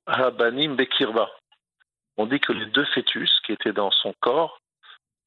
Habanim 0.07 0.75
Bekirba. 0.75 1.29
On 2.21 2.27
dit 2.27 2.39
que 2.39 2.53
les 2.53 2.67
deux 2.67 2.85
fœtus 2.85 3.31
qui 3.43 3.51
étaient 3.51 3.73
dans 3.73 3.89
son 3.89 4.13
corps 4.19 4.59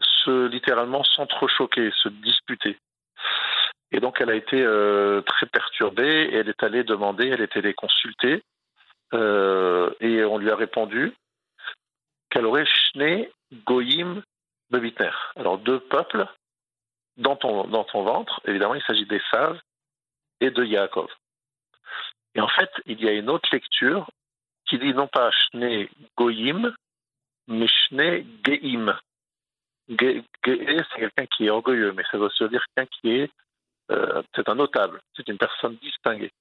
se 0.00 0.46
littéralement 0.46 1.02
s'entrechoquaient, 1.02 1.90
se 2.02 2.08
disputaient. 2.08 2.78
Et 3.90 3.98
donc 3.98 4.20
elle 4.20 4.30
a 4.30 4.36
été 4.36 4.62
euh, 4.62 5.20
très 5.22 5.46
perturbée 5.46 6.28
et 6.30 6.36
elle 6.36 6.48
est 6.48 6.62
allée 6.62 6.84
demander, 6.84 7.28
elle 7.28 7.40
est 7.40 7.56
allée 7.56 7.74
consulter 7.74 8.44
euh, 9.12 9.90
et 9.98 10.24
on 10.24 10.38
lui 10.38 10.50
a 10.50 10.56
répondu 10.56 11.12
qu'elle 12.30 12.46
aurait 12.46 12.64
Shne 12.64 13.26
Goyim 13.66 14.22
Bebitner. 14.70 15.10
Alors 15.34 15.58
deux 15.58 15.80
peuples 15.80 16.26
dans 17.16 17.36
ton, 17.36 18.02
ventre, 18.04 18.40
évidemment, 18.44 18.74
il 18.74 18.82
s'agit 18.82 19.06
des 19.06 19.22
et 20.40 20.50
de 20.50 20.64
Yaakov. 20.64 21.10
Et 22.36 22.40
en 22.40 22.48
fait, 22.48 22.70
il 22.86 23.02
y 23.02 23.08
a 23.08 23.12
une 23.12 23.30
autre 23.30 23.48
lecture 23.52 24.08
qui 24.66 24.78
dit 24.78 24.94
non 24.94 25.08
pas 25.08 25.30
Shne 25.32 25.88
Goyim, 26.16 26.72
mais 27.48 27.68
Shne 27.68 28.26
Geim. 28.44 28.98
Ge, 29.88 30.22
c'est 30.44 30.98
quelqu'un 30.98 31.26
qui 31.26 31.46
est 31.46 31.50
orgueilleux, 31.50 31.92
mais 31.92 32.04
ça 32.10 32.18
veut 32.18 32.26
aussi 32.26 32.48
dire 32.48 32.64
quelqu'un 32.74 32.90
qui 33.00 33.10
est. 33.10 33.30
Euh, 33.90 34.22
c'est 34.34 34.48
un 34.48 34.54
notable, 34.54 35.02
c'est 35.14 35.28
une 35.28 35.36
personne 35.36 35.76
distinguée. 35.76 36.32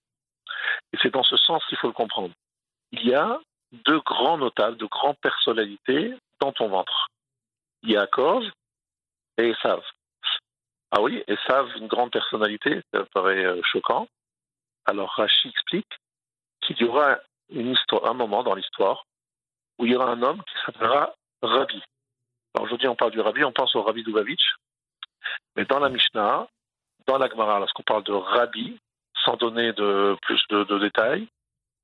Et 0.94 0.98
c'est 1.02 1.12
dans 1.12 1.24
ce 1.24 1.36
sens 1.36 1.64
qu'il 1.66 1.78
faut 1.78 1.88
le 1.88 1.94
comprendre. 1.94 2.34
Il 2.94 3.06
y 3.06 3.14
a 3.14 3.40
deux 3.72 4.00
grands 4.00 4.38
notables, 4.38 4.78
de 4.78 4.86
grandes 4.86 5.18
personnalités 5.18 6.14
dans 6.40 6.54
ton 6.54 6.70
ventre. 6.70 7.08
Yaakov 7.84 8.46
et 9.38 9.50
Esav. 9.50 9.84
Ah 10.92 11.02
oui, 11.02 11.24
ça, 11.48 11.66
une 11.78 11.88
grande 11.88 12.12
personnalité, 12.12 12.82
ça 12.94 13.04
paraît 13.14 13.44
euh, 13.44 13.62
choquant. 13.64 14.08
Alors 14.86 15.10
Rachi 15.10 15.50
explique 15.50 16.00
qu'il 16.62 16.78
y 16.78 16.84
aura 16.84 17.18
une 17.50 17.72
histoire, 17.72 18.06
un 18.06 18.14
moment 18.14 18.44
dans 18.44 18.54
l'histoire 18.54 19.06
où 19.78 19.86
il 19.86 19.92
y 19.92 19.96
aura 19.96 20.12
un 20.12 20.22
homme 20.22 20.42
qui 20.44 20.54
s'appellera 20.66 21.14
Rabbi. 21.42 21.82
Aujourd'hui, 22.60 22.88
on 22.88 22.96
parle 22.96 23.12
du 23.12 23.20
Rabbi, 23.20 23.44
on 23.44 23.52
pense 23.52 23.76
au 23.76 23.82
Rabbi 23.82 24.04
Dubavitch, 24.04 24.56
mais 25.56 25.66
dans 25.66 25.80
la 25.80 25.90
Mishnah, 25.90 26.48
dans 27.08 27.18
la 27.18 27.28
Gemara, 27.28 27.60
lorsqu'on 27.60 27.84
parle 27.84 28.04
de 28.04 28.14
Rabbi, 28.14 28.80
sans 29.26 29.36
donner 29.38 29.74
de 29.74 30.16
plus 30.22 30.42
de, 30.50 30.80
détails, 30.80 31.28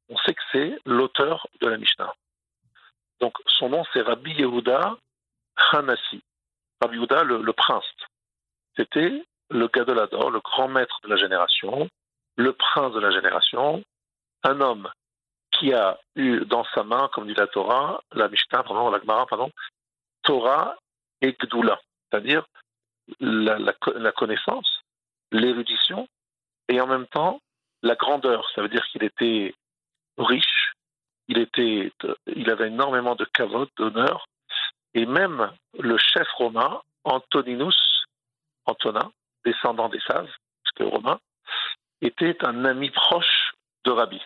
on 0.10 0.17
sait 0.17 0.34
que 0.34 0.41
c'est 0.52 0.80
l'auteur 0.86 1.47
de 1.62 1.67
la 1.67 1.78
Mishnah. 1.78 2.13
Donc 3.19 3.36
son 3.47 3.69
nom, 3.69 3.84
c'est 3.93 4.02
Rabbi 4.02 4.32
Yehuda 4.32 4.97
Hanassi. 5.71 6.21
Rabbi 6.82 6.97
Yehuda, 6.97 7.23
le 7.23 7.54
prince 7.54 7.86
c'était 8.80 9.23
le 9.49 9.67
Gadolador, 9.67 10.32
le 10.32 10.39
grand 10.39 10.69
maître 10.69 10.99
de 11.04 11.10
la 11.10 11.17
génération, 11.17 11.89
le 12.38 12.54
prince 12.54 12.93
de 12.93 12.99
la 12.99 13.12
génération, 13.12 13.84
un 14.43 14.62
homme 14.62 14.89
qui 15.60 15.74
a 15.74 16.00
eu 16.15 16.45
dans 16.45 16.63
sa 16.74 16.84
main, 16.84 17.10
comme 17.13 17.28
dit 17.28 17.34
la 17.34 17.48
Torah, 17.48 18.02
la 18.13 18.30
Mishnah, 18.30 18.63
pardon, 18.63 18.89
la 18.89 19.00
Gemara, 19.00 19.26
pardon, 19.26 19.52
Torah 20.24 20.76
et 21.22 21.34
Gdoula, 21.34 21.80
c'est-à-dire 22.10 22.45
la, 23.19 24.12
connaissance, 24.12 24.82
l'érudition 25.32 26.08
et 26.67 26.80
en 26.80 26.88
même 26.88 27.08
temps 27.08 27.41
la 27.82 27.95
grandeur. 27.95 28.50
Ça 28.56 28.62
veut 28.62 28.69
dire 28.69 28.86
qu'il 28.88 29.04
était 29.04 29.54
riche, 30.17 30.74
il, 31.28 31.38
était, 31.38 31.91
il 32.28 32.50
avait 32.50 32.67
énormément 32.67 33.15
de 33.15 33.26
cavotes, 33.26 33.72
d'honneur, 33.78 34.26
et 34.93 35.06
même 35.06 35.52
le 35.78 35.98
chef 35.98 36.28
romain, 36.38 36.82
Antoninus 37.04 38.06
Antonin, 38.65 39.12
descendant 39.45 39.89
des 39.89 40.00
Saves, 40.02 40.30
parce 40.63 40.76
que 40.76 40.84
Romain, 40.84 41.19
était 42.02 42.45
un 42.45 42.65
ami 42.65 42.89
proche 42.91 43.52
de 43.86 43.91
Rabbi. 43.91 44.22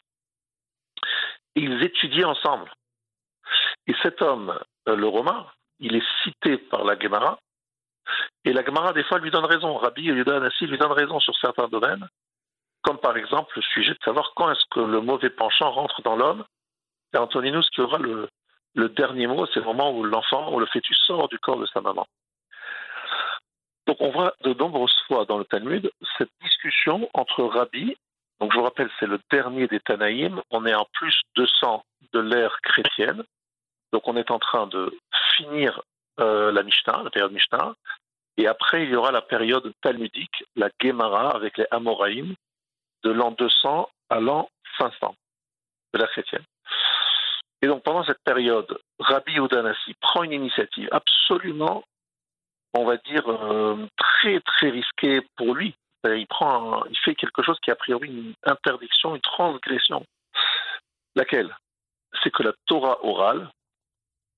Ils 1.56 1.84
étudiaient 1.84 2.24
ensemble. 2.24 2.72
Et 3.88 3.94
cet 4.02 4.22
homme, 4.22 4.58
euh, 4.88 4.96
le 4.96 5.08
Romain, 5.08 5.46
il 5.80 5.96
est 5.96 6.08
cité 6.24 6.58
par 6.58 6.84
la 6.84 6.98
Gemara, 6.98 7.38
et 8.46 8.54
la 8.54 8.64
Gemara, 8.64 8.94
des 8.94 9.04
fois, 9.04 9.20
lui 9.20 9.32
donne 9.32 9.46
raison. 9.46 9.78
Rabbi 9.78 10.04
Yehuda 10.04 10.38
Anassi 10.38 10.68
lui 10.68 10.78
donne 10.78 10.92
raison 10.92 11.20
sur 11.20 11.36
certains 11.38 11.68
domaines, 11.68 12.08
comme 12.82 12.98
par 12.98 13.16
exemple 13.18 13.54
le 13.56 13.62
sujet 13.62 13.94
de 13.94 14.04
savoir 14.04 14.34
quand 14.36 14.52
est-ce 14.52 14.66
que 14.72 14.82
le 14.82 15.02
mauvais 15.02 15.30
penchant 15.30 15.72
rentre 15.72 16.02
dans 16.02 16.16
l'homme. 16.16 16.44
C'est 17.12 17.20
Antoninus 17.20 17.70
qui 17.70 17.82
aura 17.82 18.00
le, 18.00 18.28
le 18.76 18.90
dernier 18.90 19.28
mot, 19.28 19.46
c'est 19.48 19.60
le 19.60 19.66
moment 19.66 19.92
où 19.92 20.04
l'enfant, 20.04 20.54
où 20.54 20.60
le 20.60 20.66
fœtus 20.66 20.98
sort 21.06 21.30
du 21.30 21.40
corps 21.40 21.60
de 21.60 21.66
sa 21.68 21.82
maman. 21.82 22.06
Donc 23.88 23.98
on 24.00 24.12
voit 24.12 24.34
de 24.42 24.54
nombreuses 24.54 24.98
fois 25.08 25.26
dans 25.26 25.38
le 25.38 25.46
Talmud 25.46 25.90
cette 26.18 26.32
discussion 26.42 27.10
entre 27.14 27.44
Rabbi, 27.44 27.96
donc 28.44 28.52
je 28.52 28.58
vous 28.58 28.66
rappelle 28.66 28.90
c'est 29.00 29.08
le 29.08 29.22
dernier 29.32 29.68
des 29.68 29.80
Tanaïm, 29.80 30.42
on 30.50 30.66
est 30.66 30.74
en 30.74 30.86
plus 30.92 31.18
200 31.38 31.82
de 32.12 32.20
l'ère 32.20 32.60
chrétienne, 32.62 33.24
donc 33.94 34.06
on 34.06 34.18
est 34.18 34.32
en 34.32 34.40
train 34.40 34.68
de 34.68 34.94
finir 35.38 35.82
euh, 36.20 36.52
la 36.52 36.62
Mishnah, 36.62 37.04
la 37.06 37.10
période 37.10 37.32
Mishnah, 37.32 37.74
et 38.36 38.46
après 38.46 38.84
il 38.84 38.90
y 38.90 38.96
aura 38.98 39.14
la 39.14 39.22
période 39.22 39.72
talmudique, 39.82 40.44
la 40.58 40.70
Gemara 40.82 41.34
avec 41.34 41.58
les 41.58 41.66
Amoraïm, 41.72 42.36
de 43.06 43.12
l'an 43.12 43.32
200 43.32 43.90
à 44.10 44.20
l'an 44.20 44.50
500 44.78 45.16
de 45.94 46.00
la 46.00 46.08
chrétienne. 46.08 46.44
Et 47.62 47.68
donc 47.68 47.82
pendant 47.84 48.04
cette 48.04 48.22
période, 48.26 48.78
Rabbi 49.00 49.38
Udanasi 49.38 49.94
prend 50.02 50.24
une 50.24 50.34
initiative 50.34 50.90
absolument 50.92 51.86
on 52.74 52.86
va 52.86 52.98
dire, 52.98 53.24
euh, 53.30 53.88
très 53.96 54.40
très 54.42 54.70
risqué 54.70 55.22
pour 55.38 55.54
lui. 55.54 55.76
Euh, 56.06 56.18
il, 56.18 56.28
prend 56.28 56.84
il 56.86 56.98
fait 57.00 57.16
quelque 57.16 57.44
chose 57.44 57.58
qui 57.62 57.72
a 57.72 57.76
priori 57.76 58.10
une 58.10 58.34
interdiction, 58.44 59.16
une 59.16 59.22
transgression. 59.22 60.06
Laquelle? 61.16 61.56
C'est 62.22 62.32
que 62.32 62.44
la 62.44 62.54
Torah 62.66 63.04
orale 63.04 63.50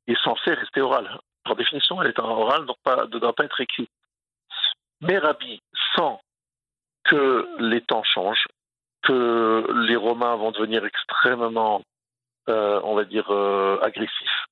est 0.07 0.19
censée 0.23 0.53
rester 0.53 0.81
orale. 0.81 1.19
Par 1.43 1.55
définition, 1.55 2.01
elle 2.01 2.09
est 2.09 2.19
orale, 2.19 2.65
donc 2.65 2.77
pas, 2.83 3.05
ne 3.05 3.19
doit 3.19 3.33
pas 3.33 3.45
être 3.45 3.61
écrite. 3.61 3.89
Mais 5.01 5.17
Rabbi 5.17 5.61
sent 5.95 6.19
que 7.03 7.47
les 7.59 7.81
temps 7.81 8.03
changent, 8.03 8.47
que 9.03 9.65
les 9.87 9.95
Romains 9.95 10.35
vont 10.35 10.51
devenir 10.51 10.85
extrêmement, 10.85 11.81
euh, 12.49 12.79
on 12.83 12.95
va 12.95 13.05
dire, 13.05 13.29
agressifs. 13.81 14.45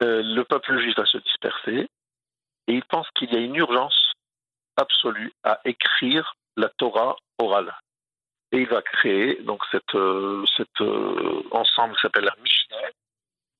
le 0.00 0.42
peuple 0.44 0.78
juif 0.78 0.96
va 0.96 1.06
se 1.06 1.18
disperser, 1.18 1.88
et 2.66 2.72
il 2.72 2.84
pense 2.84 3.08
qu'il 3.14 3.32
y 3.32 3.36
a 3.36 3.40
une 3.40 3.56
urgence 3.56 4.09
absolue 4.80 5.32
à 5.44 5.60
écrire 5.64 6.34
la 6.56 6.68
Torah 6.70 7.16
orale. 7.38 7.72
Et 8.52 8.58
il 8.58 8.68
va 8.68 8.82
créer 8.82 9.36
donc 9.42 9.62
cette, 9.70 9.94
euh, 9.94 10.44
cet 10.56 10.80
euh, 10.80 11.42
ensemble 11.52 11.94
qui 11.94 12.00
s'appelle 12.02 12.24
la 12.24 12.34
Mishnah, 12.42 12.90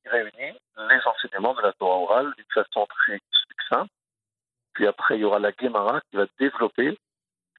qui 0.02 0.08
réunit 0.08 0.58
les 0.88 1.00
enseignements 1.06 1.54
de 1.54 1.62
la 1.62 1.72
Torah 1.74 1.98
orale 1.98 2.34
d'une 2.36 2.52
façon 2.52 2.86
très 2.86 3.20
simple. 3.68 3.90
Puis 4.72 4.86
après, 4.86 5.16
il 5.16 5.20
y 5.20 5.24
aura 5.24 5.38
la 5.38 5.52
Gemara 5.60 6.00
qui 6.10 6.16
va 6.16 6.26
développer, 6.38 6.98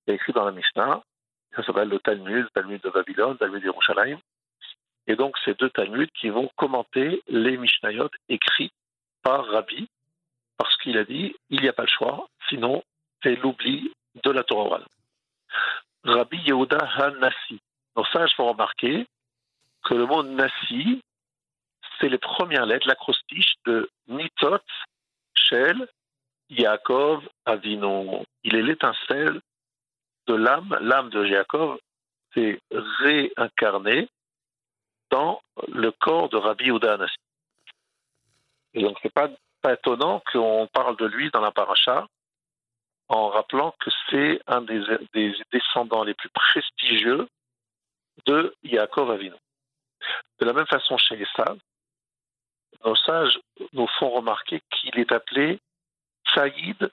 qui 0.04 0.12
est 0.12 0.16
écrit 0.16 0.34
dans 0.34 0.46
la 0.46 0.52
Mishnah, 0.52 1.02
ça 1.56 1.64
s'appelle 1.64 1.90
le 1.90 2.00
Talmud, 2.00 2.44
le 2.44 2.50
Talmud 2.50 2.82
de 2.82 2.90
Babylone, 2.90 3.32
le 3.34 3.38
Talmud 3.38 3.62
d'Yerushalayim. 3.62 4.20
Et 5.08 5.16
donc, 5.16 5.38
ces 5.44 5.54
deux 5.56 5.70
Talmuds 5.70 6.08
qui 6.20 6.30
vont 6.30 6.50
commenter 6.56 7.22
les 7.28 7.58
Mishnayot 7.58 8.10
écrits 8.30 8.72
par 9.24 9.46
Rabbi, 9.46 9.90
parce 10.58 10.76
qu'il 10.78 10.98
a 10.98 11.04
dit 11.04 11.36
il 11.50 11.62
n'y 11.62 11.68
a 11.68 11.74
pas 11.74 11.84
le 11.84 11.90
choix, 11.90 12.28
sinon 12.50 12.84
c'est 13.24 13.36
l'oubli 13.36 13.92
de 14.24 14.32
la 14.32 14.44
Torah. 14.44 14.82
Rabbi 16.04 16.38
Yehuda 16.38 16.78
ha-Nassi. 16.78 17.60
Donc 17.96 18.08
ça, 18.12 18.26
je 18.26 18.34
faut 18.36 18.48
remarquer 18.48 19.06
que 19.84 19.94
le 19.94 20.06
mot 20.06 20.24
Nassi, 20.24 21.02
c'est 22.00 22.10
les 22.10 22.18
premières 22.18 22.66
lettres, 22.66 22.88
l'acrostiche 22.88 23.54
de 23.66 23.90
Nitot, 24.08 24.60
Shel, 25.34 25.88
Yaakov, 26.50 27.28
Avino. 27.46 28.26
Il 28.44 28.56
est 28.56 28.64
l'étincelle 28.64 29.42
de 30.28 30.34
l'âme, 30.34 30.78
l'âme 30.82 31.10
de 31.10 31.26
Yaakov, 31.26 31.80
s'est 32.34 32.60
réincarné 32.72 34.08
dans 35.10 35.42
le 35.68 35.92
corps 35.92 36.30
de 36.30 36.38
Rabbi 36.38 36.66
Yehuda 36.66 36.94
Anassi. 36.94 37.16
Et 38.74 38.82
donc, 38.84 38.98
c'est 39.02 39.14
pas, 39.14 39.30
pas 39.62 39.74
étonnant 39.74 40.24
qu'on 40.32 40.68
parle 40.72 40.96
de 40.96 41.06
lui 41.06 41.30
dans 41.32 41.42
la 41.42 41.52
paracha 41.52 42.08
en 43.12 43.28
rappelant 43.28 43.76
que 43.80 43.90
c'est 44.10 44.42
un 44.48 44.62
des, 44.62 44.82
des, 45.14 45.36
descendants 45.52 46.06
les 46.06 46.14
plus 46.14 46.30
prestigieux 46.30 47.28
de 48.26 48.56
Yaakov 48.64 49.12
Avinu. 49.12 49.36
De 50.40 50.46
la 50.46 50.54
même 50.54 50.66
façon, 50.68 50.98
chez 50.98 51.18
les 51.18 51.26
Esav, 51.26 51.58
nos 52.86 52.96
sages 52.96 53.38
nous 53.74 53.88
font 54.00 54.10
remarquer 54.10 54.62
qu'il 54.72 54.98
est 54.98 55.12
appelé 55.12 55.60
Saïd 56.34 56.90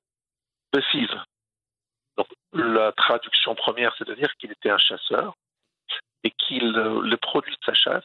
Besiv. 0.72 1.08
Donc, 2.16 2.26
la 2.52 2.90
traduction 2.92 3.54
première, 3.54 3.94
c'est 3.96 4.08
de 4.08 4.14
dire 4.14 4.34
qu'il 4.38 4.50
était 4.50 4.70
un 4.70 4.78
chasseur 4.78 5.34
et 6.24 6.32
qu'il, 6.32 6.72
le 6.72 7.16
produit 7.16 7.54
de 7.54 7.64
sa 7.64 7.74
chasse, 7.74 8.04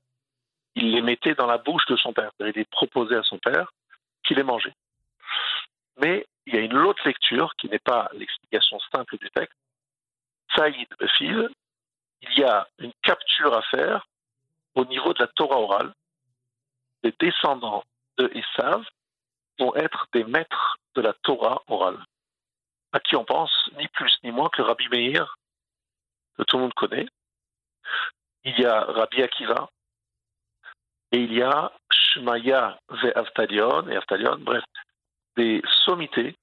il 0.76 0.92
les 0.92 1.02
mettait 1.02 1.34
dans 1.34 1.48
la 1.48 1.58
bouche 1.58 1.88
de 1.88 1.96
son 1.96 2.14
père. 2.14 2.32
Il 2.40 2.46
les 2.46 2.66
proposait 2.66 3.18
à 3.18 3.24
son 3.24 3.40
père 3.40 3.74
qu'il 4.24 4.38
les 4.38 4.44
mangeait. 4.44 4.74
Mais 5.98 6.26
il 6.46 6.56
y 6.56 6.58
a 6.58 6.62
une 6.62 6.78
autre 6.78 7.02
lecture 7.06 7.54
qui 7.58 7.70
n'est 7.70 7.80
pas 7.80 8.10
l'explication 8.14 8.80
simple 8.92 9.18
du 9.18 9.30
texte. 9.32 9.58
Saïd 10.56 10.88
Besiv, 11.00 11.50
il 12.22 12.40
y 12.40 12.44
a 12.44 12.68
une 12.80 12.94
capture 13.02 13.56
à 13.56 13.62
faire 13.64 14.08
au 14.76 14.86
niveau 14.86 15.14
de 15.14 15.24
la 15.24 15.28
Torah 15.28 15.60
orale. 15.60 15.94
Les 17.04 17.14
descendants 17.20 17.84
de 18.18 18.32
Esav 18.34 18.84
vont 19.60 19.76
être 19.76 20.08
des 20.14 20.24
maîtres 20.24 20.78
de 20.96 21.02
la 21.02 21.14
Torah 21.14 21.62
orale, 21.68 22.04
à 22.92 23.00
qui 23.00 23.16
on 23.16 23.26
pense 23.26 23.70
ni 23.78 23.88
plus 23.90 24.14
ni 24.24 24.32
moins 24.32 24.50
que 24.50 24.62
Rabbi 24.62 24.88
Meir, 24.90 25.38
que 26.38 26.44
tout 26.44 26.58
le 26.58 26.64
monde 26.64 26.74
connaît. 26.74 27.08
Il 28.46 28.60
y 28.60 28.66
a 28.66 28.82
Rabbi 28.82 29.22
Akiva, 29.22 29.70
et 31.12 31.18
il 31.18 31.34
y 31.34 31.42
a 31.42 31.72
Shmaya 31.92 32.80
ve 32.90 33.12
Avtalion, 33.16 33.88
et 33.90 33.96
Avtalion, 33.96 34.38
bref, 34.40 34.64
des 35.36 35.62
sommités 35.86 36.36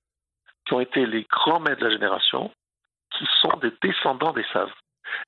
qui 0.66 0.74
ont 0.74 0.80
été 0.80 1.06
les 1.06 1.24
grands 1.24 1.60
maîtres 1.60 1.80
de 1.80 1.86
la 1.86 1.92
génération, 1.92 2.52
qui 3.10 3.26
sont 3.40 3.56
des 3.60 3.72
descendants 3.82 4.32
des 4.32 4.44
Saves. 4.52 4.72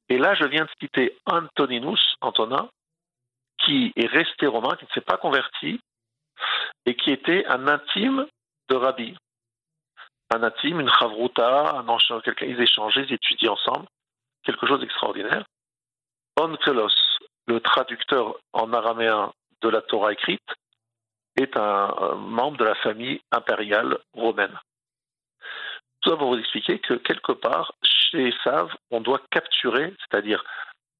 Et 0.09 0.19
là, 0.19 0.35
je 0.35 0.45
viens 0.45 0.65
de 0.65 0.71
citer 0.81 1.19
Antoninus, 1.27 2.15
Antonin, 2.21 2.69
qui 3.59 3.93
est 3.97 4.07
resté 4.07 4.47
romain, 4.47 4.77
qui 4.77 4.85
ne 4.85 4.91
s'est 4.91 5.01
pas 5.01 5.17
converti, 5.17 5.81
et 6.87 6.95
qui 6.97 7.11
était 7.11 7.47
un 7.47 7.67
intime 7.69 8.27
de 8.69 8.77
Rabbi. 8.77 9.17
Un 10.35 10.43
intime, 10.43 10.81
une 10.81 10.91
chavruta, 10.91 11.77
un 11.77 12.21
quelqu'un, 12.21 12.47
ils 12.47 12.61
échangeaient, 12.61 13.05
ils 13.05 13.15
étudiaient 13.15 13.49
ensemble, 13.49 13.87
quelque 14.45 14.67
chose 14.67 14.81
d'extraordinaire. 14.81 15.45
Onkelos, 16.41 16.95
le 17.47 17.61
traducteur 17.61 18.37
en 18.53 18.73
araméen 18.73 19.33
de 19.61 19.69
la 19.69 19.83
Torah 19.83 20.13
écrite, 20.13 20.41
est 21.37 21.57
un, 21.57 22.15
membre 22.17 22.59
de 22.59 22.65
la 22.65 22.75
famille 22.77 23.21
impériale 23.31 23.99
romaine. 24.13 24.59
Tout 26.01 26.11
ça 26.11 26.17
pour 26.17 26.29
vous 26.29 26.39
expliquer 26.39 26.79
que 26.79 26.95
quelque 26.95 27.33
part, 27.33 27.73
chez 27.83 28.35
Sav, 28.43 28.75
on 28.91 29.01
doit 29.01 29.23
capturer, 29.31 29.95
c'est-à-dire 30.01 30.45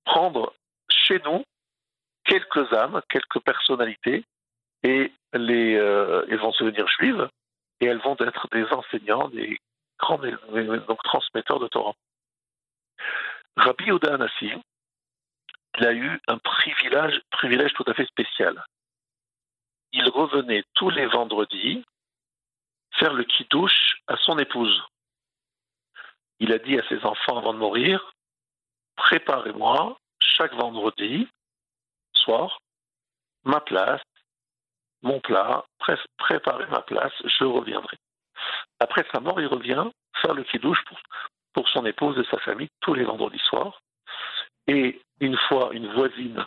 prendre 0.05 0.55
chez 0.89 1.21
nous 1.25 1.45
quelques 2.25 2.73
âmes, 2.73 3.03
quelques 3.09 3.41
personnalités, 3.41 4.25
et 4.85 5.13
les, 5.33 5.77
euh, 5.77 6.25
elles 6.29 6.39
vont 6.39 6.53
se 6.53 6.65
devenir 6.65 6.87
juives, 6.89 7.29
et 7.81 7.87
elles 7.87 8.01
vont 8.01 8.17
être 8.21 8.49
des 8.53 8.65
enseignants, 8.73 9.29
des 9.29 9.59
grands 9.99 10.19
donc, 10.19 11.03
transmetteurs 11.03 11.61
de 11.61 11.69
Torah. 11.69 11.95
Rabbi 13.57 13.85
Yehuda 13.85 14.15
Anassi, 14.15 14.53
il 15.79 15.87
a 15.87 15.93
eu 15.93 16.21
un 16.29 16.39
privilège, 16.39 17.21
privilège 17.31 17.73
tout 17.75 17.85
à 17.87 17.95
fait 17.95 18.07
spécial. 18.07 18.65
Il 19.93 20.09
revenait 20.09 20.65
tous 20.75 20.91
les 20.91 21.07
vendredis 21.07 21.85
faire 22.99 23.13
le 23.13 23.25
kidouche 23.25 23.97
à 24.07 24.17
son 24.17 24.39
épouse. 24.39 24.83
Il 26.41 26.53
a 26.53 26.59
dit 26.59 26.79
à 26.79 26.89
ses 26.89 27.05
enfants 27.05 27.39
avant 27.39 27.55
de 27.55 27.59
mourir, 27.59 28.13
préparez-moi 28.97 29.97
chaque 30.21 30.55
vendredi 30.55 31.29
soir 32.15 32.59
ma 33.45 33.61
place, 33.61 34.03
mon 35.03 35.21
plat, 35.21 35.65
préparer 36.17 36.67
ma 36.67 36.83
place, 36.83 37.13
je 37.25 37.45
reviendrai. 37.45 37.97
Après 38.79 39.05
sa 39.13 39.21
mort, 39.21 39.41
il 39.41 39.47
revient 39.47 39.85
faire 40.21 40.35
le 40.35 40.45
kidouche 40.45 40.85
pour, 40.87 40.99
pour 41.53 41.69
son 41.69 41.85
épouse 41.87 42.19
et 42.19 42.31
sa 42.31 42.39
famille 42.39 42.69
tous 42.81 42.95
les 42.95 43.05
vendredis 43.05 43.43
soirs. 43.49 43.81
Et 44.69 45.01
une 45.21 45.37
fois, 45.49 45.71
une 45.73 45.93
voisine, 45.93 46.45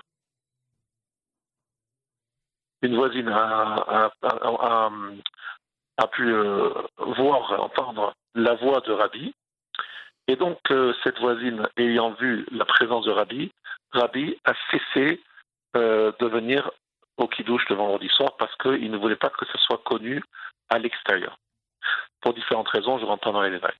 une 2.85 2.95
voisine 2.95 3.29
a, 3.29 4.09
pu 6.11 6.33
euh, 6.33 6.69
voir, 6.97 7.59
entendre 7.61 8.13
la 8.35 8.53
voix 8.55 8.81
de 8.81 8.91
Rabbi. 8.91 9.33
Et 10.27 10.35
donc, 10.35 10.59
euh, 10.71 10.93
cette 11.03 11.19
voisine, 11.19 11.67
ayant 11.77 12.11
vu 12.11 12.45
la 12.51 12.65
présence 12.65 13.05
de 13.05 13.11
Rabbi, 13.11 13.51
Rabbi 13.91 14.37
a 14.45 14.53
cessé 14.71 15.21
euh, 15.75 16.11
de 16.19 16.27
venir 16.27 16.69
au 17.17 17.27
Kiddush 17.27 17.67
le 17.69 17.75
vendredi 17.75 18.09
soir 18.09 18.35
parce 18.37 18.55
qu'il 18.57 18.91
ne 18.91 18.97
voulait 18.97 19.15
pas 19.15 19.29
que 19.29 19.45
ce 19.45 19.57
soit 19.59 19.81
connu 19.83 20.23
à 20.69 20.79
l'extérieur. 20.79 21.37
Pour 22.21 22.33
différentes 22.33 22.69
raisons, 22.69 22.97
je 22.97 23.05
rentre 23.05 23.31
dans 23.31 23.41
les 23.41 23.51
détails. 23.51 23.77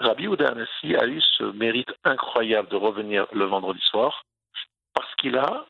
Rabbi 0.00 0.26
Oudanassi 0.26 0.96
a 0.96 1.06
eu 1.06 1.20
ce 1.20 1.44
mérite 1.44 1.92
incroyable 2.04 2.68
de 2.68 2.76
revenir 2.76 3.26
le 3.32 3.44
vendredi 3.44 3.80
soir 3.80 4.24
parce 4.94 5.12
qu'il 5.16 5.36
a, 5.36 5.66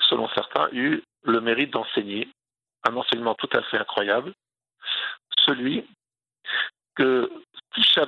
selon 0.00 0.28
certains, 0.28 0.68
eu 0.72 1.02
le 1.22 1.40
mérite 1.40 1.70
d'enseigner 1.70 2.28
un 2.84 2.96
enseignement 2.96 3.34
tout 3.34 3.50
à 3.52 3.62
fait 3.62 3.78
incroyable, 3.78 4.32
celui 5.44 5.86
que 6.94 7.30
Tisha 7.74 8.06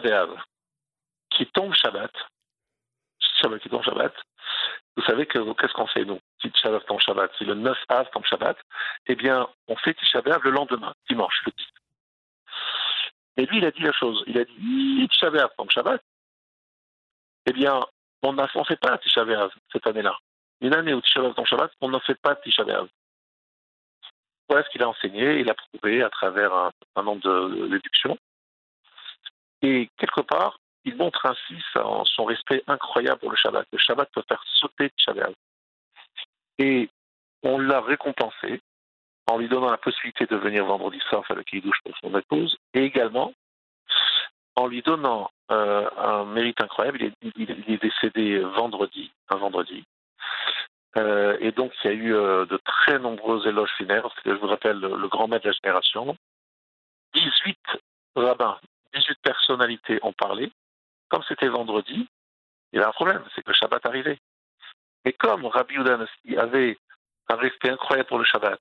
qui 1.31 1.47
tombe 1.47 1.75
Shabbat, 1.75 2.13
Shabbat 3.41 3.61
qui 3.61 3.69
tombe 3.69 3.83
Shabbat, 3.83 4.15
vous 4.97 5.03
savez 5.05 5.27
que 5.27 5.53
qu'est-ce 5.55 5.73
qu'on 5.73 5.87
fait 5.87 6.05
nous? 6.05 6.21
Tisha 6.41 6.71
B'Av 6.71 6.85
tombe 6.85 7.01
Shabbat, 7.01 7.33
si 7.39 7.45
le 7.45 7.55
9 7.55 7.79
Av 7.89 8.11
tombe 8.11 8.25
Shabbat, 8.27 8.59
eh 9.07 9.15
bien 9.15 9.49
on 9.69 9.77
fait 9.77 9.95
Tisha 9.95 10.21
le 10.21 10.51
lendemain, 10.51 10.93
dimanche, 11.09 11.43
le 11.47 11.53
10. 11.53 11.67
Et 13.39 13.47
lui, 13.47 13.59
il 13.59 13.65
a 13.65 13.71
dit 13.71 13.81
la 13.81 13.93
chose. 13.93 14.23
Il 14.27 14.39
a 14.39 14.45
dit 14.45 15.09
Tisha 15.11 15.31
B'Av 15.31 15.51
tombe 15.57 15.71
Shabbat. 15.71 16.03
Eh 17.47 17.53
bien, 17.53 17.81
on 18.23 18.33
ne 18.35 18.47
fait 18.67 18.77
pas 18.77 18.99
Tisha 18.99 19.25
cette 19.73 19.87
année-là. 19.87 20.17
Une 20.61 20.75
année 20.75 20.93
où 20.93 21.01
Tisha 21.01 21.23
tombe 21.35 21.47
Shabbat, 21.47 21.73
on 21.81 21.89
ne 21.89 21.99
fait 22.01 22.21
pas 22.21 22.37
Tisha. 22.37 22.65
Voilà 24.49 24.65
ce 24.65 24.71
qu'il 24.71 24.83
a 24.83 24.89
enseigné, 24.89 25.41
il 25.41 25.51
a 25.51 25.55
prouvé 25.55 26.03
à 26.03 26.11
travers 26.11 26.53
un, 26.53 27.03
nombre 27.03 27.23
de 27.23 27.67
déductions. 27.69 28.19
Et 29.63 29.89
quelque 29.97 30.21
part, 30.21 30.59
il 30.85 30.97
montre 30.97 31.27
ainsi 31.27 31.63
son, 31.73 32.25
respect 32.25 32.63
incroyable 32.67 33.21
pour 33.21 33.31
le 33.31 33.37
Shabbat. 33.37 33.67
Le 33.73 33.79
Shabbat 33.79 34.11
peut 34.13 34.25
faire 34.29 34.43
sauter 34.47 34.91
B'Av. 35.07 35.33
Et 36.59 36.91
on 37.43 37.59
l'a 37.59 37.81
récompensé 37.81 38.61
en 39.31 39.39
lui 39.39 39.49
donnant 39.49 39.71
la 39.71 39.79
possibilité 39.79 40.27
de 40.27 40.37
venir 40.37 40.65
vendredi 40.65 40.99
soir 41.09 41.25
faire 41.27 41.37
le 41.37 41.45
kiddush 41.45 41.81
pour 41.85 41.97
son 41.99 42.17
épouse, 42.19 42.59
et 42.75 42.85
également 42.85 43.33
en 44.57 44.67
lui 44.67 44.83
donnant 44.83 45.31
euh, 45.51 45.89
un 45.97 46.25
mérite 46.25 46.61
incroyable. 46.61 47.13
Il 47.23 47.51
est, 47.51 47.83
décédé 47.83 48.41
vendredi, 48.41 49.11
un 49.29 49.37
vendredi. 49.37 49.85
Euh, 50.97 51.37
et 51.41 51.53
donc, 51.53 51.73
il 51.83 51.87
y 51.87 51.91
a 51.91 51.97
eu 51.97 52.15
euh, 52.15 52.45
de 52.47 52.59
très 52.59 52.99
nombreux 52.99 53.47
éloges 53.47 53.73
funèbres. 53.77 54.13
Je 54.25 54.33
vous 54.33 54.47
rappelle 54.47 54.79
le, 54.79 55.09
grand 55.09 55.29
maître 55.29 55.45
de 55.45 55.51
la 55.51 55.57
génération. 55.63 56.17
18 57.15 57.59
rabbins, 58.17 58.59
18 58.95 59.19
personnalités 59.23 59.99
ont 60.03 60.13
parlé. 60.13 60.53
Comme 61.09 61.23
c'était 61.29 61.49
vendredi, 61.49 62.09
il 62.73 62.77
y 62.77 62.79
avait 62.79 62.89
un 62.89 62.93
problème, 62.93 63.23
c'est 63.35 63.43
que 63.43 63.51
le 63.51 63.55
Shabbat 63.55 63.85
arrivait. 63.85 64.19
Et 65.05 65.13
comme 65.13 65.47
Rabbi 65.47 65.75
Udanasi 65.75 66.37
avait 66.37 66.79
un 67.29 67.37
respect 67.37 67.71
incroyable 67.71 68.09
pour 68.09 68.19
le 68.19 68.25
Shabbat, 68.25 68.61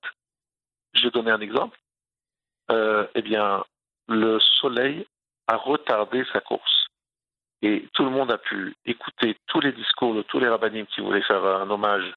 je 0.93 1.03
vais 1.03 1.11
donner 1.11 1.31
un 1.31 1.39
exemple, 1.39 1.77
euh, 2.71 3.07
eh 3.15 3.21
bien, 3.21 3.63
le 4.07 4.39
soleil 4.39 5.05
a 5.47 5.55
retardé 5.55 6.25
sa 6.33 6.41
course. 6.41 6.87
Et 7.61 7.87
tout 7.93 8.03
le 8.03 8.09
monde 8.09 8.31
a 8.31 8.37
pu 8.37 8.75
écouter 8.85 9.37
tous 9.47 9.59
les 9.59 9.71
discours 9.71 10.15
de 10.15 10.23
tous 10.23 10.39
les 10.39 10.49
rabbinim 10.49 10.85
qui 10.87 11.01
voulaient 11.01 11.21
faire 11.21 11.45
un 11.45 11.69
hommage 11.69 12.11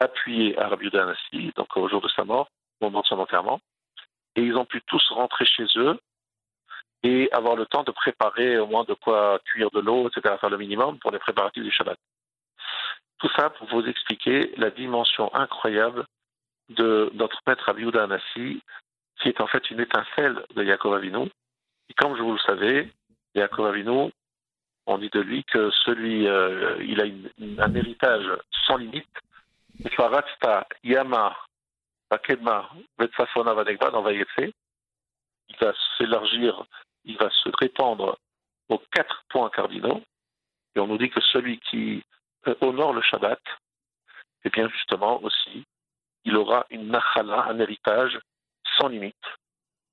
appuyé 0.00 0.58
à 0.58 0.68
Rabbi 0.68 0.86
Udanasi, 0.86 1.52
donc 1.56 1.76
au 1.76 1.88
jour 1.88 2.00
de 2.00 2.08
sa 2.08 2.24
mort, 2.24 2.48
au 2.80 2.86
moment 2.86 3.00
de 3.00 3.06
son 3.06 3.18
enterrement. 3.18 3.60
Et 4.36 4.42
ils 4.42 4.56
ont 4.56 4.64
pu 4.64 4.82
tous 4.82 5.04
rentrer 5.10 5.44
chez 5.44 5.66
eux 5.76 5.98
et 7.02 7.30
avoir 7.32 7.54
le 7.56 7.66
temps 7.66 7.84
de 7.84 7.90
préparer 7.90 8.58
au 8.58 8.66
moins 8.66 8.84
de 8.84 8.94
quoi 8.94 9.38
cuire 9.44 9.70
de 9.70 9.80
l'eau, 9.80 10.08
etc., 10.08 10.36
faire 10.40 10.50
le 10.50 10.58
minimum 10.58 10.98
pour 10.98 11.10
les 11.10 11.18
préparatifs 11.18 11.62
du 11.62 11.70
Shabbat. 11.70 11.98
Tout 13.18 13.30
ça 13.36 13.50
pour 13.50 13.68
vous 13.68 13.86
expliquer 13.86 14.52
la 14.56 14.70
dimension 14.70 15.32
incroyable 15.34 16.04
de 16.70 17.10
notre 17.14 17.40
maître 17.46 17.68
Abiouda 17.68 18.04
Anassi, 18.04 18.60
qui 19.20 19.28
est 19.28 19.40
en 19.40 19.46
fait 19.46 19.70
une 19.70 19.80
étincelle 19.80 20.44
de 20.56 20.64
Yaakov 20.64 20.94
Avinu. 20.94 21.30
Et 21.88 21.94
comme 21.94 22.16
je 22.16 22.22
vous 22.22 22.32
le 22.32 22.38
savez, 22.38 22.90
Yaakov 23.34 23.66
Avinu 23.66 24.10
on 24.86 24.98
dit 24.98 25.10
de 25.10 25.20
lui 25.20 25.44
que 25.44 25.70
celui, 25.84 26.26
euh, 26.26 26.76
il 26.82 27.00
a 27.00 27.64
un 27.64 27.74
héritage 27.74 28.26
sans 28.66 28.76
limite. 28.76 29.08
Il 29.80 29.90
va 35.60 35.72
s'élargir, 35.98 36.64
il 37.04 37.16
va 37.16 37.30
se 37.30 37.48
répandre 37.58 38.18
aux 38.68 38.78
quatre 38.92 39.24
points 39.28 39.50
cardinaux. 39.50 40.02
Et 40.76 40.80
on 40.80 40.86
nous 40.86 40.98
dit 40.98 41.10
que 41.10 41.20
celui 41.20 41.58
qui 41.60 42.04
euh, 42.46 42.54
honore 42.60 42.92
le 42.92 43.02
Shabbat, 43.02 43.40
eh 44.44 44.50
bien 44.50 44.68
justement 44.68 45.22
aussi, 45.22 45.64
il 46.24 46.36
aura 46.36 46.66
une 46.70 46.88
nachala, 46.88 47.46
un 47.46 47.58
héritage 47.58 48.18
sans 48.78 48.88
limite, 48.88 49.16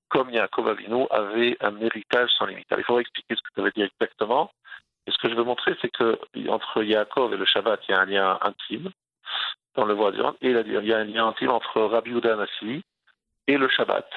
comme 0.09 0.29
Yaakov 0.29 0.67
Avinu 0.67 1.07
avait 1.09 1.57
un 1.61 1.79
héritage 1.79 2.29
sans 2.37 2.45
limite. 2.45 2.71
Alors, 2.71 2.81
il 2.81 2.85
faudrait 2.85 3.01
expliquer 3.01 3.35
ce 3.35 3.41
que 3.41 3.49
ça 3.55 3.61
veut 3.61 3.71
dire 3.71 3.89
exactement. 3.99 4.51
Et 5.07 5.11
ce 5.11 5.17
que 5.17 5.29
je 5.29 5.35
veux 5.35 5.43
montrer, 5.43 5.75
c'est 5.81 5.91
que 5.91 6.19
entre 6.49 6.83
Yaakov 6.83 7.33
et 7.33 7.37
le 7.37 7.45
Shabbat, 7.45 7.81
il 7.87 7.91
y 7.91 7.95
a 7.95 8.01
un 8.01 8.05
lien 8.05 8.39
intime 8.41 8.91
dans 9.75 9.85
le 9.85 9.93
voisin, 9.93 10.35
et 10.41 10.51
il 10.51 10.85
y 10.85 10.93
a 10.93 10.97
un 10.97 11.03
lien 11.05 11.27
intime 11.27 11.51
entre 11.51 11.81
Rabbi 11.81 12.11
Uda 12.11 12.35
Nassi 12.35 12.83
et 13.47 13.57
le 13.57 13.69
Shabbat. 13.69 14.07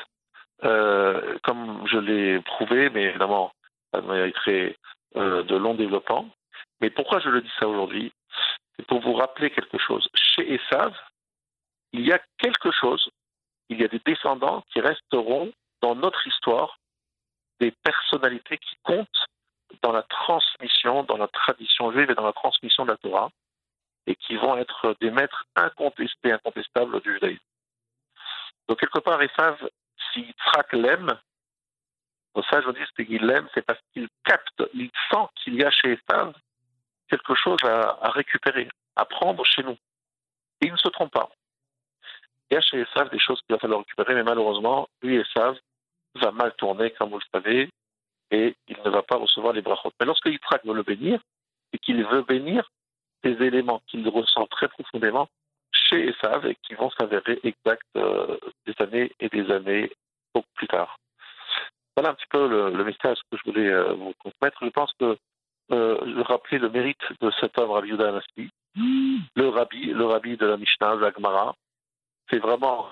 Euh, 0.64 1.36
comme 1.42 1.86
je 1.86 1.98
l'ai 1.98 2.40
prouvé, 2.40 2.90
mais 2.90 3.04
évidemment, 3.04 3.52
ça 3.92 4.00
mériterait 4.00 4.76
euh, 5.16 5.42
de 5.42 5.56
longs 5.56 5.74
développements. 5.74 6.28
Mais 6.80 6.90
pourquoi 6.90 7.20
je 7.20 7.28
le 7.28 7.40
dis 7.40 7.52
ça 7.58 7.68
aujourd'hui? 7.68 8.12
C'est 8.76 8.86
pour 8.86 9.00
vous 9.00 9.14
rappeler 9.14 9.50
quelque 9.50 9.78
chose. 9.78 10.08
Chez 10.14 10.54
Esav, 10.54 10.94
il 11.92 12.06
y 12.06 12.12
a 12.12 12.20
quelque 12.38 12.72
chose, 12.72 13.08
il 13.68 13.80
y 13.80 13.84
a 13.84 13.88
des 13.88 14.00
descendants 14.04 14.64
qui 14.72 14.80
resteront 14.80 15.52
dans 15.80 15.94
notre 15.94 16.26
histoire, 16.26 16.78
des 17.60 17.70
personnalités 17.70 18.58
qui 18.58 18.76
comptent 18.82 19.26
dans 19.82 19.92
la 19.92 20.02
transmission, 20.02 21.04
dans 21.04 21.16
la 21.16 21.28
tradition 21.28 21.92
juive 21.92 22.10
et 22.10 22.14
dans 22.14 22.26
la 22.26 22.32
transmission 22.32 22.84
de 22.84 22.90
la 22.90 22.96
Torah, 22.96 23.30
et 24.06 24.16
qui 24.16 24.36
vont 24.36 24.56
être 24.56 24.96
des 25.00 25.10
maîtres 25.10 25.44
incontestés, 25.56 26.32
incontestables 26.32 27.00
du 27.00 27.14
judaïsme. 27.14 27.44
Donc 28.68 28.80
quelque 28.80 28.98
part, 28.98 29.20
Esav, 29.22 29.68
si 30.12 30.20
Yitzhak 30.20 30.72
l'aime, 30.72 31.18
ça 32.50 32.60
je 32.60 32.70
dis 32.70 33.06
qu'il 33.06 33.24
l'aime, 33.24 33.48
c'est 33.54 33.64
parce 33.64 33.80
qu'il 33.92 34.08
capte, 34.24 34.62
il 34.74 34.90
sent 35.10 35.26
qu'il 35.36 35.54
y 35.54 35.64
a 35.64 35.70
chez 35.70 35.92
Esav 35.92 36.34
quelque 37.08 37.34
chose 37.34 37.58
à, 37.64 38.10
récupérer, 38.10 38.68
à 38.96 39.04
prendre 39.04 39.44
chez 39.44 39.62
nous. 39.62 39.76
Et 40.60 40.66
il 40.66 40.72
ne 40.72 40.78
se 40.78 40.88
trompe 40.88 41.12
pas. 41.12 41.30
Il 42.50 42.54
y 42.54 42.56
a 42.56 42.60
chez 42.60 42.80
Esav 42.80 43.10
des 43.10 43.18
choses 43.18 43.40
qu'il 43.42 43.54
va 43.54 43.60
falloir 43.60 43.80
récupérer, 43.80 44.14
mais 44.14 44.22
malheureusement, 44.22 44.88
lui, 45.02 45.16
Esav, 45.16 45.58
va 46.16 46.30
mal 46.30 46.54
tourner, 46.56 46.92
comme 46.92 47.10
vous 47.10 47.18
le 47.18 47.24
savez, 47.32 47.70
et 48.30 48.56
il 48.68 48.76
ne 48.84 48.90
va 48.90 49.02
pas 49.02 49.16
recevoir 49.16 49.52
les 49.52 49.62
brachot. 49.62 49.92
Mais 50.00 50.06
lorsque 50.06 50.26
Yitzhak 50.26 50.64
veut 50.64 50.74
le 50.74 50.82
bénir, 50.82 51.20
et 51.72 51.78
qu'il 51.78 52.04
veut 52.04 52.22
bénir 52.22 52.70
des 53.24 53.44
éléments 53.44 53.82
qu'il 53.86 54.06
ressent 54.08 54.46
très 54.46 54.68
profondément 54.68 55.28
chez 55.72 56.08
Esav 56.08 56.46
et 56.46 56.56
qui 56.62 56.74
vont 56.74 56.90
s'avérer 56.90 57.40
exacts 57.42 57.82
euh, 57.96 58.38
des 58.66 58.74
années 58.78 59.12
et 59.20 59.28
des 59.28 59.50
années 59.50 59.90
plus 60.54 60.66
tard. 60.66 60.96
Voilà 61.96 62.10
un 62.10 62.14
petit 62.14 62.26
peu 62.28 62.48
le, 62.48 62.84
message 62.84 63.18
que 63.30 63.36
je 63.36 63.50
voulais 63.50 63.68
euh, 63.68 63.92
vous 63.92 64.12
transmettre. 64.20 64.58
Je 64.64 64.70
pense 64.70 64.92
que 64.98 65.16
euh, 65.72 65.98
je 66.04 66.20
rappeler 66.22 66.58
le 66.58 66.68
mérite 66.68 67.04
de 67.20 67.30
cet 67.40 67.58
homme, 67.58 67.70
Rabbi 67.70 67.88
Yuda 67.88 68.20
le 68.76 69.48
rabbi, 69.48 69.86
le 69.86 70.04
rabbi 70.04 70.36
de 70.36 70.46
la 70.46 70.56
Mishnah, 70.56 70.96
la 70.96 71.12
Gemara, 71.12 71.54
c'est 72.28 72.38
vraiment 72.38 72.90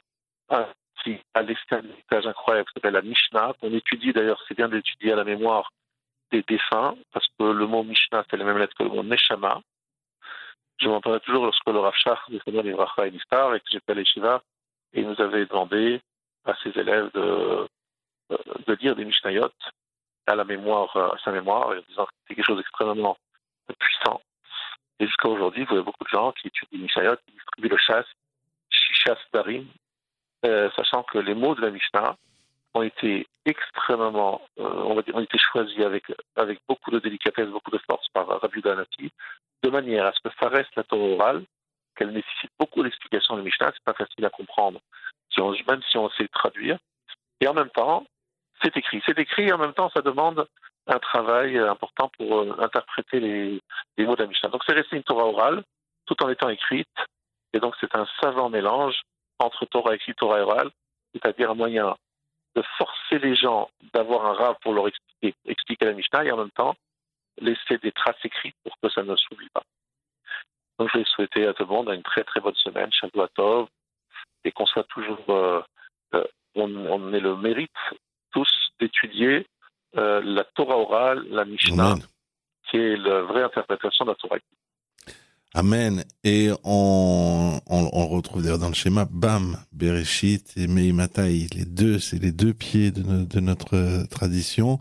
un 0.48 0.66
qui 1.02 1.18
a 1.34 1.42
laissé 1.42 1.60
un 1.72 1.82
héritage 1.82 2.26
incroyable 2.26 2.68
qui 2.68 2.74
s'appelle 2.74 2.94
la 2.94 3.02
Mishnah, 3.02 3.54
qu'on 3.60 3.72
étudie 3.72 4.12
d'ailleurs, 4.12 4.40
c'est 4.46 4.56
bien 4.56 4.68
d'étudier 4.68 5.12
à 5.12 5.16
la 5.16 5.24
mémoire 5.24 5.72
des 6.30 6.42
défunts, 6.42 6.94
parce 7.12 7.26
que 7.38 7.44
le 7.44 7.66
mot 7.66 7.82
Mishnah, 7.82 8.24
c'est 8.30 8.36
la 8.36 8.44
même 8.44 8.58
lettre 8.58 8.74
que 8.76 8.84
le 8.84 8.90
mot 8.90 9.02
Neshama. 9.02 9.60
Je 10.82 10.88
m'entendais 10.88 11.20
toujours 11.20 11.44
lorsque 11.44 11.66
le 11.68 11.78
Rav 11.78 11.94
Shach, 11.94 12.18
les 12.28 12.40
et 12.44 13.10
Nistar, 13.12 13.54
et 13.54 13.60
que 13.60 13.66
j'étais 13.70 13.92
à 13.92 13.94
l'Eshiva, 13.94 14.42
et 14.92 15.00
il 15.00 15.08
nous 15.08 15.20
avait 15.20 15.46
demandé 15.46 16.00
à 16.44 16.54
ses 16.56 16.70
élèves 16.70 17.08
de, 17.14 17.68
euh, 18.32 18.36
de 18.66 18.74
lire 18.74 18.96
des 18.96 19.04
Mishnayot 19.04 19.52
à 20.26 20.34
la 20.34 20.42
mémoire, 20.44 20.96
à 20.96 21.16
sa 21.24 21.30
mémoire, 21.30 21.72
et 21.74 21.82
disant 21.88 22.06
que 22.06 22.10
c'était 22.22 22.34
quelque 22.34 22.46
chose 22.46 22.56
d'extrêmement 22.56 23.16
puissant. 23.78 24.20
Et 24.98 25.06
jusqu'à 25.06 25.28
aujourd'hui, 25.28 25.64
vous 25.64 25.74
avez 25.74 25.84
beaucoup 25.84 26.02
de 26.02 26.08
gens 26.08 26.32
qui 26.32 26.48
étudient 26.48 26.78
les 26.78 26.84
Mishnayot, 26.84 27.16
qui 27.26 27.32
distribuent 27.32 27.68
le 27.68 27.78
chasse, 27.78 28.06
Shishas 28.68 29.18
Darim, 29.32 29.66
euh, 30.44 30.68
sachant 30.74 31.04
que 31.04 31.18
les 31.18 31.34
mots 31.34 31.54
de 31.54 31.60
la 31.60 31.70
Mishnah 31.70 32.16
ont 32.74 32.82
été 32.82 33.28
extrêmement, 33.44 34.42
euh, 34.58 34.64
on 34.64 34.94
va 34.94 35.02
dire, 35.02 35.14
ont 35.14 35.20
été 35.20 35.38
choisis 35.38 35.78
avec, 35.80 36.04
avec 36.34 36.58
beaucoup 36.68 36.90
de 36.90 36.98
délicatesse, 36.98 37.48
beaucoup 37.50 37.70
de 37.70 37.78
force 37.78 38.08
par 38.08 38.26
Rabbi 38.26 38.62
Danati, 38.62 39.12
de 39.62 39.70
manière 39.70 40.06
à 40.06 40.12
ce 40.12 40.20
que 40.20 40.34
ça 40.40 40.48
reste 40.48 40.74
la 40.76 40.84
Torah 40.84 41.02
orale, 41.02 41.44
qu'elle 41.96 42.10
nécessite 42.10 42.50
beaucoup 42.58 42.82
d'explications 42.82 43.36
de 43.36 43.42
Mishnah, 43.42 43.70
c'est 43.72 43.84
pas 43.84 43.94
facile 43.94 44.24
à 44.24 44.30
comprendre, 44.30 44.80
même 45.38 45.82
si 45.90 45.98
on 45.98 46.10
sait 46.10 46.28
traduire. 46.28 46.78
Et 47.40 47.48
en 47.48 47.54
même 47.54 47.70
temps, 47.70 48.06
c'est 48.62 48.76
écrit. 48.76 49.02
C'est 49.04 49.18
écrit 49.18 49.48
et 49.48 49.52
en 49.52 49.58
même 49.58 49.72
temps, 49.74 49.90
ça 49.90 50.02
demande 50.02 50.46
un 50.86 50.98
travail 50.98 51.58
important 51.58 52.10
pour 52.16 52.40
euh, 52.40 52.56
interpréter 52.58 53.20
les, 53.20 53.60
mots 54.04 54.16
de 54.16 54.22
la 54.22 54.28
Mishnah. 54.28 54.48
Donc 54.48 54.62
c'est 54.66 54.74
resté 54.74 54.96
une 54.96 55.02
Torah 55.02 55.26
orale, 55.26 55.62
tout 56.06 56.20
en 56.22 56.28
étant 56.28 56.48
écrite, 56.48 56.88
et 57.52 57.60
donc 57.60 57.74
c'est 57.80 57.94
un 57.94 58.06
savant 58.20 58.48
mélange 58.48 59.00
entre 59.38 59.64
Torah 59.66 59.94
écrit, 59.94 60.14
Torah 60.14 60.40
orale, 60.40 60.70
c'est-à-dire 61.12 61.50
un 61.50 61.54
moyen 61.54 61.96
de 62.54 62.62
forcer 62.78 63.18
les 63.18 63.34
gens 63.34 63.70
d'avoir 63.94 64.26
un 64.26 64.32
rave 64.34 64.56
pour 64.62 64.74
leur 64.74 64.88
expliquer 65.46 65.84
la 65.84 65.92
Mishnah 65.92 66.24
et 66.24 66.32
en 66.32 66.36
même 66.36 66.50
temps 66.50 66.74
laisser 67.40 67.78
des 67.82 67.92
traces 67.92 68.24
écrites 68.24 68.56
pour 68.64 68.76
que 68.82 68.90
ça 68.90 69.02
ne 69.02 69.16
s'oublie 69.16 69.48
pas. 69.52 69.62
Donc 70.78 70.88
je 70.92 70.98
vais 70.98 71.04
souhaiter 71.04 71.46
à 71.46 71.54
tout 71.54 71.64
le 71.64 71.68
monde 71.68 71.88
une 71.90 72.02
très 72.02 72.24
très 72.24 72.40
bonne 72.40 72.54
semaine, 72.54 72.90
Tov, 73.34 73.68
et 74.44 74.52
qu'on 74.52 74.66
soit 74.66 74.84
toujours, 74.84 75.24
euh, 75.28 75.62
euh, 76.14 76.24
on, 76.54 77.12
ait 77.12 77.20
le 77.20 77.36
mérite 77.36 77.70
tous 78.32 78.50
d'étudier 78.80 79.46
euh, 79.96 80.20
la 80.24 80.44
Torah 80.54 80.78
orale, 80.78 81.24
la 81.30 81.44
Mishnah, 81.44 81.96
qui 82.68 82.78
est 82.78 82.96
la 82.96 83.22
vraie 83.22 83.42
interprétation 83.42 84.04
de 84.04 84.10
la 84.10 84.16
Torah. 84.16 84.38
Amen. 85.54 86.02
Et 86.24 86.50
on, 86.64 87.60
on, 87.66 88.06
retrouve 88.08 88.42
d'ailleurs 88.42 88.58
dans 88.58 88.68
le 88.68 88.74
schéma, 88.74 89.06
bam, 89.10 89.58
Bereshit 89.70 90.56
et 90.56 90.66
Meimatai, 90.66 91.46
les 91.54 91.66
deux, 91.66 91.98
c'est 91.98 92.18
les 92.18 92.32
deux 92.32 92.54
pieds 92.54 92.90
de, 92.90 93.26
de 93.26 93.40
notre 93.40 94.08
tradition. 94.08 94.78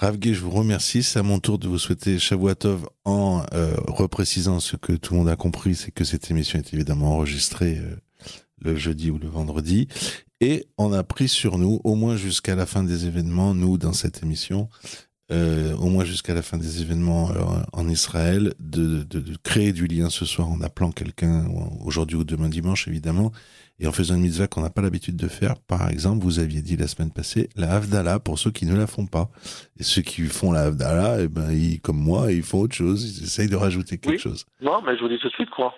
Ravgé, 0.00 0.32
je 0.32 0.40
vous 0.40 0.48
remercie. 0.48 1.02
C'est 1.02 1.18
à 1.18 1.22
mon 1.22 1.40
tour 1.40 1.58
de 1.58 1.68
vous 1.68 1.78
souhaiter 1.78 2.18
Shavuatov 2.18 2.88
en 3.04 3.42
euh, 3.52 3.74
reprécisant 3.86 4.58
ce 4.58 4.76
que 4.76 4.94
tout 4.94 5.12
le 5.12 5.18
monde 5.18 5.28
a 5.28 5.36
compris, 5.36 5.74
c'est 5.74 5.90
que 5.90 6.04
cette 6.04 6.30
émission 6.30 6.58
est 6.58 6.72
évidemment 6.72 7.16
enregistrée 7.16 7.76
euh, 7.76 7.96
le 8.62 8.76
jeudi 8.76 9.10
ou 9.10 9.18
le 9.18 9.28
vendredi. 9.28 9.88
Et 10.40 10.64
on 10.78 10.94
a 10.94 11.04
pris 11.04 11.28
sur 11.28 11.58
nous, 11.58 11.82
au 11.84 11.96
moins 11.96 12.16
jusqu'à 12.16 12.54
la 12.54 12.64
fin 12.64 12.82
des 12.82 13.04
événements, 13.04 13.52
nous, 13.52 13.76
dans 13.76 13.92
cette 13.92 14.22
émission, 14.22 14.70
euh, 15.30 15.74
au 15.76 15.86
moins 15.86 16.04
jusqu'à 16.04 16.34
la 16.34 16.42
fin 16.42 16.58
des 16.58 16.82
événements 16.82 17.30
euh, 17.30 17.62
en 17.72 17.88
Israël, 17.88 18.54
de, 18.58 19.04
de, 19.04 19.20
de, 19.20 19.36
créer 19.42 19.72
du 19.72 19.86
lien 19.86 20.10
ce 20.10 20.24
soir 20.24 20.48
en 20.48 20.60
appelant 20.60 20.90
quelqu'un, 20.90 21.46
aujourd'hui 21.84 22.16
ou 22.16 22.24
demain 22.24 22.48
dimanche 22.48 22.88
évidemment, 22.88 23.30
et 23.78 23.86
en 23.86 23.92
faisant 23.92 24.16
une 24.16 24.22
mitzvah 24.22 24.46
qu'on 24.46 24.60
n'a 24.62 24.70
pas 24.70 24.82
l'habitude 24.82 25.16
de 25.16 25.28
faire. 25.28 25.54
Par 25.68 25.88
exemple, 25.88 26.24
vous 26.24 26.38
aviez 26.38 26.62
dit 26.62 26.76
la 26.76 26.86
semaine 26.86 27.12
passée, 27.12 27.48
la 27.56 27.76
Havdalah 27.76 28.18
pour 28.18 28.38
ceux 28.38 28.50
qui 28.50 28.66
ne 28.66 28.76
la 28.76 28.86
font 28.86 29.06
pas. 29.06 29.28
Et 29.78 29.82
ceux 29.82 30.02
qui 30.02 30.22
font 30.24 30.52
la 30.52 30.62
Havdalah, 30.64 31.22
eh 31.22 31.28
ben, 31.28 31.50
ils, 31.52 31.80
comme 31.80 31.98
moi, 31.98 32.32
ils 32.32 32.42
font 32.42 32.60
autre 32.60 32.74
chose, 32.74 33.18
ils 33.18 33.24
essayent 33.24 33.48
de 33.48 33.56
rajouter 33.56 33.98
quelque 33.98 34.18
chose. 34.18 34.44
Non, 34.60 34.82
mais 34.82 34.96
je 34.96 35.02
vous 35.02 35.08
dis 35.08 35.18
tout 35.18 35.28
de 35.28 35.34
suite 35.34 35.50
quoi. 35.50 35.74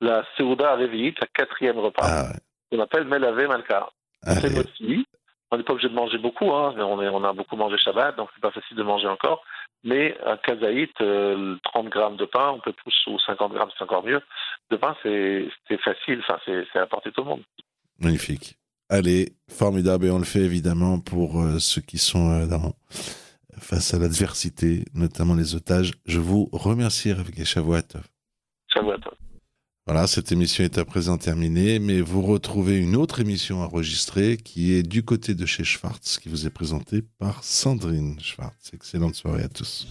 La 0.00 0.24
Seuda 0.36 0.76
réveillée, 0.76 1.14
la 1.20 1.26
quatrième 1.34 1.78
repas. 1.78 2.02
Ah, 2.04 2.30
ouais. 2.30 2.38
On 2.78 2.80
appelle 2.80 3.04
Melave 3.04 3.48
Malka. 3.48 3.88
C'est 4.24 4.58
aussi 4.58 5.04
on 5.50 5.56
n'est 5.56 5.62
pas 5.62 5.72
obligé 5.72 5.88
de 5.88 5.94
manger 5.94 6.18
beaucoup, 6.18 6.52
hein. 6.52 6.74
on, 6.78 6.98
on, 6.98 7.24
a 7.24 7.32
beaucoup 7.32 7.56
mangé 7.56 7.78
Shabbat, 7.78 8.16
donc 8.16 8.28
c'est 8.34 8.40
pas 8.40 8.50
facile 8.50 8.76
de 8.76 8.82
manger 8.82 9.08
encore. 9.08 9.42
Mais 9.84 10.16
un 10.26 10.36
kazaït, 10.36 10.92
30 10.94 11.02
euh, 11.06 11.56
grammes 11.88 12.16
de 12.16 12.24
pain, 12.24 12.50
on 12.50 12.60
peut 12.60 12.72
plus, 12.72 12.94
ou 13.06 13.18
50 13.18 13.52
grammes, 13.52 13.70
c'est 13.76 13.84
encore 13.84 14.04
mieux. 14.04 14.20
De 14.70 14.76
pain, 14.76 14.96
c'est 15.02 15.48
facile, 15.84 16.20
enfin, 16.20 16.38
c'est 16.44 16.78
à 16.78 16.86
tout 16.86 17.12
le 17.16 17.24
monde. 17.24 17.42
Magnifique. 17.98 18.56
Allez, 18.90 19.32
formidable, 19.48 20.06
et 20.06 20.10
on 20.10 20.18
le 20.18 20.24
fait 20.24 20.40
évidemment 20.40 20.98
pour 20.98 21.40
euh, 21.40 21.58
ceux 21.58 21.82
qui 21.82 21.98
sont 21.98 22.30
euh, 22.30 22.46
dans, 22.46 22.74
face 23.58 23.94
à 23.94 23.98
l'adversité, 23.98 24.84
notamment 24.94 25.34
les 25.34 25.54
otages. 25.54 25.92
Je 26.06 26.18
vous 26.18 26.48
remercie, 26.52 27.12
Ravke 27.12 27.44
Shavuatov. 27.44 28.02
Shavuatov. 28.72 29.17
Voilà, 29.88 30.06
cette 30.06 30.32
émission 30.32 30.64
est 30.64 30.76
à 30.76 30.84
présent 30.84 31.16
terminée, 31.16 31.78
mais 31.78 32.02
vous 32.02 32.20
retrouvez 32.20 32.76
une 32.76 32.94
autre 32.94 33.22
émission 33.22 33.62
enregistrée 33.62 34.36
qui 34.36 34.74
est 34.74 34.82
du 34.82 35.02
côté 35.02 35.34
de 35.34 35.46
chez 35.46 35.64
Schwartz, 35.64 36.18
qui 36.18 36.28
vous 36.28 36.46
est 36.46 36.50
présentée 36.50 37.02
par 37.18 37.42
Sandrine 37.42 38.18
Schwartz. 38.20 38.70
Excellente 38.74 39.14
soirée 39.14 39.44
à 39.44 39.48
tous. 39.48 39.88